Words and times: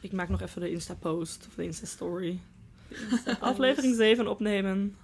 Ik 0.00 0.12
maak 0.12 0.28
nog 0.28 0.40
even 0.40 0.60
de 0.60 0.70
Insta-post 0.70 1.46
of 1.48 1.54
de 1.54 1.64
Insta-story. 1.64 2.40
Aflevering 3.40 3.94
7 3.96 4.26
opnemen. 4.28 4.96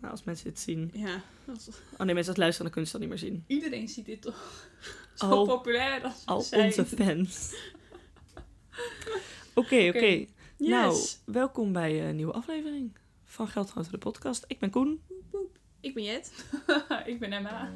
Nou, 0.00 0.12
als 0.12 0.24
mensen 0.24 0.44
dit 0.44 0.58
zien. 0.60 0.90
Ja. 0.94 1.22
is- 1.56 1.68
Oh 1.98 2.06
nee, 2.06 2.14
mensen 2.14 2.32
als 2.32 2.36
luisteren, 2.36 2.62
dan 2.62 2.70
kunnen 2.70 2.86
ze 2.86 2.92
dat 2.98 3.00
niet 3.00 3.08
meer 3.08 3.18
zien. 3.30 3.44
Iedereen 3.46 3.88
ziet 3.88 4.06
dit 4.06 4.22
toch? 4.22 4.68
Zo 5.14 5.26
Al- 5.26 5.46
populair 5.46 6.02
als 6.02 6.22
Al 6.24 6.40
zijn. 6.40 6.64
onze 6.64 6.84
fans. 6.84 7.54
Oké, 9.54 9.88
oké. 9.88 10.26
Nou, 10.58 10.94
Yes. 10.94 11.20
welkom 11.24 11.72
bij 11.72 12.08
een 12.08 12.16
nieuwe 12.16 12.32
aflevering 12.32 12.96
van 13.24 13.48
Geldgrote 13.48 13.90
de 13.90 13.98
podcast. 13.98 14.44
Ik 14.46 14.58
ben 14.58 14.70
Koen. 14.70 15.00
Ik 15.80 15.94
ben 15.94 16.02
Jet. 16.04 16.44
ik 17.06 17.18
ben 17.18 17.32
Emma. 17.32 17.72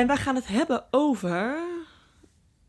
En 0.00 0.06
wij 0.06 0.16
gaan 0.16 0.34
het 0.34 0.46
hebben 0.46 0.84
over... 0.90 1.58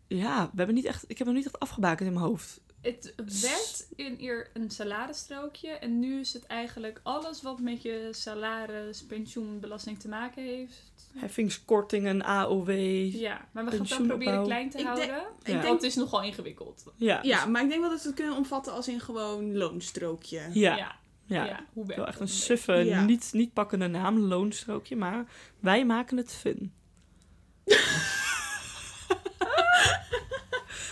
Ja, 0.08 0.44
we 0.52 0.58
hebben 0.58 0.76
niet 0.76 0.86
echt, 0.86 1.04
ik 1.08 1.18
heb 1.18 1.28
hem 1.28 1.36
niet 1.36 1.46
echt 1.46 1.60
afgebakend 1.60 2.08
in 2.08 2.14
mijn 2.14 2.26
hoofd. 2.26 2.62
Het 2.82 3.14
werd 3.42 3.88
in 3.96 4.16
eer 4.20 4.50
een 4.54 4.70
saladestrookje 4.70 5.70
en 5.70 6.00
nu 6.00 6.20
is 6.20 6.34
het 6.34 6.46
eigenlijk 6.48 7.00
alles 7.04 7.42
wat 7.42 7.60
met 7.60 7.82
je 7.82 8.08
salaris, 8.12 9.04
pensioenbelasting 9.06 10.00
te 10.00 10.08
maken 10.08 10.44
heeft. 10.44 10.92
Heffingskortingen, 11.18 12.22
AOW. 12.26 12.70
Ja, 13.14 13.48
maar 13.52 13.66
we 13.66 13.72
gaan 13.72 13.80
het 13.80 13.90
dan 13.90 14.08
proberen 14.08 14.44
klein 14.44 14.70
te 14.70 14.78
Ik 14.78 14.86
houden. 14.86 15.08
denk- 15.08 15.28
Ja. 15.44 15.54
Want 15.68 15.82
het 15.82 15.84
is 15.92 15.96
nogal 15.96 16.24
ingewikkeld. 16.24 16.84
Ja, 16.96 17.20
Ja, 17.22 17.46
maar 17.46 17.62
ik 17.64 17.70
denk 17.70 17.82
wel 17.82 17.90
dat 17.90 18.02
we 18.02 18.08
het 18.08 18.18
kunnen 18.18 18.36
omvatten 18.36 18.74
als 18.74 18.88
in 18.88 19.00
gewoon 19.00 19.58
loonstrookje. 19.58 20.40
ja, 20.54 20.76
ja. 20.78 20.96
ja. 21.26 21.46
ja. 21.46 21.66
hoe 21.74 21.84
werkt 21.86 21.98
Wel 22.00 22.08
echt 22.08 22.20
een 22.20 22.28
suffe, 22.28 22.74
Ja. 22.74 23.04
niet, 23.06 23.30
niet 23.34 23.54
pakkende 23.54 23.88
naam, 23.88 24.20
loonstrookje. 24.20 24.96
Maar 24.96 25.26
wij 25.60 25.86
maken 25.86 26.18
het 26.18 26.32
fun. 26.34 26.74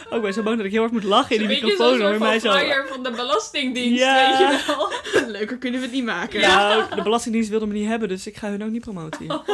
Oh, 0.09 0.15
ik 0.15 0.21
ben 0.21 0.33
zo 0.33 0.43
bang 0.43 0.57
dat 0.57 0.65
ik 0.65 0.71
heel 0.71 0.81
hard 0.81 0.93
moet 0.93 1.03
lachen 1.03 1.35
in 1.35 1.47
die 1.47 1.57
Een 1.57 1.63
microfoon. 1.63 1.97
soort 1.99 2.19
mij 2.19 2.39
van 2.39 2.51
zo. 2.51 2.57
flyer 2.57 2.87
van 2.87 3.03
de 3.03 3.11
Belastingdienst, 3.11 3.99
Ja. 3.99 4.29
weet 4.29 4.37
je 4.37 4.63
wel. 4.67 4.91
Leuker 5.37 5.57
kunnen 5.57 5.79
we 5.79 5.85
het 5.85 5.95
niet 5.95 6.05
maken. 6.05 6.41
Nou, 6.41 6.95
de 6.95 7.01
Belastingdienst 7.01 7.49
wilde 7.49 7.65
me 7.67 7.73
niet 7.73 7.87
hebben, 7.87 8.07
dus 8.09 8.27
ik 8.27 8.37
ga 8.37 8.49
hun 8.49 8.63
ook 8.63 8.69
niet 8.71 8.81
promoten. 8.81 9.27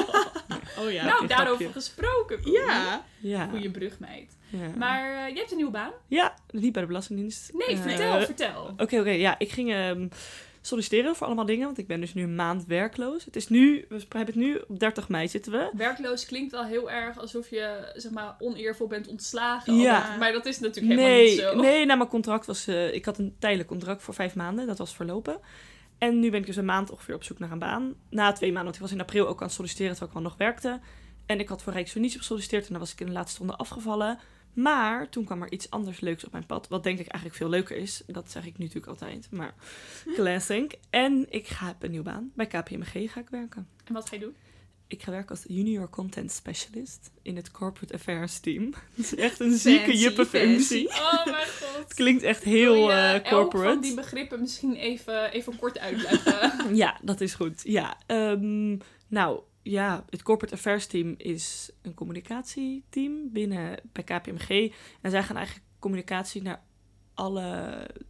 Oh 0.80 0.92
ja. 0.92 1.06
nou, 1.06 1.28
daarover 1.28 1.56
grapje. 1.56 1.72
gesproken. 1.80 2.40
Ja. 2.52 3.06
Ja. 3.20 3.48
Goeie 3.52 3.72
brugmeid. 3.72 4.38
ja. 4.50 4.58
Maar 4.78 5.00
eh, 5.12 5.28
jij 5.28 5.34
hebt 5.36 5.50
een 5.52 5.56
nieuwe 5.58 5.72
baan? 5.72 5.92
Ja, 6.08 6.34
niet 6.52 6.72
bij 6.74 6.82
de 6.82 6.88
Belastingdienst. 6.88 7.52
Nee, 7.54 7.68
Eh, 7.78 7.82
vertel, 7.82 8.22
vertel. 8.22 8.74
Oké, 8.78 9.00
oké. 9.00 9.10
ja, 9.10 9.36
ik 9.40 9.52
ging 9.52 9.72
ehm, 9.74 10.08
solliciteren 10.66 11.16
voor 11.16 11.26
allemaal 11.26 11.46
dingen, 11.46 11.66
want 11.66 11.78
ik 11.78 11.88
ben 11.88 12.00
dus 12.00 12.14
nu 12.14 12.24
een 12.24 12.36
maand 12.36 12.66
werkloos. 12.66 13.26
Het 13.26 13.36
is 13.36 13.48
nu, 13.48 13.86
we 13.90 13.96
hebben 14.10 14.26
het 14.26 14.36
nu, 14.36 14.62
op 14.68 14.80
30 14.80 15.10
mei 15.10 15.28
zitten 15.28 15.52
we. 15.52 15.70
Werkloos 15.74 16.26
klinkt 16.26 16.52
wel 16.52 16.64
heel 16.64 16.92
erg 16.92 17.20
alsof 17.20 17.50
je 17.50 17.92
zeg 17.96 18.12
maar 18.12 18.36
oneervol 18.40 18.88
bent 18.88 19.08
ontslagen. 19.08 19.76
Ja. 19.76 20.16
Maar 20.20 20.32
dat 20.32 20.46
is 20.46 20.60
natuurlijk 20.60 21.00
helemaal 21.00 21.22
niet 21.22 21.40
zo. 21.40 21.56
nee, 21.56 21.86
nou 21.86 21.98
mijn 21.98 22.10
contract 22.10 22.46
was, 22.46 22.68
eh, 22.68 22.94
ik 22.94 23.06
had 23.06 23.18
een 23.18 23.36
tijdelijk 23.40 23.70
contract 23.70 24.04
voor 24.04 24.14
vijf 24.14 24.36
maanden, 24.36 24.68
dat 24.68 24.78
was 24.78 24.96
verlopen. 24.96 25.40
En 25.98 26.20
nu 26.20 26.30
ben 26.30 26.40
ik 26.40 26.46
dus 26.46 26.56
een 26.56 26.66
maand 26.66 26.92
ongeveer 26.92 27.16
op 27.16 27.24
zoek 27.24 27.40
naar 27.40 27.52
een 27.52 27.60
baan. 27.60 27.94
Na 28.10 28.32
twee 28.32 28.52
maanden, 28.52 28.64
want 28.64 28.76
ik 28.76 28.82
was 28.82 28.92
in 28.92 29.02
april 29.02 29.28
ook 29.28 29.40
aan 29.40 29.48
het 29.48 29.56
solliciteren 29.56 29.92
terwijl 29.92 30.12
ik 30.12 30.18
wel 30.18 30.30
nog 30.30 30.38
werkte. 30.38 30.80
En 31.26 31.40
ik 31.40 31.48
had 31.48 31.62
voor 31.62 31.74
Rijksunitie 31.74 32.18
gesolliciteerd 32.18 32.64
en 32.64 32.72
dan 32.72 32.80
was 32.80 32.92
ik 32.92 33.00
in 33.00 33.06
de 33.06 33.12
laatste 33.12 33.38
ronde 33.38 33.56
afgevallen. 33.56 34.20
Maar 34.54 35.10
toen 35.10 35.26
kwam 35.26 35.42
er 35.42 35.52
iets 35.52 35.70
anders 35.70 36.00
leuks 36.00 36.26
op 36.26 36.32
mijn 36.32 36.46
pad. 36.46 36.68
Wat 36.68 36.84
denk 36.84 37.00
ik 37.00 37.08
eigenlijk 37.08 37.36
veel 37.36 37.50
leuker 37.50 37.78
is. 37.78 38.04
Dat 38.08 38.32
zeg 38.32 38.46
ik 38.46 38.58
nu 38.58 38.66
natuurlijk 38.66 38.92
altijd. 38.92 39.28
Maar 39.32 39.54
classic. 40.16 40.78
En 40.90 41.26
ik 41.30 41.48
ga 41.48 41.66
heb 41.66 41.84
een 41.84 41.90
nieuwe 41.90 42.06
baan. 42.06 42.32
Bij 42.36 42.48
KPMG 42.48 43.12
ga 43.12 43.20
ik 43.20 43.30
werken. 43.30 43.68
En 43.84 43.94
wat 43.94 44.10
ga 44.10 44.16
je 44.16 44.22
doen? 44.22 44.36
Ik 44.88 45.04
ga 45.04 45.12
werken 45.12 45.30
als 45.30 45.44
junior 45.48 45.90
content 45.90 46.32
specialist 46.32 47.12
in 47.22 47.36
het 47.36 47.52
corporate 47.52 47.94
affairs 47.94 48.40
team. 48.40 48.70
Dat 48.96 49.06
is 49.06 49.16
echt 49.16 49.40
een 49.40 49.58
zieke 49.58 49.98
juppenfunctie. 49.98 50.90
Oh 50.90 51.26
mijn 51.26 51.48
god. 51.48 51.78
Het 51.78 51.94
klinkt 51.94 52.24
echt 52.24 52.44
heel 52.44 52.76
je 52.76 52.92
eh, 52.92 53.14
elk 53.14 53.28
van 53.28 53.32
corporate. 53.32 53.80
die 53.80 53.94
begrippen 53.94 54.40
misschien 54.40 54.76
even, 54.76 55.32
even 55.32 55.58
kort 55.58 55.80
uitleggen? 55.80 56.52
Ja, 56.76 57.00
dat 57.02 57.22
is 57.22 57.34
goed. 57.34 57.62
Ja, 57.64 57.98
ehm, 58.06 58.78
nou 59.08 59.40
ja, 59.64 60.06
het 60.10 60.24
corporate 60.24 60.56
affairs 60.56 60.88
team 60.88 61.16
is 61.18 61.72
een 61.82 61.94
communicatieteam 61.94 63.32
binnen 63.32 63.80
bij 63.92 64.04
KPMG. 64.04 64.74
En 65.02 65.12
zij 65.12 65.24
gaan 65.24 65.36
eigenlijk 65.36 65.68
communicatie 65.80 66.42
naar 66.42 66.64
alle, 67.14 67.42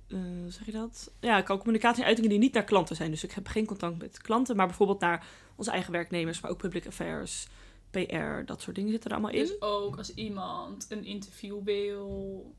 eh, 0.08 0.18
hoe 0.18 0.52
zeg 0.52 0.66
je 0.66 0.72
dat? 0.72 1.12
Ja, 1.20 1.38
ik 1.38 1.46
kan 1.46 1.58
communicatie 1.58 2.02
en 2.02 2.08
uitingen 2.08 2.30
die 2.30 2.40
niet 2.40 2.54
naar 2.54 2.64
klanten 2.64 2.96
zijn. 2.96 3.12
Dus 3.12 3.24
ik 3.24 3.32
heb 3.32 3.48
geen 3.48 3.66
contact 3.66 3.98
met 3.98 4.22
klanten, 4.22 4.56
maar 4.56 4.68
bijvoorbeeld 4.68 5.00
naar 5.00 5.28
onze 5.56 5.72
eigen 5.72 5.92
werknemers, 5.92 6.42
maar 6.42 6.52
ook 6.52 6.58
public 6.58 6.88
affairs, 6.88 7.48
PR, 7.92 8.46
dat 8.46 8.62
soort 8.62 8.76
dingen 8.76 8.92
zitten 8.92 9.10
er 9.10 9.16
allemaal 9.16 9.36
in. 9.36 9.46
dus 9.46 9.62
ook 9.62 9.98
als 9.98 10.14
iemand 10.14 10.86
een 10.90 11.06
interview 11.06 11.64
wil, 11.64 12.54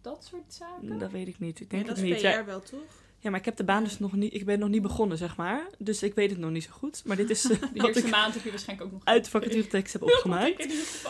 dat 0.00 0.24
soort 0.24 0.54
zaken. 0.54 0.98
dat 0.98 1.10
weet 1.10 1.28
ik 1.28 1.38
niet. 1.38 1.60
Ik 1.60 1.70
denk 1.70 1.86
dat 1.86 1.96
het 1.96 2.06
is 2.06 2.12
niet. 2.12 2.20
PR 2.20 2.26
Ja, 2.26 2.44
wel, 2.44 2.60
toch? 2.60 3.01
Ja, 3.22 3.30
maar 3.30 3.38
ik 3.38 3.44
heb 3.44 3.56
de 3.56 3.64
baan 3.64 3.84
dus 3.84 3.98
nog 3.98 4.12
niet. 4.12 4.34
Ik 4.34 4.44
ben 4.44 4.58
nog 4.58 4.68
niet 4.68 4.82
begonnen, 4.82 5.18
zeg 5.18 5.36
maar. 5.36 5.66
Dus 5.78 6.02
ik 6.02 6.14
weet 6.14 6.30
het 6.30 6.38
nog 6.38 6.50
niet 6.50 6.64
zo 6.64 6.70
goed. 6.72 7.02
Maar 7.04 7.16
dit 7.16 7.30
is 7.30 7.44
eh, 7.50 7.60
De 7.60 7.68
wat 7.74 7.86
eerste 7.86 8.02
ik 8.02 8.10
maand 8.10 8.34
heb 8.34 8.42
je 8.42 8.50
waarschijnlijk 8.50 8.88
ook 8.88 8.94
nog 8.94 9.04
uit 9.04 9.24
de 9.24 9.30
vacaturetekst 9.30 9.92
heb 9.92 10.02
opgemaakt. 10.12 10.66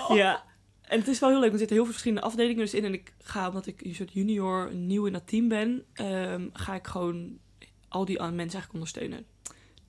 Ja. 0.08 0.44
En 0.82 0.98
het 0.98 1.08
is 1.08 1.18
wel 1.18 1.28
heel 1.28 1.40
leuk, 1.40 1.50
want 1.50 1.60
er 1.60 1.68
zitten 1.68 1.76
heel 1.76 1.84
veel 1.84 1.92
verschillende 1.92 2.26
afdelingen 2.26 2.56
dus 2.56 2.74
in. 2.74 2.84
En 2.84 2.92
ik 2.92 3.12
ga, 3.22 3.48
omdat 3.48 3.66
ik 3.66 3.84
een 3.84 3.94
soort 3.94 4.12
junior 4.12 4.74
nieuw 4.74 5.06
in 5.06 5.12
dat 5.12 5.26
team 5.26 5.48
ben, 5.48 5.84
ehm, 5.92 6.48
ga 6.52 6.74
ik 6.74 6.86
gewoon 6.86 7.38
al 7.88 8.04
die 8.04 8.16
mensen 8.18 8.36
eigenlijk 8.38 8.72
ondersteunen. 8.72 9.26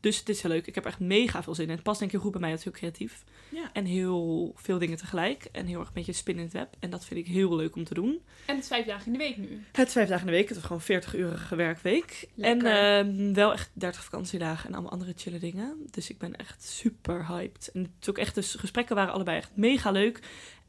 Dus 0.03 0.19
het 0.19 0.30
is 0.30 0.41
heel 0.41 0.52
leuk. 0.52 0.68
Ik 0.68 0.75
heb 0.75 0.86
echt 0.86 1.00
mega 1.00 1.44
veel 1.44 1.56
zin 1.56 1.66
in. 1.66 1.72
Het 1.72 1.84
past 1.84 2.00
denk 2.00 2.12
ik 2.12 2.18
heel 2.18 2.25
goed 2.25 2.40
bij 2.40 2.41
mij. 2.41 2.50
Het 2.50 2.59
is 2.59 2.66
heel 2.66 2.74
creatief. 2.74 3.24
Ja. 3.50 3.69
En 3.74 3.86
heel 3.86 4.52
veel 4.56 4.78
dingen 4.78 4.97
tegelijk. 4.97 5.47
En 5.52 5.66
heel 5.66 5.80
erg 5.80 5.88
een 5.88 5.94
beetje 5.94 6.14
spin 6.14 6.38
in 6.38 6.44
het 6.44 6.53
web. 6.53 6.75
En 6.80 6.90
dat 6.90 7.06
vind 7.06 7.19
ik 7.19 7.28
heel 7.28 7.56
leuk 7.56 7.75
om 7.75 7.84
te 7.84 7.94
doen. 7.94 8.22
En 8.46 8.56
het 8.56 8.63
is 8.63 8.68
vijf 8.68 8.86
dagen 8.86 9.06
in 9.06 9.12
de 9.12 9.18
week 9.18 9.38
nu. 9.38 9.63
Het 9.72 9.88
is 9.88 9.94
vijf 9.94 10.09
dagen 10.09 10.25
in 10.28 10.31
de 10.31 10.38
week. 10.38 10.50
Het 10.50 10.58
is 10.58 10.63
gewoon 10.63 10.81
een 10.88 11.02
40-urige 11.02 11.56
werkweek. 11.56 12.28
Lekker. 12.36 12.68
En 12.68 13.06
ehm, 13.08 13.34
wel 13.34 13.53
echt 13.53 13.69
30 13.74 14.03
vakantiedagen 14.03 14.68
en 14.68 14.74
allemaal 14.74 14.92
andere 14.92 15.13
chille 15.16 15.40
dingen. 15.40 15.88
Dus 15.92 16.09
ik 16.09 16.18
ben 16.18 16.36
echt 16.36 16.63
super 16.63 17.28
hyped. 17.28 17.69
En 17.74 17.81
het 17.81 17.92
is 18.02 18.09
ook 18.09 18.18
echt, 18.18 18.36
dus 18.36 18.56
gesprekken 18.56 18.96
waren 18.96 19.13
allebei 19.13 19.38
echt 19.38 19.52
mega 19.56 19.92
leuk. 19.92 20.19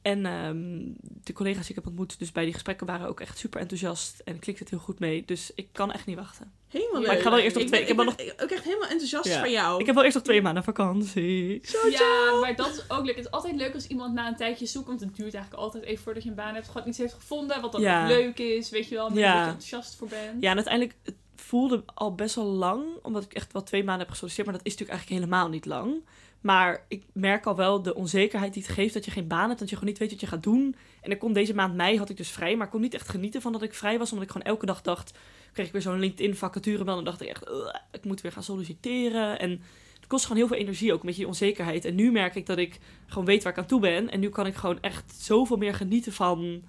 En 0.03 0.27
ehm, 0.27 0.83
de 1.25 1.33
collega's 1.33 1.61
die 1.61 1.71
ik 1.71 1.77
heb 1.77 1.87
ontmoet, 1.87 2.19
dus 2.19 2.33
bij 2.33 2.45
die 2.45 2.53
gesprekken 2.53 2.87
waren 2.87 3.09
ook 3.09 3.21
echt 3.21 3.39
super 3.39 3.61
enthousiast. 3.61 4.19
En 4.19 4.39
klikt 4.39 4.59
het 4.59 4.71
heel 4.71 4.79
goed 4.79 4.99
mee. 4.99 5.25
Dus 5.25 5.53
ik 5.55 5.69
kan 5.73 5.93
echt 5.93 6.07
niet 6.07 6.17
wachten. 6.17 6.53
Helemaal 6.75 7.01
Maar 7.01 7.11
leuk. 7.11 7.19
ik 7.19 7.23
ga 7.25 7.31
wel 7.31 7.39
eerst 7.39 7.55
nog 7.55 7.63
Ik 7.65 7.69
twee- 7.69 7.81
ben- 7.85 7.91
ik 7.91 7.97
heb 8.07 8.17
ben 8.27 8.45
ook 8.45 8.51
echt 8.51 8.65
helemaal 8.65 8.89
enthousiast 8.89 9.25
Ja. 9.29 9.41
van 9.41 9.51
jou. 9.51 9.81
Ik 9.81 9.87
heb 9.87 9.95
wel 9.95 10.05
eerst 10.05 10.17
nog 10.17 10.25
twee 10.25 10.43
maanden 10.43 10.65
vakantie. 10.65 11.61
Ja, 11.91 12.39
maar 12.41 12.57
dat 12.57 12.69
is 12.69 12.91
ook 12.91 13.05
leuk. 13.05 13.17
Het 13.17 13.25
is 13.25 13.31
altijd 13.31 13.55
leuk 13.57 13.75
als 13.75 13.87
iemand 13.87 14.15
na 14.15 14.29
een 14.29 14.37
tijdje 14.37 14.67
zoekt. 14.67 14.87
Want 14.87 15.01
het 15.01 15.17
duurt 15.17 15.35
eigenlijk 15.35 15.63
altijd 15.65 15.85
even 15.85 16.03
voordat 16.05 16.23
je 16.23 16.29
een 16.29 16.35
baan 16.35 16.55
hebt. 16.55 16.69
Gewoon 16.69 16.89
iets 16.89 16.99
heeft 16.99 17.15
gevonden 17.15 17.61
wat 17.61 17.73
dan 17.73 17.81
Ja. 17.81 18.07
leuk 18.07 18.39
is. 18.39 18.71
Weet 18.71 18.89
je 18.89 18.95
wel, 18.95 19.09
waar 19.09 19.19
Ja. 19.19 19.35
je 19.41 19.45
enthousiast 19.47 19.97
voor 19.97 20.09
bent. 20.09 20.43
Ja, 20.43 20.51
en 20.51 20.57
uiteindelijk 20.57 20.97
het 21.03 21.15
voelde 21.37 21.83
al 21.95 22.15
best 22.15 22.35
wel 22.35 22.45
lang. 22.45 22.85
Omdat 23.03 23.25
ik 23.25 23.33
echt 23.33 23.53
wel 23.53 23.63
twee 23.63 23.85
maanden 23.85 24.03
heb 24.03 24.11
gesolliciteerd. 24.11 24.49
Maar 24.49 24.57
dat 24.59 24.67
is 24.67 24.73
natuurlijk 24.73 24.99
eigenlijk 25.01 25.27
helemaal 25.31 25.51
niet 25.53 25.67
lang. 25.67 26.05
Maar 26.41 26.85
ik 26.89 27.03
merk 27.13 27.47
al 27.47 27.57
wel 27.57 27.83
de 27.83 27.95
onzekerheid 27.95 28.53
die 28.55 28.63
het 28.63 28.73
geeft 28.73 28.95
dat 28.95 29.05
je 29.05 29.11
geen 29.11 29.27
baan 29.29 29.47
hebt. 29.49 29.59
Dat 29.59 29.69
je 29.69 29.75
gewoon 29.75 29.91
niet 29.91 29.99
weet 30.01 30.11
wat 30.11 30.21
je 30.21 30.27
gaat 30.27 30.43
doen. 30.43 30.77
En 31.01 31.11
ik 31.11 31.19
kon 31.19 31.33
deze 31.33 31.55
maand 31.55 31.75
mei 31.75 31.99
had 31.99 32.09
ik 32.11 32.17
dus 32.17 32.31
vrij. 32.31 32.57
Maar 32.57 32.67
ik 32.67 32.73
kon 32.73 32.81
niet 32.81 32.95
echt 32.95 33.09
genieten 33.09 33.43
van 33.43 33.53
dat 33.53 33.63
ik 33.63 33.75
vrij 33.75 33.99
was. 33.99 34.11
Omdat 34.13 34.27
ik 34.27 34.33
gewoon 34.33 34.47
elke 34.47 34.67
dag 34.67 34.83
dacht... 34.83 35.19
Kreeg 35.55 35.67
ik 35.67 35.73
weer 35.73 35.83
zo'n 35.83 35.99
LinkedIn 35.99 36.37
vacature 36.37 36.79
En 36.79 36.85
dan 36.85 37.05
dacht 37.05 37.21
ik 37.21 37.29
echt... 37.29 37.49
"Ugh, 37.49 37.75
ik 37.93 38.05
moet 38.05 38.21
weer 38.21 38.33
gaan 38.33 38.43
solliciteren. 38.43 39.39
En 39.39 39.51
het 39.95 40.07
kost 40.07 40.23
gewoon 40.23 40.39
heel 40.39 40.49
veel 40.49 40.57
energie 40.57 40.93
ook. 40.93 41.03
Beetje 41.03 41.19
die 41.19 41.27
onzekerheid. 41.27 41.85
En 41.85 41.95
nu 41.95 42.13
merk 42.13 42.35
ik 42.35 42.47
dat 42.47 42.59
ik 42.59 42.79
gewoon 43.07 43.25
weet 43.25 43.43
waar 43.43 43.53
ik 43.53 43.59
aan 43.59 43.67
toe 43.67 43.81
ben. 43.81 44.11
En 44.11 44.21
nu 44.21 44.29
kan 44.29 44.47
ik 44.47 44.55
gewoon 44.55 44.81
echt 44.81 45.15
zoveel 45.15 45.57
meer 45.57 45.75
genieten 45.75 46.13
van 46.13 46.63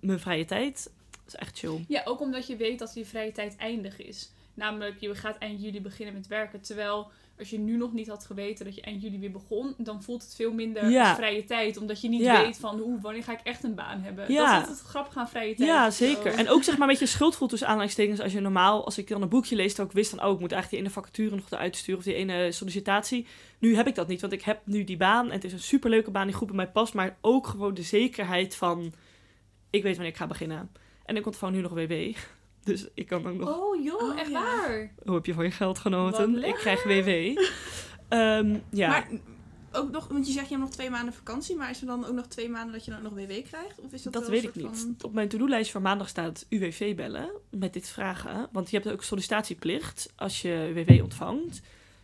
mijn 0.00 0.20
vrije 0.20 0.44
tijd. 0.44 0.92
Dat 1.10 1.20
is 1.26 1.34
echt 1.34 1.58
chill. 1.58 1.84
Ja, 1.88 2.02
ook 2.04 2.20
omdat 2.20 2.46
je 2.46 2.56
weet 2.56 2.78
dat 2.78 2.94
je 2.94 3.04
vrije 3.04 3.32
tijd 3.32 3.56
eindig 3.56 3.98
is. 3.98 4.30
Namelijk, 4.54 5.00
je 5.00 5.14
gaat 5.14 5.38
eind 5.38 5.62
juli 5.62 5.80
beginnen 5.80 6.14
met 6.14 6.26
werken. 6.26 6.60
Terwijl 6.60 7.10
als 7.40 7.50
je 7.50 7.58
nu 7.58 7.76
nog 7.76 7.92
niet 7.92 8.08
had 8.08 8.24
geweten 8.24 8.64
dat 8.64 8.74
je 8.74 8.80
eind 8.80 9.02
juli 9.02 9.18
weer 9.18 9.30
begon, 9.30 9.74
dan 9.78 10.02
voelt 10.02 10.22
het 10.22 10.34
veel 10.34 10.52
minder 10.52 10.90
Ja. 10.90 11.08
als 11.08 11.16
vrije 11.18 11.44
tijd. 11.44 11.76
Omdat 11.76 12.00
je 12.00 12.08
niet 12.08 12.20
Ja. 12.20 12.42
weet 12.42 12.56
van, 12.58 12.78
hoe, 12.78 13.00
wanneer 13.00 13.22
ga 13.22 13.32
ik 13.32 13.40
echt 13.42 13.64
een 13.64 13.74
baan 13.74 14.00
hebben. 14.00 14.32
Ja. 14.32 14.60
Dat 14.60 14.68
is 14.70 14.78
het 14.78 14.86
grappig 14.88 15.16
aan 15.16 15.28
vrije 15.28 15.54
tijd. 15.54 15.68
Ja, 15.68 15.90
zo. 15.90 16.04
zeker. 16.04 16.34
En 16.34 16.48
ook 16.48 16.62
zeg 16.62 16.74
maar 16.78 16.88
een 16.88 16.92
beetje 16.94 17.06
schuld 17.12 17.36
voelt 17.36 17.50
tussen 17.50 17.68
aanleidingstekens 17.68 18.20
als 18.20 18.32
je 18.32 18.40
normaal, 18.40 18.84
als 18.84 18.98
ik 18.98 19.08
dan 19.08 19.22
een 19.22 19.28
boekje 19.28 19.56
lees, 19.56 19.74
dat 19.74 19.86
ik 19.86 19.92
wist 19.92 20.10
van, 20.10 20.24
oh, 20.24 20.32
ik 20.32 20.40
moet 20.40 20.52
eigenlijk 20.52 20.70
die 20.70 20.78
ene 20.78 20.90
vacature 21.04 21.36
nog 21.36 21.50
eruit 21.50 21.76
sturen 21.76 21.98
of 21.98 22.04
die 22.04 22.14
ene 22.14 22.52
sollicitatie. 22.52 23.26
Nu 23.58 23.76
heb 23.76 23.86
ik 23.86 23.94
dat 23.94 24.08
niet, 24.08 24.20
want 24.20 24.32
ik 24.32 24.42
heb 24.42 24.60
nu 24.64 24.84
die 24.84 24.96
baan 24.96 25.26
en 25.26 25.32
het 25.32 25.44
is 25.44 25.52
een 25.52 25.58
superleuke 25.60 26.10
baan 26.10 26.26
die 26.26 26.36
goed 26.36 26.46
bij 26.46 26.56
mij 26.56 26.68
past, 26.68 26.94
maar 26.94 27.16
ook 27.20 27.46
gewoon 27.46 27.74
de 27.74 27.82
zekerheid 27.82 28.54
van, 28.56 28.92
ik 29.70 29.82
weet 29.82 29.94
wanneer 29.94 30.12
ik 30.12 30.18
ga 30.18 30.26
beginnen. 30.26 30.70
En 31.04 31.16
ik 31.16 31.26
ontvang 31.26 31.54
nu 31.54 31.60
nog 31.60 31.72
WW. 31.72 31.92
Dus 32.64 32.86
ik 32.94 33.06
kan 33.06 33.26
ook 33.26 33.36
nog, 33.36 33.58
Oh 33.58 33.84
joh, 33.84 34.02
Oh, 34.02 34.18
echt 34.18 34.30
ja. 34.30 34.42
waar? 34.42 34.92
hoe 35.04 35.14
heb 35.14 35.26
je 35.26 35.34
van 35.34 35.44
je 35.44 35.50
geld 35.50 35.78
genoten? 35.78 36.44
Ik 36.44 36.54
krijg 36.54 36.82
WW. 36.84 37.38
Ehm, 38.08 38.58
ja. 38.70 38.88
Maar 38.88 39.08
ook 39.72 39.90
nog, 39.90 40.08
want 40.08 40.26
je 40.26 40.32
zegt 40.32 40.44
je 40.48 40.54
hebt 40.54 40.66
nog 40.66 40.74
twee 40.74 40.90
maanden 40.90 41.14
vakantie, 41.14 41.56
maar 41.56 41.70
is 41.70 41.80
er 41.80 41.86
dan 41.86 42.04
ook 42.06 42.14
nog 42.14 42.26
twee 42.26 42.48
maanden 42.48 42.72
dat 42.72 42.84
je 42.84 42.90
dan 42.90 43.06
ook 43.06 43.12
nog 43.16 43.26
WW 43.26 43.42
krijgt? 43.48 43.78
Of 43.80 43.92
is 43.92 44.02
dat, 44.02 44.12
Dat 44.12 44.22
wel 44.22 44.30
weet 44.30 44.44
ik 44.44 44.54
niet. 44.54 44.66
van- 44.78 44.96
Op 45.02 45.12
mijn 45.12 45.28
to-do-lijst 45.28 45.70
voor 45.70 45.82
maandag 45.82 46.08
staat 46.08 46.46
UWV 46.48 46.94
bellen 46.96 47.30
met 47.50 47.72
dit 47.72 47.88
vragen. 47.88 48.48
Want 48.52 48.70
je 48.70 48.76
hebt 48.78 48.90
ook 48.92 49.02
sollicitatieplicht 49.02 50.12
als 50.16 50.42
je 50.42 50.70
WW 50.74 51.02
ontvangt. 51.02 51.60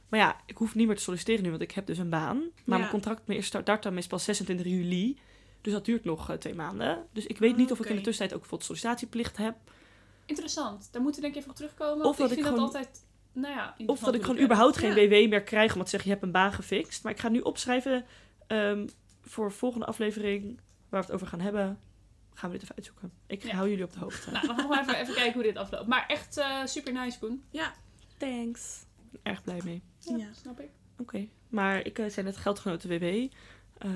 Maar 0.08 0.20
ja, 0.20 0.36
ik 0.46 0.56
hoef 0.56 0.74
niet 0.74 0.86
meer 0.86 0.96
te 0.96 1.02
solliciteren 1.02 1.42
nu, 1.42 1.50
want 1.50 1.62
ik 1.62 1.70
heb 1.72 1.86
dus 1.86 1.98
een 1.98 2.10
baan. 2.10 2.36
Maar 2.36 2.48
Ja. 2.64 2.76
mijn 2.78 2.90
contract 2.90 3.26
me- 3.26 3.40
start 3.42 3.82
dan 3.82 3.96
is 3.96 4.06
pas 4.06 4.24
26 4.24 4.66
juli. 4.66 5.18
Dus 5.60 5.72
dat 5.72 5.84
duurt 5.84 6.04
nog 6.04 6.30
eh, 6.30 6.36
twee 6.36 6.54
maanden. 6.54 7.06
Dus 7.12 7.26
ik 7.26 7.38
weet 7.38 7.56
niet 7.56 7.70
of 7.72 7.78
ik 7.78 7.86
in 7.86 7.96
de 7.96 8.02
tussentijd 8.02 8.32
ook 8.32 8.40
bijvoorbeeld 8.40 8.64
sollicitatieplicht 8.70 9.36
heb. 9.36 9.54
Interessant. 10.26 10.88
Daar 10.92 11.02
moeten 11.02 11.20
we 11.22 11.26
denk 11.26 11.32
ik 11.34 11.38
even 11.40 11.50
op 11.50 11.56
terugkomen. 11.56 12.06
Of 12.06 12.16
dat 12.16 12.30
ik 12.30 12.36
ik 12.36 12.42
vind 12.44 12.54
gewoon- 12.54 12.72
dat 12.72 12.76
altijd... 12.76 13.04
Nou 13.32 13.54
ja, 13.54 13.74
Of 13.86 14.00
dat 14.00 14.14
ik 14.14 14.22
gewoon 14.22 14.40
überhaupt 14.42 14.76
geen 14.76 14.94
Ja. 14.94 15.08
WW 15.08 15.28
meer 15.28 15.42
krijg, 15.42 15.72
omdat 15.72 15.84
ze 15.88 15.90
zeggen 15.90 16.08
je 16.10 16.14
hebt 16.16 16.26
een 16.26 16.32
baan 16.32 16.52
gefixt. 16.52 17.02
Maar 17.02 17.12
ik 17.12 17.18
ga 17.18 17.28
nu 17.28 17.40
opschrijven 17.40 18.04
ehm, 18.46 18.86
voor 19.22 19.52
volgende 19.52 19.86
aflevering 19.86 20.60
waar 20.88 21.00
we 21.00 21.06
het 21.06 21.14
over 21.14 21.26
gaan 21.26 21.40
hebben. 21.40 21.78
Gaan 22.34 22.50
we 22.50 22.54
dit 22.58 22.62
even 22.64 22.76
uitzoeken. 22.76 23.12
Ik 23.26 23.42
Ja. 23.42 23.54
hou 23.54 23.68
jullie 23.68 23.84
op 23.84 23.92
de 23.92 23.98
hoogte. 23.98 24.30
Nou, 24.30 24.46
dan 24.46 24.56
gaan 24.58 24.68
we 24.68 24.78
even, 24.80 24.96
even 24.98 25.14
kijken 25.14 25.32
hoe 25.32 25.42
dit 25.42 25.56
afloopt. 25.56 25.86
Maar 25.86 26.04
echt 26.06 26.36
eh, 26.36 26.64
super 26.64 26.92
nice, 26.92 27.18
Koen. 27.18 27.42
Thanks. 28.18 28.84
Ik 29.02 29.10
ben 29.10 29.20
erg 29.32 29.42
blij 29.42 29.60
mee. 29.64 29.82
Ja, 29.98 30.16
Ja. 30.16 30.26
snap 30.32 30.60
ik. 30.60 30.68
Oké, 30.98 31.28
maar 31.48 31.84
ik 31.86 31.98
uh, 31.98 32.08
zijn 32.08 32.24
net 32.26 32.36
geldgenoten 32.36 32.88
WW. 32.88 33.26
Ehm, 33.78 33.94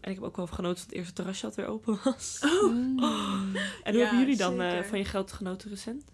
en 0.00 0.10
ik 0.10 0.14
heb 0.14 0.22
ook 0.22 0.36
wel 0.36 0.46
genoten 0.46 0.74
dat 0.76 0.84
het 0.84 0.92
eerste 0.94 1.12
terrasje 1.12 1.46
alweer 1.46 1.66
open 1.66 1.98
was. 2.04 2.40
Oh, 2.44 2.62
Mm. 2.72 2.98
En 3.84 3.92
hoe 3.92 3.92
Ja, 3.92 3.98
hebben 4.00 4.18
jullie 4.18 4.36
dan 4.36 4.60
eh, 4.60 4.82
van 4.82 4.98
je 4.98 5.04
geldgenoten 5.04 5.70
recent? 5.70 6.04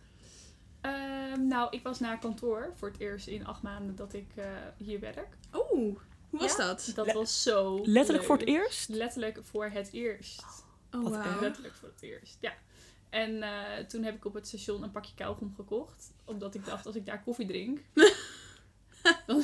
Ehm, 0.80 1.46
nou, 1.46 1.68
ik 1.70 1.82
was 1.82 2.00
naar 2.00 2.18
kantoor 2.18 2.72
voor 2.76 2.88
het 2.88 3.00
eerst 3.00 3.26
in 3.26 3.46
acht 3.46 3.62
maanden 3.62 3.96
dat 3.96 4.12
ik 4.14 4.28
eh, 4.34 4.44
hier 4.76 5.00
werk. 5.00 5.36
oh, 5.52 5.68
hoe 5.70 5.96
was 6.30 6.56
Ja? 6.56 6.66
dat? 6.66 6.92
Dat 6.94 7.06
Le- 7.06 7.12
was 7.12 7.42
zo 7.42 7.74
Letterlijk 7.76 8.08
leuk. 8.10 8.22
voor 8.24 8.36
het 8.38 8.46
eerst? 8.46 8.88
Letterlijk 8.88 9.38
voor 9.44 9.64
het 9.64 9.92
eerst. 9.92 10.42
Oh, 10.92 11.02
Wat 11.02 11.12
wauw. 11.12 11.40
Letterlijk 11.40 11.74
voor 11.74 11.88
het 11.88 12.02
eerst, 12.02 12.36
ja. 12.40 12.52
En 13.10 13.42
eh, 13.42 13.84
toen 13.88 14.02
heb 14.02 14.14
ik 14.14 14.24
op 14.24 14.34
het 14.34 14.46
station 14.46 14.82
een 14.82 14.90
pakje 14.90 15.14
kauwgom 15.14 15.52
gekocht. 15.56 16.12
Omdat 16.24 16.54
ik 16.54 16.64
dacht, 16.64 16.86
als 16.86 16.94
ik 16.96 17.06
daar 17.06 17.22
koffie 17.22 17.46
drink... 17.46 17.78
dan, 19.28 19.38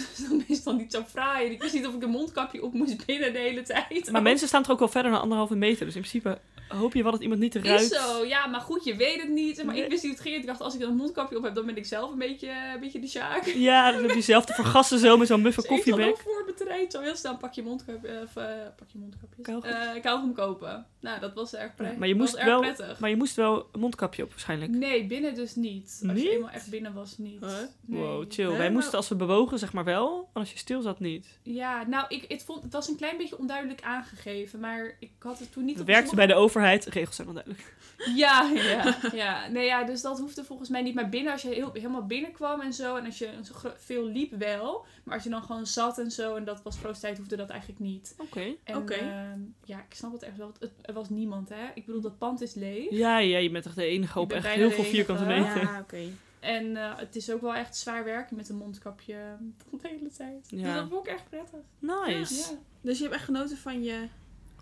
is 0.47 0.57
het 0.57 0.65
dan 0.65 0.77
niet 0.77 0.93
zo 0.93 1.03
fraai. 1.09 1.51
Ik 1.51 1.63
wist 1.63 1.75
niet 1.75 1.87
of 1.87 1.95
ik 1.95 2.03
een 2.03 2.11
mondkapje 2.11 2.63
op 2.63 2.73
moest 2.73 3.07
binnen 3.07 3.33
de 3.33 3.39
hele 3.39 3.63
tijd. 3.63 4.11
Maar 4.11 4.23
mensen 4.23 4.49
staan 4.49 4.63
toch 4.63 4.73
ook 4.73 4.79
wel 4.79 4.89
verder 4.89 5.11
dan 5.11 5.21
anderhalve 5.21 5.55
meter. 5.57 5.87
Dus 5.87 5.95
in 5.95 6.01
principe 6.01 6.39
hoop 6.69 6.95
je 6.95 7.03
wel 7.03 7.13
dat 7.13 7.21
iemand 7.23 7.41
niet 7.41 7.55
ruikt. 7.55 7.83
Is 7.83 7.89
zo, 7.89 8.25
ja, 8.25 8.47
maar 8.47 8.61
goed, 8.61 8.85
je 8.85 8.97
weet 8.97 9.21
het 9.21 9.29
niet. 9.31 9.65
Maar 9.65 9.75
Nee. 9.75 9.85
ik 9.85 9.91
wist 9.91 10.03
niet 10.03 10.13
hoe 10.13 10.21
het 10.21 10.29
ging. 10.31 10.41
Ik 10.41 10.47
dacht, 10.47 10.61
als 10.61 10.75
ik 10.75 10.81
een 10.81 10.97
mondkapje 10.97 11.37
op 11.37 11.43
heb, 11.43 11.55
dan 11.55 11.67
ben 11.67 11.77
ik 11.77 11.87
zelf 11.87 12.11
een 12.13 12.19
beetje, 12.19 12.49
een 12.75 12.81
beetje 12.81 13.01
de 13.01 13.07
sjaak. 13.07 13.45
Ja, 13.47 13.93
dan 13.93 14.03
heb 14.03 14.11
je 14.15 14.21
zelf 14.21 14.45
te 14.45 14.53
vergassen 14.55 14.99
zo 14.99 15.17
met 15.17 15.27
zo'n 15.29 15.43
muffe 15.43 15.61
Dus 15.61 15.71
ik 15.71 15.77
had 15.77 15.85
koffiebek. 15.85 16.11
ook 16.15 16.21
voor 16.21 16.45
bedrijf 16.47 16.91
zo 16.91 17.01
heel 17.01 17.17
snel 17.17 17.33
een 17.33 17.39
pakje 17.39 17.63
mondkapje, 17.63 18.21
of 18.23 18.37
eh, 18.37 18.45
pakje 18.77 18.99
mondkapjes. 18.99 19.45
Kauwgom. 19.47 19.71
Eh, 19.71 20.03
kauwgom 20.03 20.35
kopen. 20.35 20.87
Nou, 21.01 21.21
dat 21.21 21.35
was 21.35 21.55
erg 21.55 21.75
prettig. 21.75 21.99
maar 21.99 22.09
je 22.09 22.15
moest 22.15 22.43
wel- 22.45 22.61
prettig. 22.61 22.99
Maar 23.01 23.11
je 23.11 23.17
moest 23.17 23.37
wel 23.37 23.69
een 23.73 23.81
mondkapje 23.81 24.23
op 24.23 24.31
waarschijnlijk. 24.31 24.71
Nee, 24.73 25.07
binnen 25.07 25.35
dus 25.35 25.55
niet. 25.55 26.01
Als 26.09 26.13
Niet? 26.13 26.23
je 26.23 26.31
eenmaal 26.31 26.51
echt 26.51 26.71
binnen 26.71 26.93
was, 26.95 27.19
niet. 27.19 27.41
Huh? 27.41 27.51
Nee. 27.87 28.01
Wow, 28.01 28.25
chill. 28.29 28.45
Nee, 28.47 28.57
Wij 28.57 28.65
maar- 28.65 28.73
moesten 28.73 28.97
als 28.97 29.09
we 29.09 29.15
bewogen, 29.15 29.59
zeg 29.59 29.73
maar 29.73 29.85
wel. 29.85 30.17
Maar 30.33 30.43
als 30.43 30.53
je 30.53 30.59
stil 30.59 30.83
zat, 30.83 31.01
niet. 31.01 31.27
Ja, 31.43 31.87
nou, 31.87 32.05
ik, 32.09 32.25
het, 32.29 32.43
vond, 32.45 32.63
het 32.63 32.73
was 32.73 32.89
een 32.89 32.97
klein 32.97 33.17
beetje 33.17 33.39
onduidelijk 33.39 33.83
aangegeven. 33.83 34.61
Maar 34.61 34.97
ik 35.01 35.11
had 35.19 35.39
het 35.39 35.53
toen 35.53 35.65
niet 35.65 35.81
op 35.81 35.87
werkte 35.87 36.15
bij 36.15 36.27
de 36.27 36.35
overheid. 36.57 36.85
Regels 36.85 37.17
zijn 37.17 37.29
onduidelijk. 37.29 37.75
Ja, 38.15 38.51
ja, 38.55 38.97
ja. 39.13 39.49
Nee, 39.49 39.67
ja, 39.67 39.85
dus 39.85 40.01
dat 40.01 40.19
hoefde 40.19 40.45
volgens 40.45 40.69
mij 40.69 40.83
niet. 40.83 40.95
Maar 40.95 41.09
binnen, 41.09 41.33
als 41.33 41.43
je 41.43 41.49
heel, 41.49 41.71
helemaal 41.73 42.07
binnenkwam 42.07 42.61
en 42.61 42.73
zo, 42.73 42.97
en 42.97 43.07
als 43.07 43.19
je 43.19 43.31
veel 43.77 44.05
liep 44.05 44.33
wel, 44.33 44.87
maar 45.05 45.15
als 45.15 45.25
je 45.25 45.31
dan 45.31 45.43
gewoon 45.43 45.67
zat 45.67 45.99
en 45.99 46.11
zo, 46.11 46.37
en 46.37 46.45
dat 46.45 46.63
was 46.63 46.79
grootste 46.79 47.07
tijd, 47.07 47.19
hoefde 47.19 47.37
dat 47.37 47.51
eigenlijk 47.51 47.81
niet. 47.81 48.15
Oké. 48.19 48.55
Oké. 48.75 48.95
ehm, 48.95 49.41
ja, 49.65 49.79
ik 49.79 49.95
snap 49.95 50.13
het 50.13 50.23
echt 50.23 50.37
wel. 50.37 50.53
Het, 50.59 50.73
er 50.83 50.95
was 50.95 51.09
niemand, 51.09 51.49
hè. 51.49 51.71
Ik 51.75 51.87
bedoel, 51.87 52.01
dat 52.01 52.19
pand 52.19 52.41
is 52.41 52.55
leeg. 52.55 52.91
Ja, 52.91 53.19
ja, 53.19 53.39
je 53.39 53.51
bent 53.51 53.67
echt 53.67 53.77
de 53.77 53.85
enige 53.85 54.21
op 54.21 54.33
echt 54.33 54.47
heel 54.47 54.71
veel 54.71 54.85
vierkante 54.85 55.25
meter. 55.25 55.63
Ja, 55.63 55.81
oké. 55.81 56.03
En 56.41 56.77
eh, 56.77 56.93
het 56.97 57.17
is 57.17 57.31
ook 57.31 57.41
wel 57.41 57.55
echt 57.55 57.77
zwaar 57.77 58.05
werken 58.05 58.37
met 58.37 58.49
een 58.49 58.57
mondkapje 58.57 59.17
de 59.83 59.89
hele 59.89 60.11
tijd. 60.17 60.47
Ja. 60.51 60.63
Dus 60.63 60.75
dat 60.75 60.89
vond 60.89 61.07
ik 61.07 61.13
echt 61.13 61.29
prettig. 61.29 61.61
Nice. 61.79 62.35
Ja. 62.35 62.59
Dus 62.81 62.97
je 62.97 63.03
hebt 63.03 63.15
echt 63.15 63.25
genoten 63.25 63.57
van 63.57 63.83
je... 63.83 64.09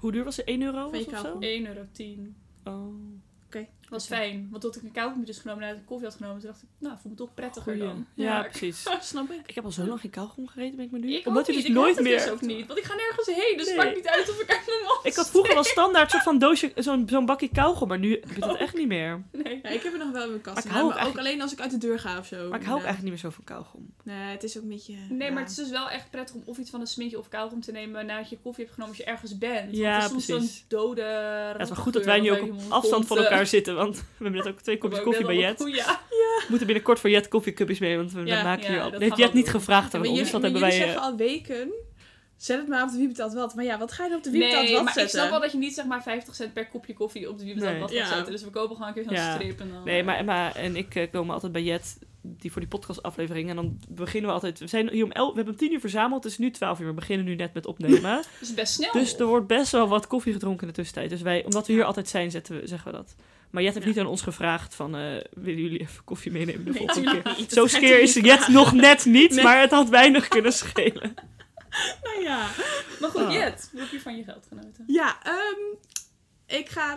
Hoe 0.03 0.13
duur 0.13 0.25
was 0.25 0.37
het? 0.37 0.47
1 0.47 0.63
euro 0.63 0.91
je 0.93 0.99
of 0.99 1.05
zo? 1.05 1.23
kauwgom? 1.23 1.43
1,10 1.43 1.69
euro. 1.69 1.87
Oh, 2.65 2.95
was 3.93 4.07
fijn. 4.07 4.49
Want 4.51 4.63
tot 4.63 4.77
ik 4.77 4.83
een 4.83 4.93
kauwgompje 4.93 5.27
dus 5.33 5.39
genomen 5.41 5.63
nadat 5.63 5.79
ik 5.79 5.87
koffie 5.87 6.07
had 6.07 6.17
genomen, 6.17 6.41
toen 6.41 6.51
dacht 6.51 6.63
ik, 6.63 6.69
nou, 6.79 6.95
voel 7.03 7.11
me 7.11 7.17
toch 7.17 7.35
prettiger 7.35 7.73
goeie. 7.73 7.87
dan. 7.89 8.07
Ja, 8.15 8.43
precies. 8.43 8.83
Snap 9.01 9.31
ik. 9.31 9.41
Ik 9.47 9.55
heb 9.55 9.65
al 9.65 9.71
zo 9.71 9.85
lang 9.87 10.01
geen 10.01 10.11
kauwgom 10.11 10.47
gegeten, 10.49 10.77
ben 10.77 10.85
ik 10.85 10.91
me 10.91 10.99
nu. 10.99 11.15
Ik 11.15 11.27
Omdat 11.27 11.43
ook 11.43 11.47
je 11.49 11.53
niet. 11.53 11.61
dus 11.63 11.71
ik 11.71 11.77
nooit 11.77 11.95
het 11.95 12.05
meer... 12.05 12.19
dus 12.19 12.29
ook 12.31 12.41
niet. 12.41 12.67
Want 12.67 12.79
ik 12.79 12.85
ga 12.85 12.95
nergens 12.95 13.27
heen, 13.27 13.57
dus 13.57 13.67
Nee. 13.67 13.77
het 13.77 13.85
maakt 13.85 13.97
niet 13.97 14.07
uit 14.09 14.31
of 14.31 14.41
ik 14.41 14.51
uit 14.51 14.67
mijn 14.67 14.79
mond 14.87 15.01
Ik 15.03 15.15
had 15.15 15.31
vroeger 15.31 15.55
wel 15.55 15.65
standaard 15.65 16.11
soort 16.11 16.23
van 16.23 16.39
doosje, 16.39 16.73
zo'n 16.87 17.09
zo'n 17.09 17.27
bakje 17.27 17.49
kauwgom, 17.49 17.89
maar 17.89 17.99
nu 17.99 18.11
heb 18.13 18.31
ik 18.31 18.41
dat 18.41 18.57
echt 18.57 18.75
niet 18.77 18.87
meer. 18.89 19.23
Nee. 19.31 19.61
Ja, 19.63 19.69
ik 19.69 19.83
heb 19.83 19.93
het 19.93 20.03
nog 20.03 20.13
wel 20.13 20.23
in 20.23 20.29
mijn 20.31 20.41
kast. 20.41 20.55
Maar 20.55 20.65
ik 20.65 20.71
staan, 20.71 20.83
hou 20.83 20.95
maar 20.95 21.03
ook 21.05 21.09
ook 21.09 21.19
alleen 21.19 21.41
als 21.43 21.53
ik 21.53 21.61
uit 21.61 21.71
de 21.71 21.79
deur 21.79 21.99
ga 21.99 22.19
of 22.19 22.27
zo. 22.27 22.49
Maar 22.49 22.61
ik 22.61 22.67
hou 22.67 22.79
ook 22.79 22.85
eigenlijk 22.85 23.03
niet 23.03 23.23
meer 23.23 23.31
zo 23.31 23.31
van 23.31 23.45
kauwgom. 23.45 23.95
Nee, 24.05 24.17
het 24.17 24.43
is 24.43 24.57
ook 24.57 24.63
een 24.63 24.69
beetje... 24.69 24.95
Nee, 25.09 25.29
ja. 25.29 25.33
maar 25.35 25.43
het 25.43 25.51
is 25.51 25.57
dus 25.57 25.71
wel 25.71 25.89
echt 25.91 26.11
prettig 26.11 26.35
om 26.37 26.43
of 26.45 26.59
iets 26.59 26.71
van 26.71 26.81
een 26.81 26.87
smintje 26.87 27.19
of 27.19 27.29
kauwgom 27.29 27.61
te 27.61 27.73
nemen 27.73 28.07
nadat 28.07 28.31
je 28.31 28.39
koffie 28.43 28.65
hebt 28.65 28.75
genomen 28.75 28.97
als 28.97 29.05
je 29.05 29.11
ergens 29.13 29.39
bent. 29.39 29.77
Ja, 29.77 29.99
Want 29.99 30.11
het 30.11 30.21
is 30.21 30.27
soms 30.27 30.39
precies. 30.39 30.57
zo'n 30.59 30.65
dode 30.69 31.01
Ja, 31.03 31.53
het 31.53 31.61
is 31.61 31.69
wel 31.69 31.79
goed 31.83 31.93
dat 31.93 32.05
wij 32.05 32.21
nu 32.21 32.31
ook 32.33 32.43
op 32.43 32.53
afstand 32.69 33.07
van 33.07 33.19
elkaar 33.19 33.47
zitten, 33.47 33.77
want 33.85 33.97
we 33.97 34.25
hebben 34.25 34.45
net 34.45 34.53
ook 34.53 34.61
twee 34.61 34.79
kopjes 34.79 35.03
koffie 35.03 35.27
bij 35.27 35.37
Jet. 35.37 35.65
Ja. 35.73 36.01
We 36.43 36.47
moeten 36.49 36.67
binnenkort 36.67 37.01
voor 37.01 37.11
Jet 37.11 37.29
koffiecupjes 37.29 37.79
mee, 37.79 37.97
want 37.97 38.13
we 38.13 38.25
Ja, 38.27 38.43
maken 38.43 38.63
ja, 38.65 38.71
hier 38.71 38.81
al. 38.81 39.01
heeft 39.01 39.17
Jet 39.17 39.33
niet 39.33 39.45
doen. 39.45 39.55
gevraagd 39.55 39.95
aan 39.95 40.01
maar 40.01 40.09
ons, 40.09 40.19
jullie, 40.19 40.33
dat 40.33 40.43
hebben 40.43 40.61
jullie 40.61 40.77
wij... 40.77 40.87
zeggen 40.87 41.03
eh, 41.03 41.09
al 41.09 41.17
weken... 41.17 41.73
Zet 42.37 42.59
het 42.59 42.69
maar 42.69 42.83
op 42.83 42.91
de 42.91 42.97
wie 42.99 43.09
betaalt 43.09 43.33
wat. 43.35 43.55
Maar 43.55 43.65
ja, 43.65 43.79
wat 43.79 43.93
ga 43.93 44.03
je 44.03 44.09
nou 44.09 44.19
op 44.21 44.25
de 44.25 44.31
wie 44.31 44.41
betaalt 44.45 44.65
Nee, 44.65 44.75
wat 44.75 44.85
maar 44.85 44.99
ik 44.99 45.09
snap 45.09 45.31
wel 45.31 45.41
dat 45.41 45.53
je 45.53 45.59
niet 45.59 45.75
zeg 45.75 45.85
maar 45.85 46.03
50 46.03 46.35
cent 46.35 46.53
per 46.53 46.69
kopje 46.69 46.93
koffie 46.95 47.29
op 47.31 47.39
de 47.39 47.45
wie 47.45 47.55
betaalt 47.55 47.73
Nee. 47.73 47.81
wat 47.81 47.91
gaat 47.91 47.99
Ja. 48.09 48.15
zetten. 48.15 48.33
Dus 48.33 48.43
we 48.45 48.51
kopen 48.51 48.73
gewoon 48.77 48.89
een 48.89 48.95
keer 48.95 49.05
zo'n 49.05 49.13
Ja. 49.15 49.35
strip 49.35 49.61
en 49.61 49.71
dan... 49.71 49.85
Nee, 49.85 49.99
eh, 50.01 50.07
maar 50.07 50.17
Emma 50.17 50.55
en 50.55 50.77
ik 50.77 50.95
eh, 50.95 51.11
komen 51.13 51.35
altijd 51.35 51.53
bij 51.53 51.63
Jet, 51.63 51.99
die 52.23 52.51
voor 52.53 52.61
die 52.61 52.71
podcastaflevering. 52.71 53.49
En 53.51 53.57
dan 53.57 53.79
beginnen 53.89 54.29
we 54.29 54.35
altijd... 54.35 54.59
We, 54.59 54.67
zijn 54.67 54.89
hier 54.91 55.05
om 55.05 55.11
el, 55.13 55.29
we 55.31 55.35
hebben 55.37 55.53
om 55.55 55.59
tien 55.61 55.73
uur 55.73 55.81
verzameld, 55.81 56.23
het 56.25 56.33
is 56.33 56.39
nu 56.39 56.51
twaalf 56.51 56.81
uur. 56.81 56.87
We 56.87 56.93
beginnen 56.93 57.27
nu 57.27 57.35
net 57.35 57.55
met 57.55 57.67
opnemen. 57.67 58.03
Dat 58.23 58.27
is 58.41 58.55
best 58.55 58.73
snel. 58.75 58.93
dus 58.93 59.17
er 59.19 59.27
wordt 59.27 59.47
best 59.47 59.73
wel 59.73 59.89
wat 59.89 60.07
koffie 60.07 60.33
gedronken 60.33 60.63
in 60.63 60.69
de 60.69 60.75
tussentijd. 60.75 61.11
Dus 61.11 61.23
wij, 61.23 61.45
omdat 61.45 61.67
we 61.67 61.73
hier 61.73 61.85
altijd 61.85 62.09
zijn, 62.09 62.31
zetten 62.31 62.61
we, 62.61 62.67
zeggen 62.67 62.91
we 62.91 62.97
dat. 62.97 63.15
Maar 63.53 63.63
Jet 63.63 63.73
heeft 63.75 63.87
Ja. 63.87 63.93
niet 63.93 64.01
aan 64.01 64.07
ons 64.11 64.23
gevraagd 64.23 64.75
van... 64.75 64.95
eh, 64.97 65.01
willen 65.33 65.61
jullie 65.63 65.81
even 65.81 66.05
koffie 66.05 66.33
meenemen 66.33 66.65
de 66.65 66.71
Nee, 66.71 66.79
volgende 66.79 67.23
keer? 67.23 67.35
niet. 67.39 67.53
Zo 67.53 67.67
hij 67.71 68.01
is 68.01 68.15
Jet 68.21 68.25
vragen. 68.25 68.53
nog 68.53 68.73
net 68.73 69.05
niet, 69.05 69.31
Nee. 69.35 69.45
maar 69.45 69.61
het 69.61 69.71
had 69.71 69.89
weinig 69.89 70.29
kunnen 70.29 70.53
schelen. 70.53 71.15
Nou 72.03 72.23
ja. 72.23 72.49
Maar 73.01 73.11
goed, 73.11 73.21
Ah. 73.23 73.33
Jet, 73.33 73.69
hoe 73.73 73.81
heb 73.81 73.91
je 73.91 74.01
van 74.01 74.17
je 74.17 74.25
geld 74.25 74.47
genoten? 74.49 74.85
Ja, 74.87 75.23
ehm, 75.23 75.77
ik 76.59 76.69
ga... 76.69 76.93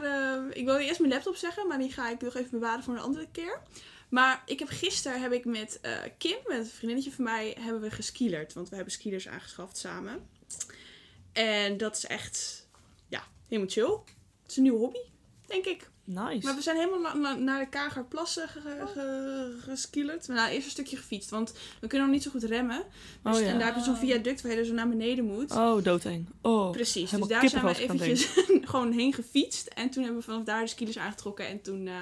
Ik 0.54 0.66
wilde 0.66 0.84
eerst 0.84 1.00
mijn 1.00 1.12
laptop 1.12 1.36
zeggen, 1.36 1.68
maar 1.68 1.78
die 1.78 1.92
ga 1.92 2.10
ik 2.10 2.22
nog 2.22 2.36
even 2.36 2.50
bewaren 2.52 2.84
voor 2.84 2.94
een 2.94 3.00
andere 3.00 3.28
keer. 3.32 3.62
Maar 4.10 4.42
ik 4.46 4.60
heb 4.60 4.68
gisteren 4.68 5.22
heb 5.22 5.32
ik 5.32 5.46
met 5.46 5.80
eh, 5.82 5.92
Kim, 6.18 6.38
met 6.46 6.58
een 6.58 6.66
vriendinnetje 6.66 7.12
van 7.12 7.24
mij, 7.24 7.56
hebben 7.60 7.82
we 7.82 7.92
geskielerd. 7.92 8.54
Want 8.54 8.70
we 8.70 8.76
hebben 8.76 8.94
skielers 8.94 9.28
aangeschaft 9.28 9.78
samen. 9.78 10.28
En 11.34 11.78
dat 11.78 11.96
is 11.98 12.06
echt, 12.06 12.68
ja, 13.08 13.24
helemaal 13.48 13.70
chill. 13.72 13.98
Het 14.42 14.52
is 14.52 14.58
een 14.58 14.64
nieuwe 14.64 14.78
hobby, 14.80 15.00
denk 15.48 15.66
ik. 15.66 15.90
Nice. 16.06 16.46
Maar 16.46 16.56
we 16.56 16.62
zijn 16.62 16.78
helemaal 16.78 17.00
na- 17.00 17.14
na- 17.14 17.36
naar 17.36 17.60
de 17.60 17.70
Kagerplassen 17.70 18.48
ge, 18.48 18.60
ge, 18.94 19.58
geskielerd. 19.64 20.28
Nou, 20.28 20.50
eerst 20.52 20.66
een 20.66 20.72
stukje 20.72 20.98
gefietst, 20.98 21.30
want 21.30 21.54
we 21.82 21.88
kunnen 21.88 22.08
nog 22.08 22.16
niet 22.16 22.24
zo 22.26 22.32
goed 22.32 22.44
remmen. 22.44 22.84
Dus, 23.24 23.36
Oh 23.36 23.42
ja. 23.42 23.48
En 23.48 23.58
daar 23.58 23.68
heb 23.68 23.76
je 23.76 23.84
zo'n 23.84 23.96
viaduct 23.98 24.42
waar 24.42 24.52
je 24.52 24.58
er 24.58 24.66
zo 24.66 24.74
naar 24.74 24.90
beneden 24.90 25.26
moet. 25.26 25.52
Oh, 25.52 25.84
doodeng. 25.84 26.30
Oh. 26.42 26.72
Precies, 26.72 27.10
dus 27.10 27.28
daar 27.28 27.50
zijn 27.50 27.66
we 27.66 27.72
ik 27.72 27.78
eventjes 27.78 28.28
gewoon 28.72 28.92
heen 28.92 29.14
gefietst. 29.14 29.68
En 29.68 29.90
toen 29.90 30.04
hebben 30.04 30.22
we 30.22 30.28
vanaf 30.28 30.44
daar 30.44 30.62
de 30.62 30.68
skielers 30.68 30.98
aangetrokken 30.98 31.48
en 31.48 31.62
toen 31.62 31.88
eh, 31.88 31.94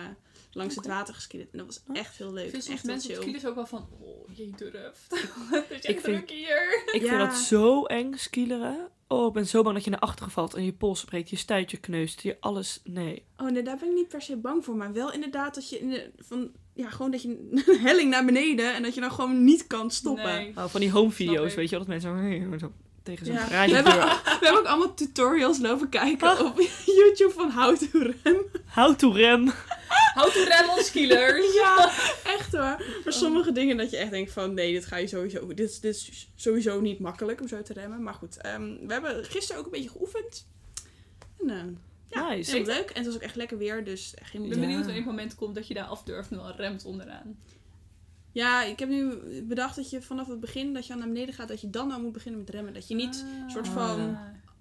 langs 0.52 0.76
het 0.76 0.86
water 0.88 1.14
geskielerd. 1.14 1.52
En 1.52 1.58
dat 1.58 1.68
was 1.68 1.82
echt 1.96 2.18
heel 2.18 2.34
leuk. 2.34 2.46
Ik 2.46 2.52
vind 2.52 2.68
echt 2.70 2.84
mensen 2.84 3.16
skielers 3.16 3.46
ook 3.46 3.56
wel 3.56 3.68
van, 3.68 3.88
oh, 4.02 4.36
je 4.38 4.50
durft. 4.56 5.10
dat 5.52 5.64
is 5.70 5.78
Ik 5.78 5.84
echt 5.84 6.04
vind- 6.04 6.04
druk 6.04 6.30
hier. 6.30 6.84
Ik 6.94 7.02
Ja. 7.02 7.08
vind 7.08 7.20
dat 7.32 7.36
zo 7.40 7.84
eng, 7.86 8.14
skileren. 8.14 8.88
Oh, 9.14 9.28
ik 9.28 9.34
ben 9.34 9.48
zo 9.48 9.62
bang 9.62 9.76
dat 9.76 9.84
je 9.84 9.90
naar 9.90 10.00
achteren 10.00 10.32
valt 10.32 10.54
en 10.54 10.66
je 10.66 10.74
pols 10.74 11.04
breekt, 11.04 11.30
je 11.30 11.36
stuitje 11.36 11.78
kneust, 11.78 12.22
je 12.22 12.38
alles... 12.40 12.82
Nee. 12.84 13.26
Oh 13.38 13.50
nee, 13.50 13.64
daar 13.64 13.78
ben 13.78 13.90
ik 13.90 13.96
niet 13.96 14.08
per 14.08 14.22
se 14.22 14.38
bang 14.38 14.66
voor. 14.66 14.76
Maar 14.76 14.94
wel 14.94 15.14
inderdaad 15.14 15.56
dat 15.56 15.70
je 15.70 15.80
in 15.80 15.90
de, 15.90 16.12
van, 16.18 16.52
ja, 16.74 16.90
gewoon 16.90 17.12
dat 17.12 17.22
je 17.22 17.28
een 17.28 17.80
helling 17.88 18.10
naar 18.10 18.26
beneden 18.26 18.74
en 18.74 18.84
dat 18.84 18.94
je 18.94 19.02
dan 19.02 19.12
gewoon 19.12 19.44
niet 19.44 19.68
kan 19.68 19.92
stoppen. 19.92 20.34
Nee. 20.36 20.52
Oh, 20.56 20.66
van 20.66 20.80
die 20.80 20.92
home 20.92 21.12
video's, 21.12 21.56
weet 21.56 21.70
je 21.70 21.76
wel, 21.76 21.86
dat 21.86 21.88
mensen 21.88 22.60
zo 22.60 22.72
tegen 23.04 23.26
zo'n 23.26 23.36
Ja. 23.36 23.42
garage 23.46 23.70
We, 23.70 23.76
hebben, 23.76 23.94
deur. 23.94 24.04
we 24.40 24.46
hebben 24.46 24.60
ook 24.60 24.66
allemaal 24.68 24.94
tutorials 24.94 25.60
lopen 25.60 25.90
kijken 25.90 26.28
Ah. 26.28 26.46
op 26.46 26.60
YouTube 27.00 27.34
van 27.34 27.52
how 27.52 27.78
to 27.78 27.88
rem. 28.24 28.38
How 28.66 28.96
to 28.96 29.12
rem. 29.12 29.52
How 30.14 30.32
to 30.32 30.44
rem 30.44 30.70
on 30.70 30.84
skielers. 30.84 31.54
Ja, 31.54 31.92
echt 32.24 32.52
hoor. 32.52 32.86
Maar 33.04 33.14
sommige 33.14 33.52
dingen 33.52 33.78
dat 33.78 33.90
je 33.92 33.98
echt 33.98 34.12
denkt 34.12 34.32
van 34.32 34.54
nee, 34.54 34.72
dit 34.74 34.86
ga 34.86 34.98
je 34.98 35.08
sowieso. 35.08 35.48
Dit, 35.48 35.70
is- 35.70 35.80
dit 35.80 35.96
is 35.96 36.30
sowieso 36.36 36.80
niet 36.82 37.00
makkelijk 37.00 37.42
om 37.42 37.48
zo 37.48 37.62
te 37.62 37.74
remmen. 37.74 38.04
Maar 38.04 38.14
goed, 38.14 38.38
ehm, 38.38 38.64
we 38.88 38.94
hebben 38.94 39.26
gisteren 39.26 39.60
ook 39.60 39.66
een 39.66 39.72
beetje 39.72 39.90
geoefend. 39.90 40.48
En 41.40 41.50
eh 41.50 41.64
ja, 42.10 42.30
Nice. 42.30 42.56
heel 42.56 42.66
leuk. 42.66 42.90
En 42.90 42.96
het 42.96 43.06
was 43.06 43.16
ook 43.16 43.22
echt 43.22 43.36
lekker 43.36 43.58
weer, 43.58 43.84
dus 43.86 44.14
geen 44.22 44.44
Ik 44.44 44.50
ben 44.50 44.60
Ja. 44.60 44.66
benieuwd 44.66 44.84
wanneer 44.86 45.02
het 45.02 45.12
moment 45.12 45.36
komt 45.36 45.56
dat 45.56 45.68
je 45.68 45.74
daar 45.74 45.86
af 45.86 46.04
durft 46.04 46.32
en 46.32 46.38
dan 46.38 46.52
remt 46.52 46.86
onderaan. 46.86 47.38
Ja, 48.34 48.64
ik 48.64 48.80
heb 48.80 48.90
nu 48.90 49.16
bedacht 49.44 49.76
dat 49.76 49.90
je 49.90 50.02
vanaf 50.02 50.28
het 50.28 50.40
begin 50.40 50.74
dat 50.74 50.88
je 50.88 50.94
aan 50.94 51.00
naar 51.00 51.08
beneden 51.08 51.34
gaat, 51.34 51.48
dat 51.48 51.62
je 51.62 51.70
dan 51.70 51.92
al 51.92 52.00
moet 52.02 52.12
beginnen 52.12 52.40
met 52.42 52.50
remmen. 52.50 52.74
Dat 52.74 52.88
je 52.88 52.96
niet 52.96 53.26
Ah. 53.44 53.50
soort 53.52 53.68
van 53.68 54.18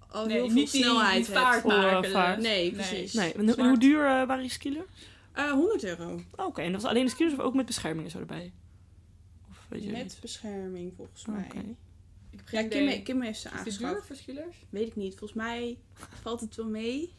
al 0.09 0.25
Nee, 0.25 0.37
heel 0.37 0.45
veel 0.45 0.55
niet 0.55 0.71
die, 0.71 0.81
snelheid 0.83 1.25
die 1.25 1.35
vaart 1.35 1.63
hebt. 1.63 1.75
Oh, 1.75 1.81
maken. 1.81 2.11
vaart. 2.11 2.35
dus- 2.35 2.45
Nee, 2.45 2.71
precies. 2.71 3.13
Nee, 3.13 3.33
en 3.33 3.59
hoe 3.67 3.77
duur 3.77 3.99
eh, 4.05 4.27
waren 4.27 4.43
je 4.43 4.49
skilers? 4.49 4.85
Eh, 5.31 5.51
100 5.51 5.83
euro. 5.83 6.21
Oh, 6.35 6.45
Oké, 6.45 6.61
en 6.61 6.71
dat 6.71 6.81
was 6.81 6.89
alleen 6.91 7.05
de 7.05 7.11
skilers 7.11 7.33
of 7.35 7.39
ook 7.39 7.53
met 7.53 7.65
beschermingen 7.65 8.11
zo 8.11 8.19
erbij? 8.19 8.51
Of 9.49 9.65
weet 9.69 9.83
je 9.83 9.91
Met 9.91 10.03
niet? 10.03 10.17
bescherming 10.21 10.93
volgens 10.95 11.25
Oké. 11.27 11.31
mij. 11.31 11.75
Ik 12.31 12.39
heb 12.39 12.47
geen 12.47 12.63
Ja, 12.63 12.69
Kim, 12.69 12.83
idee. 12.83 13.01
Kim 13.03 13.21
heeft 13.21 13.39
ze 13.39 13.47
Is 13.47 13.53
dit 13.53 13.63
duur 13.63 13.73
aangeschaft. 13.87 14.07
voor 14.07 14.15
skillers? 14.15 14.55
Weet 14.69 14.87
ik 14.87 14.95
niet. 14.95 15.09
Volgens 15.17 15.33
mij 15.33 15.77
valt 16.21 16.41
het 16.41 16.55
wel 16.55 16.67
mee. 16.67 17.13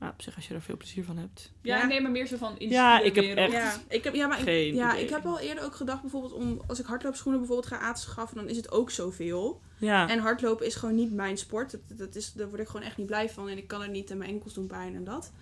Nou, 0.00 0.12
op 0.12 0.22
zich 0.22 0.36
als 0.36 0.48
je 0.48 0.54
er 0.54 0.62
veel 0.62 0.76
plezier 0.76 1.04
van 1.04 1.16
hebt. 1.16 1.52
Ja, 1.62 1.76
Ja. 1.76 1.82
ik 1.82 1.88
neem 1.88 2.02
maar 2.02 2.10
meer 2.10 2.26
zo 2.26 2.36
van 2.36 2.58
in 2.58 2.68
Ja, 2.68 3.00
ik 3.00 3.14
heb 3.14 3.24
echt 3.36 3.52
Ja, 3.52 3.74
ik 3.88 4.04
heb, 4.04 4.14
ja, 4.14 4.26
maar 4.26 4.38
ik, 4.38 4.44
geen 4.44 4.74
ja, 4.74 4.90
idee. 4.92 5.04
ik 5.04 5.10
heb 5.10 5.24
al 5.26 5.38
eerder 5.38 5.64
ook 5.64 5.74
gedacht 5.74 6.00
bijvoorbeeld 6.00 6.32
om 6.32 6.60
als 6.66 6.80
ik 6.80 6.86
hardloopschoenen 6.86 7.40
bijvoorbeeld 7.40 7.68
ga 7.72 7.78
aanschaffen, 7.78 8.36
dan 8.36 8.48
is 8.48 8.56
het 8.56 8.70
ook 8.70 8.90
zoveel. 8.90 9.60
Ja, 9.78 10.08
En 10.08 10.18
hardlopen 10.18 10.66
is 10.66 10.74
gewoon 10.74 10.94
niet 10.94 11.12
mijn 11.12 11.36
sport. 11.38 11.70
Dat, 11.70 11.98
dat 11.98 12.14
is, 12.14 12.32
daar 12.32 12.48
word 12.48 12.60
ik 12.60 12.66
gewoon 12.68 12.86
echt 12.86 12.96
niet 12.96 13.06
blij 13.06 13.30
van. 13.30 13.48
En 13.48 13.56
ik 13.56 13.66
kan 13.68 13.82
er 13.82 13.88
niet 13.88 14.10
en 14.10 14.18
mijn 14.18 14.30
enkels 14.30 14.54
doen 14.54 14.66
pijn 14.66 14.94
en 14.94 15.04
dat. 15.04 15.32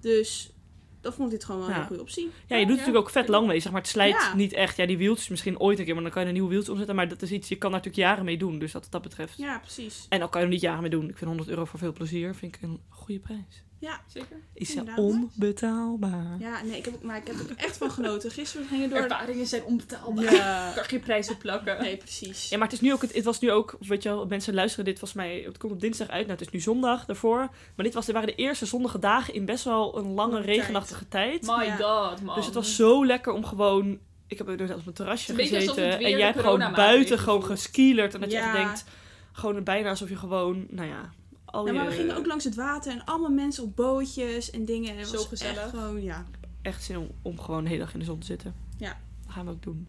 Dus 0.00 0.50
dat 1.00 1.14
vond 1.14 1.32
ik 1.32 1.34
dit 1.38 1.44
gewoon 1.44 1.60
wel 1.60 1.68
een 1.68 1.74
Ja. 1.74 1.80
hele 1.80 1.88
goede 1.96 2.02
optie. 2.10 2.30
ja 2.46 2.56
je 2.56 2.66
doet 2.66 2.74
ja. 2.74 2.80
natuurlijk 2.80 3.06
ook 3.06 3.12
vet 3.12 3.28
lang 3.28 3.46
mee, 3.46 3.60
zeg 3.60 3.72
maar. 3.72 3.80
Het 3.80 3.90
slijt 3.90 4.12
Ja. 4.14 4.34
niet 4.34 4.52
echt. 4.52 4.76
Ja, 4.76 4.86
die 4.86 4.98
wieltjes 4.98 5.28
misschien 5.28 5.58
ooit 5.60 5.78
een 5.78 5.84
keer, 5.84 5.94
maar 5.94 6.02
dan 6.02 6.12
kan 6.12 6.22
je 6.22 6.28
een 6.28 6.34
nieuwe 6.34 6.50
wieltje 6.50 6.70
omzetten. 6.70 6.96
Maar 6.96 7.08
dat 7.08 7.22
is 7.22 7.30
iets, 7.30 7.48
je 7.48 7.56
kan 7.56 7.70
daar 7.70 7.80
natuurlijk 7.80 8.08
jaren 8.08 8.24
mee 8.24 8.38
doen. 8.38 8.58
Dus 8.58 8.72
wat 8.72 8.86
dat 8.90 9.02
betreft. 9.02 9.38
Ja, 9.38 9.58
precies. 9.58 10.06
En 10.08 10.18
dan 10.18 10.28
kan 10.30 10.40
je 10.40 10.46
er 10.46 10.52
niet 10.52 10.62
jaren 10.62 10.80
mee 10.80 10.90
doen. 10.90 11.08
Ik 11.08 11.16
vind 11.16 11.26
100 11.30 11.48
euro 11.48 11.64
voor 11.64 11.78
veel 11.78 11.92
plezier, 11.92 12.34
vind 12.34 12.54
ik 12.56 12.62
een 12.62 12.80
goede 12.88 13.20
prijs. 13.20 13.62
Ja, 13.80 14.00
Zeker. 14.06 14.36
Is 14.54 14.68
Inderdaad. 14.70 14.98
onbetaalbaar. 14.98 16.36
ja 16.38 16.62
nee, 16.62 16.76
ik 16.78 16.84
heb, 16.84 16.94
ook- 16.94 17.02
maar 17.02 17.16
ik 17.16 17.26
heb 17.26 17.36
er 17.50 17.56
echt 17.56 17.76
van 17.76 17.90
genoten. 17.90 18.30
Gisteren 18.30 18.66
gingen 18.66 18.90
door... 18.90 18.98
Ervaringen 18.98 19.46
zijn 19.46 19.64
onbetaalbaar. 19.64 20.32
Ja. 20.34 20.68
Ik 20.68 20.74
kan 20.76 20.84
geen 20.84 21.00
prijs 21.00 21.30
op 21.30 21.38
plakken. 21.38 21.80
Nee, 21.82 21.96
precies. 21.96 22.48
Ja, 22.48 22.56
maar 22.58 22.66
het 22.66 22.76
is 22.76 22.80
nu 22.82 22.92
ook, 22.92 23.02
het, 23.02 23.14
het 23.14 23.24
was 23.24 23.40
nu 23.40 23.50
ook, 23.50 23.76
weet 23.80 24.02
je 24.02 24.08
wel, 24.08 24.26
mensen 24.26 24.54
luisteren 24.54 24.84
dit 24.84 24.98
volgens 24.98 25.20
mij, 25.20 25.42
het 25.46 25.58
komt 25.58 25.72
op 25.72 25.80
dinsdag 25.80 26.08
uit, 26.08 26.26
nou 26.26 26.38
het 26.38 26.46
is 26.46 26.52
nu 26.52 26.60
zondag 26.60 27.04
daarvoor. 27.04 27.38
Maar 27.74 27.84
dit 27.84 27.94
was, 27.94 28.06
er 28.06 28.12
waren 28.12 28.28
de 28.28 28.34
eerste 28.34 28.66
zonnige 28.66 28.98
dagen 28.98 29.34
in 29.34 29.44
best 29.44 29.64
wel 29.64 29.98
een 29.98 30.12
lange 30.14 30.40
regenachtige 30.40 31.08
tijd. 31.08 31.42
My 31.46 31.64
Ja. 31.64 31.76
god, 31.76 32.22
man. 32.22 32.34
Dus 32.34 32.46
het 32.46 32.54
was 32.54 32.76
zo 32.76 33.06
lekker 33.06 33.32
om 33.32 33.44
gewoon, 33.44 33.98
ik 34.26 34.38
heb 34.38 34.48
ook 34.48 34.60
op 34.60 34.66
mijn 34.66 34.92
terrasje 34.92 35.34
gezeten 35.34 35.98
en 36.00 36.10
jij 36.10 36.20
hebt 36.26 36.40
gewoon 36.40 36.72
buiten 36.74 37.18
gewoon 37.18 37.44
geskielerd. 37.44 38.14
En 38.14 38.20
dat 38.20 38.30
je 38.30 38.38
echt 38.38 38.52
denkt, 38.52 38.84
gewoon 39.32 39.64
bijna 39.64 39.88
alsof 39.88 40.08
je 40.08 40.16
gewoon, 40.16 40.66
nou 40.70 40.88
ja, 40.88 41.10
al 41.50 41.66
Ja, 41.66 41.72
je, 41.72 41.78
maar 41.78 41.88
we 41.88 41.94
gingen 41.94 42.16
ook 42.16 42.26
langs 42.26 42.44
het 42.44 42.54
water 42.54 42.92
en 42.92 43.04
allemaal 43.04 43.30
mensen 43.30 43.64
op 43.64 43.76
bootjes 43.76 44.50
en 44.50 44.64
dingen. 44.64 44.90
En 44.92 44.98
het 44.98 45.08
Zo 45.08 45.16
was 45.16 45.26
gezellig. 45.26 45.56
Echt 45.58 45.70
gewoon, 45.70 46.02
ja, 46.02 46.26
echt 46.62 46.82
zin 46.84 46.98
om, 46.98 47.10
om 47.22 47.40
gewoon 47.40 47.62
de 47.62 47.68
hele 47.70 47.82
dag 47.82 47.92
in 47.92 47.98
de 47.98 48.04
zon 48.04 48.18
te 48.18 48.26
zitten. 48.26 48.54
Ja. 48.76 48.96
Dat 49.24 49.32
gaan 49.32 49.44
we 49.44 49.50
ook 49.50 49.62
doen. 49.62 49.86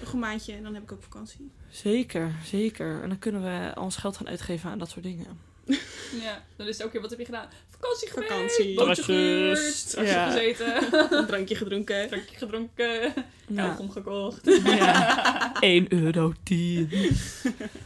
nog 0.00 0.12
een 0.12 0.18
maandje 0.18 0.52
en 0.52 0.62
dan 0.62 0.74
heb 0.74 0.82
ik 0.82 0.92
ook 0.92 1.02
vakantie. 1.02 1.50
Zeker, 1.70 2.34
zeker. 2.44 3.02
En 3.02 3.08
dan 3.08 3.18
kunnen 3.18 3.42
we 3.42 3.74
al 3.74 3.82
ons 3.84 3.96
geld 3.96 4.16
gaan 4.16 4.28
uitgeven 4.28 4.70
aan 4.70 4.78
dat 4.78 4.90
soort 4.90 5.04
dingen. 5.04 5.26
Ja, 6.22 6.42
dan 6.56 6.66
is 6.66 6.76
het 6.78 6.86
ook 6.86 6.92
weer, 6.92 7.00
wat 7.00 7.10
heb 7.10 7.18
je 7.18 7.24
gedaan? 7.24 7.48
Vakantie 7.68 8.08
geweest, 8.10 8.32
Vakantie. 8.32 8.74
bootje 8.74 9.02
gehuurd, 9.02 9.94
Ja. 10.08 10.30
gezeten, 10.30 10.76
Een 11.18 11.26
drankje 11.26 11.54
gedronken. 11.54 12.08
drankje 12.08 12.36
gedronken, 12.36 13.12
Ja. 13.48 13.64
kauwgom 13.66 13.90
gekocht. 13.90 14.60
ja. 14.64 15.60
1 15.60 15.92
euro 15.92 16.32
10. 16.42 16.88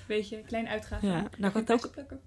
Weet 0.07 0.29
je, 0.29 0.43
klein 0.47 0.69
uitgaven. 0.69 1.09
Ja, 1.09 1.29
nou, 1.39 1.59
ik 1.59 1.69
had 1.69 1.81
Geen 1.81 2.05
ook-. 2.05 2.19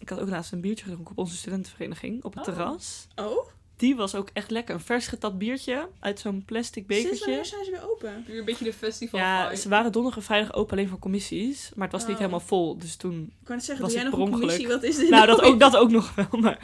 Ik 0.00 0.08
had 0.08 0.20
ook 0.20 0.28
laatst 0.28 0.52
een 0.52 0.60
biertje 0.60 0.84
gedronken 0.84 1.10
op 1.10 1.18
onze 1.18 1.36
studentenvereniging 1.36 2.24
op 2.24 2.34
het 2.34 2.48
Oh. 2.48 2.54
terras. 2.54 3.06
Oh, 3.16 3.48
Die 3.76 3.96
was 3.96 4.14
ook 4.14 4.28
echt 4.32 4.50
lekker. 4.50 4.74
Een 4.74 4.80
vers 4.80 5.06
getapt 5.06 5.38
biertje 5.38 5.88
uit 6.00 6.20
zo'n 6.20 6.42
plastic 6.44 6.84
sinds 6.88 7.02
bekertje. 7.02 7.24
wanneer 7.26 7.44
zijn 7.44 7.64
ze 7.64 7.70
weer 7.70 7.90
open? 7.90 8.24
Weer 8.26 8.38
een 8.38 8.44
beetje 8.44 8.64
de 8.64 8.72
festival 8.72 9.20
Ja, 9.20 9.44
vibe. 9.48 9.60
ze 9.60 9.68
waren 9.68 9.92
donderdag 9.92 10.20
en 10.20 10.26
vrijdag 10.26 10.52
open 10.54 10.76
alleen 10.76 10.88
voor 10.88 10.98
commissies. 10.98 11.70
Maar 11.74 11.84
het 11.88 11.92
was 11.96 12.02
niet 12.02 12.10
Oh. 12.12 12.18
helemaal 12.18 12.40
vol. 12.40 12.78
Dus 12.78 12.96
toen... 12.96 13.20
Ik 13.40 13.46
kan 13.46 13.56
het 13.56 13.64
zeggen, 13.64 13.84
Was 13.84 13.94
doe 13.94 14.02
jij 14.02 14.10
nog 14.10 14.18
een 14.20 14.24
per 14.24 14.34
ongeluk? 14.34 14.56
commissie? 14.58 14.68
Wat 14.80 14.82
is 14.90 14.96
dit 14.96 15.10
Nou, 15.10 15.26
dat 15.26 15.40
nou? 15.40 15.52
ook, 15.52 15.60
dat 15.60 15.76
ook 15.76 15.90
nog 15.90 16.14
wel. 16.14 16.26
Maar 16.40 16.58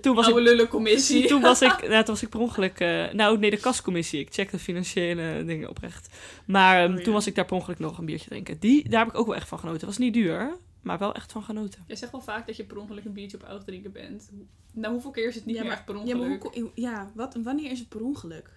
toen 0.00 0.14
was 0.14 0.26
Oude 0.26 0.40
ik... 0.40 0.46
lullencommissie. 0.46 1.26
Toen 1.32 1.40
was 1.40 1.62
ik, 1.62 1.80
nou, 1.88 2.04
toen 2.04 2.14
was 2.14 2.22
ik 2.22 2.28
per 2.28 2.40
ongeluk... 2.40 2.80
eh, 2.80 3.12
nou, 3.12 3.38
nee, 3.38 3.50
de 3.50 3.56
kascommissie. 3.56 4.20
Ik 4.20 4.32
check 4.32 4.50
de 4.50 4.58
financiële 4.58 5.42
dingen 5.46 5.68
oprecht. 5.68 6.08
Maar 6.46 6.82
ehm, 6.82 6.92
Oh, 6.92 6.98
ja. 6.98 7.04
toen 7.04 7.12
was 7.12 7.26
ik 7.26 7.34
daar 7.34 7.44
per 7.44 7.56
ongeluk 7.56 7.78
nog 7.78 7.98
een 7.98 8.04
biertje 8.04 8.28
drinken. 8.28 8.58
Die, 8.58 8.88
daar 8.88 9.04
heb 9.04 9.08
ik 9.14 9.18
ook 9.20 9.26
wel 9.26 9.36
echt 9.36 9.48
van 9.48 9.58
genoten. 9.58 9.80
Het 9.80 9.88
was 9.88 9.98
niet 9.98 10.14
duur, 10.14 10.56
maar 10.82 10.98
wel 10.98 11.14
echt 11.14 11.32
van 11.32 11.42
genoten. 11.42 11.84
Jij 11.86 11.96
zegt 11.96 12.12
wel 12.12 12.20
vaak 12.20 12.46
dat 12.46 12.56
je 12.56 12.64
per 12.64 12.78
ongeluk 12.78 13.04
een 13.04 13.12
biertje 13.12 13.36
op 13.36 13.42
oud 13.44 13.64
drinken 13.66 13.92
bent. 13.92 14.30
Nou, 14.72 14.92
hoeveel 14.92 15.10
keer 15.10 15.28
is 15.28 15.34
het 15.34 15.44
niet 15.46 15.54
Ja, 15.56 15.60
meer 15.60 15.70
maar- 15.70 15.78
echt 15.78 15.86
per 15.86 15.94
Ja, 15.94 16.00
ongeluk? 16.00 16.20
maar 16.20 16.38
hoe, 16.52 16.62
ko- 16.64 16.72
ja 16.74 17.10
wat, 17.14 17.36
wanneer 17.42 17.70
is 17.70 17.78
het 17.78 17.88
per 17.88 18.00
ongeluk? 18.02 18.50